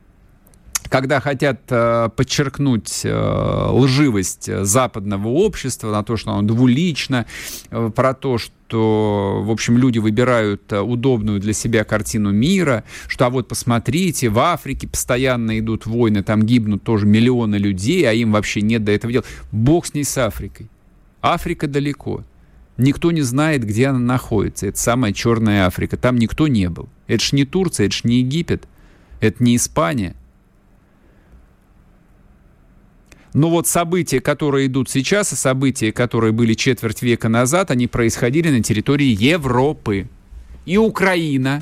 когда 0.89 1.19
хотят 1.19 1.61
э, 1.69 2.09
подчеркнуть 2.15 3.01
э, 3.03 3.67
лживость 3.71 4.49
западного 4.65 5.27
общества, 5.29 5.91
на 5.91 6.03
то, 6.03 6.17
что 6.17 6.31
оно 6.31 6.47
двулично, 6.47 7.25
э, 7.71 7.91
про 7.95 8.13
то, 8.13 8.37
что, 8.37 9.41
в 9.43 9.51
общем, 9.51 9.77
люди 9.77 9.99
выбирают 9.99 10.71
э, 10.71 10.79
удобную 10.79 11.39
для 11.39 11.53
себя 11.53 11.83
картину 11.83 12.31
мира, 12.31 12.83
что, 13.07 13.25
а 13.25 13.29
вот 13.29 13.47
посмотрите, 13.47 14.29
в 14.29 14.39
Африке 14.39 14.87
постоянно 14.87 15.57
идут 15.59 15.85
войны, 15.85 16.23
там 16.23 16.43
гибнут 16.43 16.83
тоже 16.83 17.05
миллионы 17.05 17.55
людей, 17.55 18.07
а 18.07 18.13
им 18.13 18.31
вообще 18.31 18.61
нет 18.61 18.83
до 18.83 18.91
этого 18.91 19.11
дела. 19.11 19.25
Бог 19.51 19.85
с 19.87 19.93
ней 19.93 20.03
с 20.03 20.17
Африкой. 20.17 20.67
Африка 21.21 21.67
далеко. 21.67 22.23
Никто 22.77 23.11
не 23.11 23.21
знает, 23.21 23.65
где 23.65 23.87
она 23.87 23.99
находится. 23.99 24.67
Это 24.67 24.77
самая 24.77 25.13
черная 25.13 25.65
Африка. 25.65 25.95
Там 25.97 26.17
никто 26.17 26.47
не 26.47 26.69
был. 26.69 26.89
Это 27.07 27.23
ж 27.23 27.31
не 27.31 27.45
Турция, 27.45 27.87
это 27.87 27.95
ж 27.95 28.03
не 28.03 28.19
Египет, 28.19 28.67
это 29.21 29.43
не 29.43 29.55
Испания– 29.55 30.15
Но 33.35 33.49
вот 33.49 33.67
события, 33.67 34.21
которые 34.21 34.67
идут 34.67 34.89
сейчас, 34.89 35.33
и 35.33 35.35
события, 35.35 35.91
которые 35.91 36.31
были 36.31 36.53
четверть 36.53 37.01
века 37.01 37.27
назад, 37.27 37.69
они 37.69 37.85
происходили 37.85 38.49
на 38.49 38.63
территории 38.63 39.07
Европы. 39.07 40.07
И 40.65 40.77
Украина, 40.77 41.61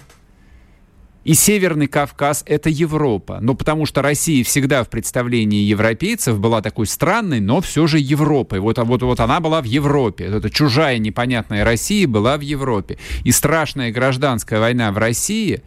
и 1.23 1.33
Северный 1.33 1.87
Кавказ— 1.87 2.43
это 2.47 2.69
Европа. 2.69 3.39
Но 3.41 3.55
потому 3.55 3.87
что 3.87 4.03
Россия 4.03 4.43
всегда 4.43 4.83
в 4.83 4.89
представлении 4.89 5.63
европейцев 5.63 6.39
была 6.39 6.61
такой 6.61 6.85
странной, 6.85 7.39
но 7.39 7.59
все 7.59 7.87
же 7.87 7.97
Европой. 7.97 8.59
Вот, 8.59 8.77
вот, 8.77 9.01
вот 9.01 9.19
она 9.19 9.39
была 9.39 9.59
в 9.59 9.65
Европе. 9.65 10.25
Эта 10.25 10.51
чужая 10.51 10.99
непонятная 10.99 11.65
Россия 11.65 12.07
была 12.07 12.37
в 12.37 12.41
Европе. 12.41 12.99
И 13.23 13.31
страшная 13.31 13.91
гражданская 13.91 14.59
война 14.59 14.91
в 14.91 14.99
России, 14.99 15.63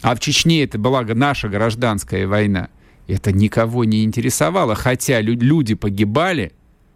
а 0.00 0.14
в 0.14 0.20
Чечне 0.20 0.64
это 0.64 0.78
была 0.78 1.02
наша 1.02 1.50
гражданская 1.50 2.26
война, 2.26 2.70
это 3.08 3.32
никого 3.32 3.84
не 3.84 4.04
интересовало, 4.04 4.74
хотя 4.74 5.20
люди 5.20 5.74
погибали, 5.74 6.52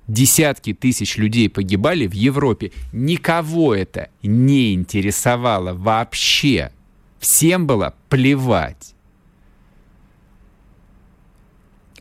десятки 0.06 0.74
тысяч 0.74 1.16
людей 1.16 1.48
погибали 1.48 2.06
в 2.06 2.12
Европе. 2.12 2.70
Никого 2.92 3.74
это 3.74 4.10
не 4.22 4.74
интересовало 4.74 5.72
вообще. 5.72 6.70
Всем 7.18 7.66
было 7.66 7.94
плевать. 8.10 8.94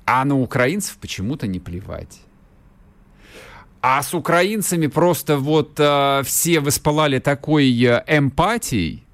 А 0.05 0.25
на 0.25 0.37
украинцев 0.37 0.97
почему-то 0.97 1.47
не 1.47 1.59
плевать. 1.59 2.21
А 3.81 4.03
с 4.03 4.13
украинцами 4.13 4.87
просто 4.87 5.37
вот 5.37 5.79
э, 5.79 6.21
все 6.25 6.59
воспалали 6.59 7.19
такой 7.19 7.71
э, 7.81 8.03
эмпатией, 8.07 9.05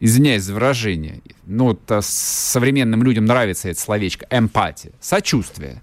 извиняюсь 0.00 0.42
за 0.42 0.54
выражение, 0.54 1.20
ну, 1.46 1.66
вот, 1.66 1.90
а, 1.90 2.00
современным 2.02 3.02
людям 3.02 3.24
нравится 3.24 3.68
это 3.68 3.80
словечко, 3.80 4.26
эмпатия, 4.30 4.92
сочувствие. 5.00 5.82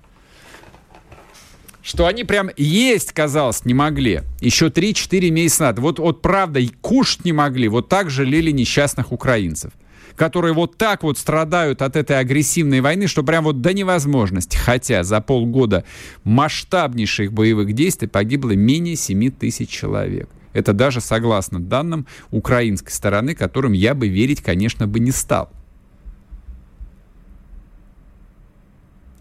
Что 1.81 2.05
они 2.05 2.23
прям 2.23 2.49
есть, 2.55 3.11
казалось, 3.11 3.65
не 3.65 3.73
могли. 3.73 4.21
Еще 4.39 4.67
3-4 4.67 5.29
месяца 5.31 5.63
назад. 5.63 5.79
Вот, 5.79 5.99
вот 5.99 6.21
правда, 6.21 6.59
и 6.59 6.67
кушать 6.67 7.25
не 7.25 7.33
могли. 7.33 7.67
Вот 7.67 7.89
так 7.89 8.09
жалели 8.09 8.51
несчастных 8.51 9.11
украинцев 9.11 9.71
которые 10.15 10.53
вот 10.53 10.77
так 10.77 11.01
вот 11.01 11.17
страдают 11.17 11.81
от 11.81 11.95
этой 11.95 12.19
агрессивной 12.19 12.81
войны, 12.81 13.07
что 13.07 13.23
прям 13.23 13.45
вот 13.45 13.61
до 13.61 13.73
невозможности. 13.73 14.57
Хотя 14.57 15.03
за 15.03 15.21
полгода 15.21 15.85
масштабнейших 16.23 17.33
боевых 17.33 17.73
действий 17.73 18.07
погибло 18.07 18.51
менее 18.51 18.95
7 18.95 19.31
тысяч 19.31 19.69
человек. 19.69 20.29
Это 20.53 20.73
даже 20.73 21.01
согласно 21.01 21.59
данным 21.59 22.05
украинской 22.31 22.91
стороны, 22.91 23.35
которым 23.35 23.73
я 23.73 23.95
бы 23.95 24.07
верить, 24.07 24.41
конечно, 24.41 24.87
бы 24.87 24.99
не 24.99 25.11
стал. 25.11 25.51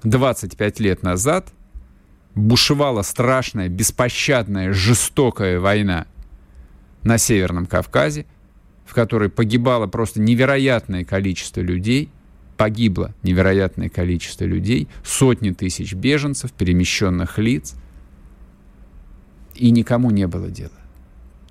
25 0.04 0.80
лет 0.80 1.02
назад 1.02 1.52
бушевала 2.34 3.02
страшная, 3.02 3.68
беспощадная, 3.68 4.72
жестокая 4.72 5.58
война 5.58 6.06
на 7.02 7.18
Северном 7.18 7.66
Кавказе, 7.66 8.26
в 8.84 8.94
которой 8.94 9.30
погибало 9.30 9.86
просто 9.86 10.20
невероятное 10.20 11.04
количество 11.04 11.60
людей, 11.60 12.10
погибло 12.56 13.14
невероятное 13.22 13.88
количество 13.88 14.44
людей, 14.44 14.88
сотни 15.04 15.50
тысяч 15.50 15.94
беженцев, 15.94 16.52
перемещенных 16.52 17.38
лиц, 17.38 17.74
и 19.54 19.70
никому 19.70 20.10
не 20.10 20.26
было 20.26 20.48
дела 20.48 20.81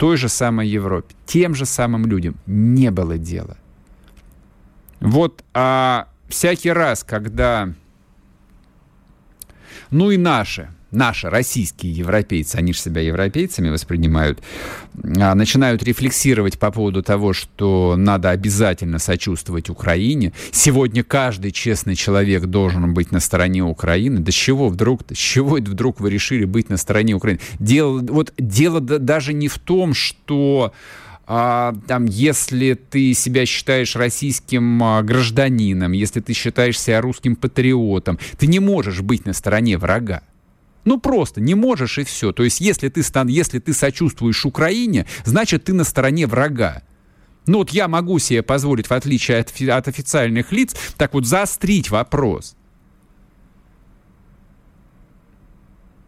той 0.01 0.17
же 0.17 0.29
самой 0.29 0.67
Европе, 0.67 1.13
тем 1.27 1.53
же 1.53 1.65
самым 1.65 2.07
людям 2.07 2.35
не 2.47 2.89
было 2.89 3.19
дела. 3.19 3.55
Вот 4.99 5.43
а 5.53 6.07
всякий 6.27 6.71
раз, 6.71 7.03
когда, 7.03 7.71
ну 9.91 10.09
и 10.09 10.17
наши, 10.17 10.69
наши 10.91 11.29
российские 11.29 11.93
европейцы, 11.93 12.55
они 12.57 12.73
же 12.73 12.79
себя 12.79 13.01
европейцами 13.01 13.69
воспринимают, 13.69 14.41
а, 15.03 15.33
начинают 15.35 15.83
рефлексировать 15.83 16.59
по 16.59 16.71
поводу 16.71 17.01
того, 17.01 17.33
что 17.33 17.95
надо 17.97 18.29
обязательно 18.29 18.99
сочувствовать 18.99 19.69
Украине. 19.69 20.33
Сегодня 20.51 21.03
каждый 21.03 21.51
честный 21.51 21.95
человек 21.95 22.45
должен 22.45 22.93
быть 22.93 23.11
на 23.11 23.19
стороне 23.19 23.63
Украины. 23.63 24.19
Да 24.19 24.31
с 24.31 24.35
чего 24.35 24.69
вдруг, 24.69 25.01
с 25.11 25.17
чего 25.17 25.57
это 25.57 25.71
вдруг 25.71 25.99
вы 25.99 26.09
решили 26.09 26.45
быть 26.45 26.69
на 26.69 26.77
стороне 26.77 27.13
Украины? 27.13 27.39
Дело, 27.59 27.99
вот 27.99 28.33
дело 28.37 28.81
даже 28.81 29.33
не 29.33 29.47
в 29.47 29.57
том, 29.59 29.93
что 29.93 30.73
а, 31.33 31.73
там, 31.87 32.05
если 32.05 32.73
ты 32.73 33.13
себя 33.13 33.45
считаешь 33.45 33.95
российским 33.95 34.83
а, 34.83 35.01
гражданином, 35.01 35.93
если 35.93 36.19
ты 36.19 36.33
считаешь 36.33 36.77
себя 36.77 36.99
русским 36.99 37.37
патриотом, 37.37 38.19
ты 38.37 38.47
не 38.47 38.59
можешь 38.59 39.01
быть 39.01 39.25
на 39.25 39.31
стороне 39.31 39.77
врага. 39.77 40.23
Ну 40.83 40.99
просто 40.99 41.41
не 41.41 41.55
можешь 41.55 41.97
и 41.97 42.03
все. 42.03 42.31
То 42.31 42.43
есть 42.43 42.59
если 42.59 42.89
ты, 42.89 43.03
если 43.27 43.59
ты 43.59 43.73
сочувствуешь 43.73 44.45
Украине, 44.45 45.05
значит 45.25 45.65
ты 45.65 45.73
на 45.73 45.83
стороне 45.83 46.27
врага. 46.27 46.83
Ну 47.47 47.59
вот 47.59 47.71
я 47.71 47.87
могу 47.87 48.19
себе 48.19 48.43
позволить, 48.43 48.87
в 48.87 48.91
отличие 48.91 49.39
от, 49.39 49.49
от 49.49 49.87
официальных 49.87 50.51
лиц, 50.51 50.75
так 50.97 51.13
вот 51.13 51.25
заострить 51.25 51.89
вопрос. 51.89 52.55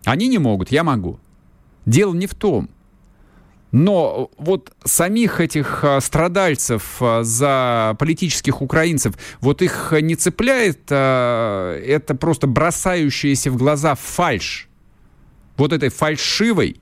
Они 0.06 0.28
не 0.28 0.38
могут, 0.38 0.72
я 0.72 0.84
могу. 0.84 1.20
Дело 1.86 2.14
не 2.14 2.28
в 2.28 2.36
том. 2.36 2.70
Но 3.74 4.30
вот 4.38 4.72
самих 4.86 5.42
этих 5.42 5.84
а, 5.84 6.00
страдальцев 6.00 6.98
а, 7.02 7.24
за 7.24 7.96
политических 7.98 8.62
украинцев, 8.62 9.16
вот 9.42 9.64
их 9.64 9.92
не 10.00 10.16
цепляет 10.16 10.82
а, 10.92 11.76
это 11.80 12.14
просто 12.14 12.46
бросающаяся 12.46 13.50
в 13.50 13.58
глаза 13.58 13.96
фальш. 13.96 14.70
Вот 15.58 15.74
этой 15.74 15.90
фальшивой, 15.90 16.80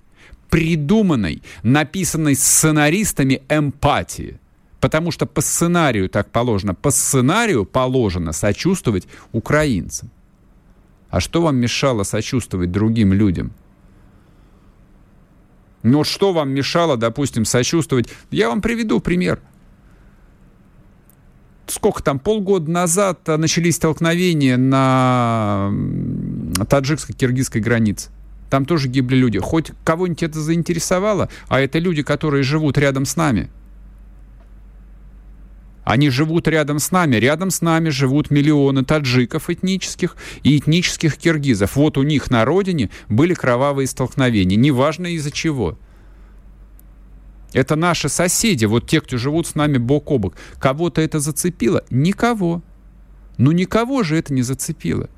придуманной, 0.50 1.42
написанной 1.64 2.36
сценаристами 2.36 3.42
эмпатии. 3.48 4.38
Потому 4.82 5.12
что 5.12 5.26
по 5.26 5.40
сценарию 5.40 6.10
так 6.10 6.30
положено. 6.30 6.76
По 6.76 6.92
сценарию 6.92 7.64
положено 7.64 8.34
сочувствовать 8.34 9.08
украинцам. 9.32 10.12
А 11.10 11.22
что 11.22 11.42
вам 11.42 11.56
мешало 11.56 12.04
сочувствовать 12.04 12.70
другим 12.70 13.14
людям? 13.14 13.54
Но 15.84 16.04
что 16.04 16.34
вам 16.34 16.50
мешало, 16.52 16.98
допустим, 16.98 17.46
сочувствовать? 17.46 18.10
Я 18.30 18.50
вам 18.50 18.62
приведу 18.62 19.00
пример. 19.00 19.40
Сколько 21.68 22.04
там, 22.04 22.20
полгода 22.20 22.70
назад 22.70 23.26
начались 23.28 23.78
столкновения 23.78 24.58
на 24.58 25.72
таджикско-киргизской 26.70 27.62
границе. 27.62 28.10
Там 28.50 28.66
тоже 28.66 28.90
гибли 28.90 29.16
люди. 29.16 29.40
Хоть 29.40 29.72
кого-нибудь 29.86 30.24
это 30.24 30.42
заинтересовало, 30.42 31.30
а 31.48 31.62
это 31.62 31.80
люди, 31.80 32.04
которые 32.04 32.44
живут 32.44 32.78
рядом 32.78 33.06
с 33.06 33.16
нами– 33.16 33.50
они 35.92 36.10
живут 36.10 36.48
рядом 36.48 36.80
с 36.80 36.92
нами. 36.92 37.18
Рядом 37.18 37.52
с 37.52 37.60
нами 37.60 37.90
живут 37.90 38.32
миллионы 38.32 38.86
таджиков 38.86 39.50
этнических 39.50 40.16
и 40.42 40.58
этнических 40.58 41.18
киргизов. 41.18 41.76
Вот 41.76 41.98
у 41.98 42.04
них 42.04 42.32
на 42.32 42.46
родине 42.46 42.90
были 43.10 43.34
кровавые 43.34 43.88
столкновения. 43.88 44.56
Неважно 44.56 45.08
из-за 45.08 45.32
чего. 45.32 45.78
Это 47.52 47.76
наши 47.76 48.08
соседи, 48.08 48.64
вот 48.64 48.88
те, 48.88 49.02
кто 49.02 49.18
живут 49.18 49.48
с 49.48 49.56
нами 49.56 49.80
бок 49.80 50.10
о 50.12 50.18
бок. 50.18 50.36
Кого-то 50.60 51.02
это 51.02 51.20
зацепило? 51.20 51.84
Никого. 51.90 52.62
Ну 53.38 53.52
никого 53.52 54.04
же 54.04 54.16
это 54.16 54.34
не 54.34 54.44
зацепило. 54.44 55.10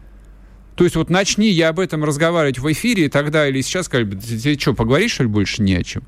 То 0.74 0.86
есть 0.86 0.96
вот 0.96 1.12
начни 1.12 1.50
я 1.50 1.70
об 1.70 1.80
этом 1.80 2.04
разговаривать 2.04 2.58
в 2.58 2.72
эфире, 2.72 3.06
и 3.06 3.10
тогда 3.10 3.48
или 3.48 3.62
сейчас, 3.62 3.88
как 3.88 4.10
бы, 4.10 4.16
ты, 4.16 4.40
ты 4.40 4.60
что, 4.60 4.74
поговоришь, 4.74 5.12
что 5.12 5.22
ли, 5.22 5.30
больше 5.30 5.62
не 5.62 5.76
о 5.76 5.84
чем? 5.84 6.02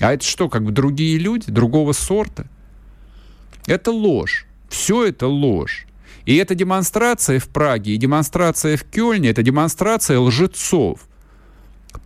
А 0.00 0.12
это 0.12 0.24
что, 0.24 0.48
как 0.48 0.64
бы 0.64 0.72
другие 0.72 1.16
люди, 1.16 1.44
другого 1.52 1.92
сорта? 1.92 2.48
Это 3.70 3.92
ложь. 3.92 4.46
Все 4.68 5.06
это 5.06 5.28
ложь. 5.28 5.86
И 6.26 6.34
эта 6.34 6.56
демонстрация 6.56 7.38
в 7.38 7.46
Праге 7.46 7.94
и 7.94 7.98
демонстрация 7.98 8.76
в 8.76 8.82
Кёльне– 8.82 9.28
это 9.30 9.44
демонстрация 9.44 10.18
лжецов 10.18 11.06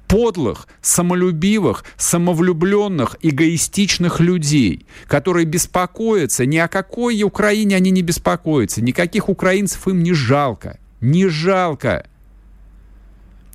подлых, 0.06 0.68
самолюбивых, 0.82 1.84
самовлюбленных, 1.96 3.16
эгоистичных 3.22 4.20
людей, 4.20 4.86
которые 5.06 5.46
беспокоятся, 5.46 6.44
ни 6.44 6.58
о 6.58 6.68
какой 6.68 7.22
Украине 7.22 7.76
они 7.76 7.90
не 7.90 8.02
беспокоятся, 8.02 8.82
никаких 8.82 9.30
украинцев 9.30 9.88
им 9.88 10.02
не 10.02 10.12
жалко, 10.12 10.78
не 11.00 11.28
жалко. 11.28 12.06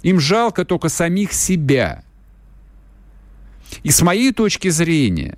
Им 0.01 0.19
жалко 0.19 0.65
только 0.65 0.89
самих 0.89 1.31
себя. 1.31 2.03
И 3.83 3.91
с 3.91 4.01
моей 4.01 4.33
точки 4.33 4.69
зрения, 4.69 5.37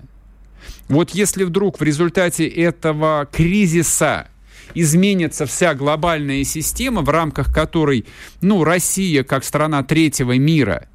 вот 0.87 1.11
если 1.11 1.43
вдруг 1.43 1.79
в 1.79 1.83
результате 1.83 2.47
этого 2.47 3.27
кризиса 3.31 4.27
изменится 4.73 5.45
вся 5.45 5.73
глобальная 5.73 6.43
система, 6.43 7.01
в 7.01 7.09
рамках 7.09 7.53
которой, 7.53 8.05
ну, 8.41 8.63
Россия, 8.63 9.23
как 9.23 9.43
страна 9.43 9.83
третьего 9.83 10.37
мира, 10.37 10.87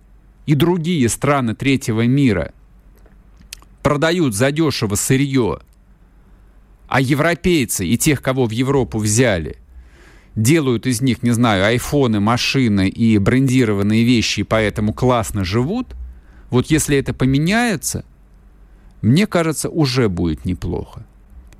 и 0.47 0.55
другие 0.55 1.09
страны 1.09 1.55
третьего 1.55 2.07
мира 2.07 2.53
продают 3.82 4.34
задешево 4.34 4.95
сырье, 4.95 5.61
а 6.89 7.01
европейцы 7.01 7.87
и 7.87 7.99
тех, 7.99 8.22
кого 8.22 8.47
в 8.47 8.51
Европу 8.51 8.99
взяли, 8.99 9.57
делают 10.34 10.87
из 10.87 11.01
них, 11.01 11.22
не 11.22 11.32
знаю, 11.32 11.64
айфоны, 11.64 12.20
машины 12.20 12.89
и 12.89 13.18
брендированные 13.18 14.05
вещи, 14.05 14.41
и 14.41 14.45
поэтому 14.45 14.93
классно 14.93 15.45
живут, 15.45 15.95
вот 16.51 16.66
если 16.66 16.97
это 16.97 17.12
поменяется, 17.12 18.05
мне 19.03 19.26
кажется, 19.26 19.68
уже 19.68 20.09
будет 20.09 20.44
неплохо. 20.44 21.05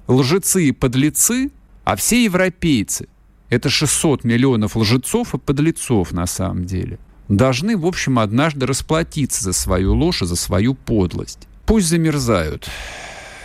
Лжецы 0.09 0.65
и 0.65 0.73
подлецы, 0.73 1.51
а 1.85 1.97
все 1.97 2.25
европейцы– 2.25 3.09
это 3.49 3.69
600 3.69 4.25
миллионов 4.25 4.77
лжецов 4.77 5.35
и 5.35 5.39
подлецов 5.39 6.13
на 6.13 6.27
самом 6.27 6.65
деле 6.65 6.99
должны, 7.29 7.77
в 7.77 7.87
общем, 7.87 8.19
однажды 8.19 8.67
расплатиться 8.67 9.45
за 9.45 9.53
свою 9.53 9.95
ложь 9.95 10.23
и 10.23 10.27
за 10.27 10.37
свою 10.37 10.75
подлость. 10.75 11.49
Пусть 11.67 11.89
замерзают. 11.89 12.69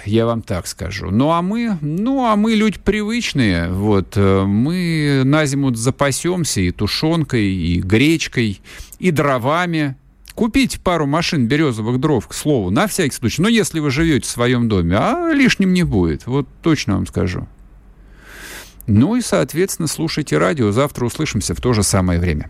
Я 0.06 0.26
вам 0.26 0.42
так 0.42 0.66
скажу. 0.66 1.12
Ну 1.12 1.32
а 1.32 1.42
мы, 1.42 1.78
ну 1.82 2.26
а 2.26 2.36
мы 2.36 2.54
люди 2.54 2.80
привычные. 2.80 3.70
Вот 3.70 4.14
э, 4.16 4.46
мы 4.46 5.22
на 5.24 5.46
зиму 5.46 5.74
запасемся 5.76 6.62
и 6.62 6.72
тушенкой, 6.72 7.46
и 7.46 7.80
гречкой, 7.82 8.62
и 8.98 9.12
дровами. 9.12 9.96
Купите 10.36 10.80
пару 10.80 11.06
машин 11.06 11.48
березовых 11.48 12.00
дров, 12.00 12.28
к 12.28 12.34
слову, 12.34 12.70
на 12.70 12.88
всякий 12.88 13.16
случай. 13.16 13.42
Но 13.42 13.48
если 13.48 13.80
вы 13.80 13.92
живете 13.92 14.28
в 14.28 14.32
своем 14.32 14.70
доме, 14.70 14.98
а 14.98 15.32
лишним 15.34 15.74
не 15.74 15.84
будет. 15.84 16.26
Вот 16.26 16.48
точно 16.62 16.96
вам 16.96 17.08
скажу. 17.08 17.48
Ну 18.88 19.16
и, 19.16 19.22
соответственно, 19.22 19.88
слушайте 19.88 20.38
радио. 20.38 20.72
Завтра 20.72 21.06
услышимся 21.06 21.54
в 21.54 21.62
то 21.62 21.74
же 21.74 21.84
самое 21.84 22.20
время. 22.20 22.50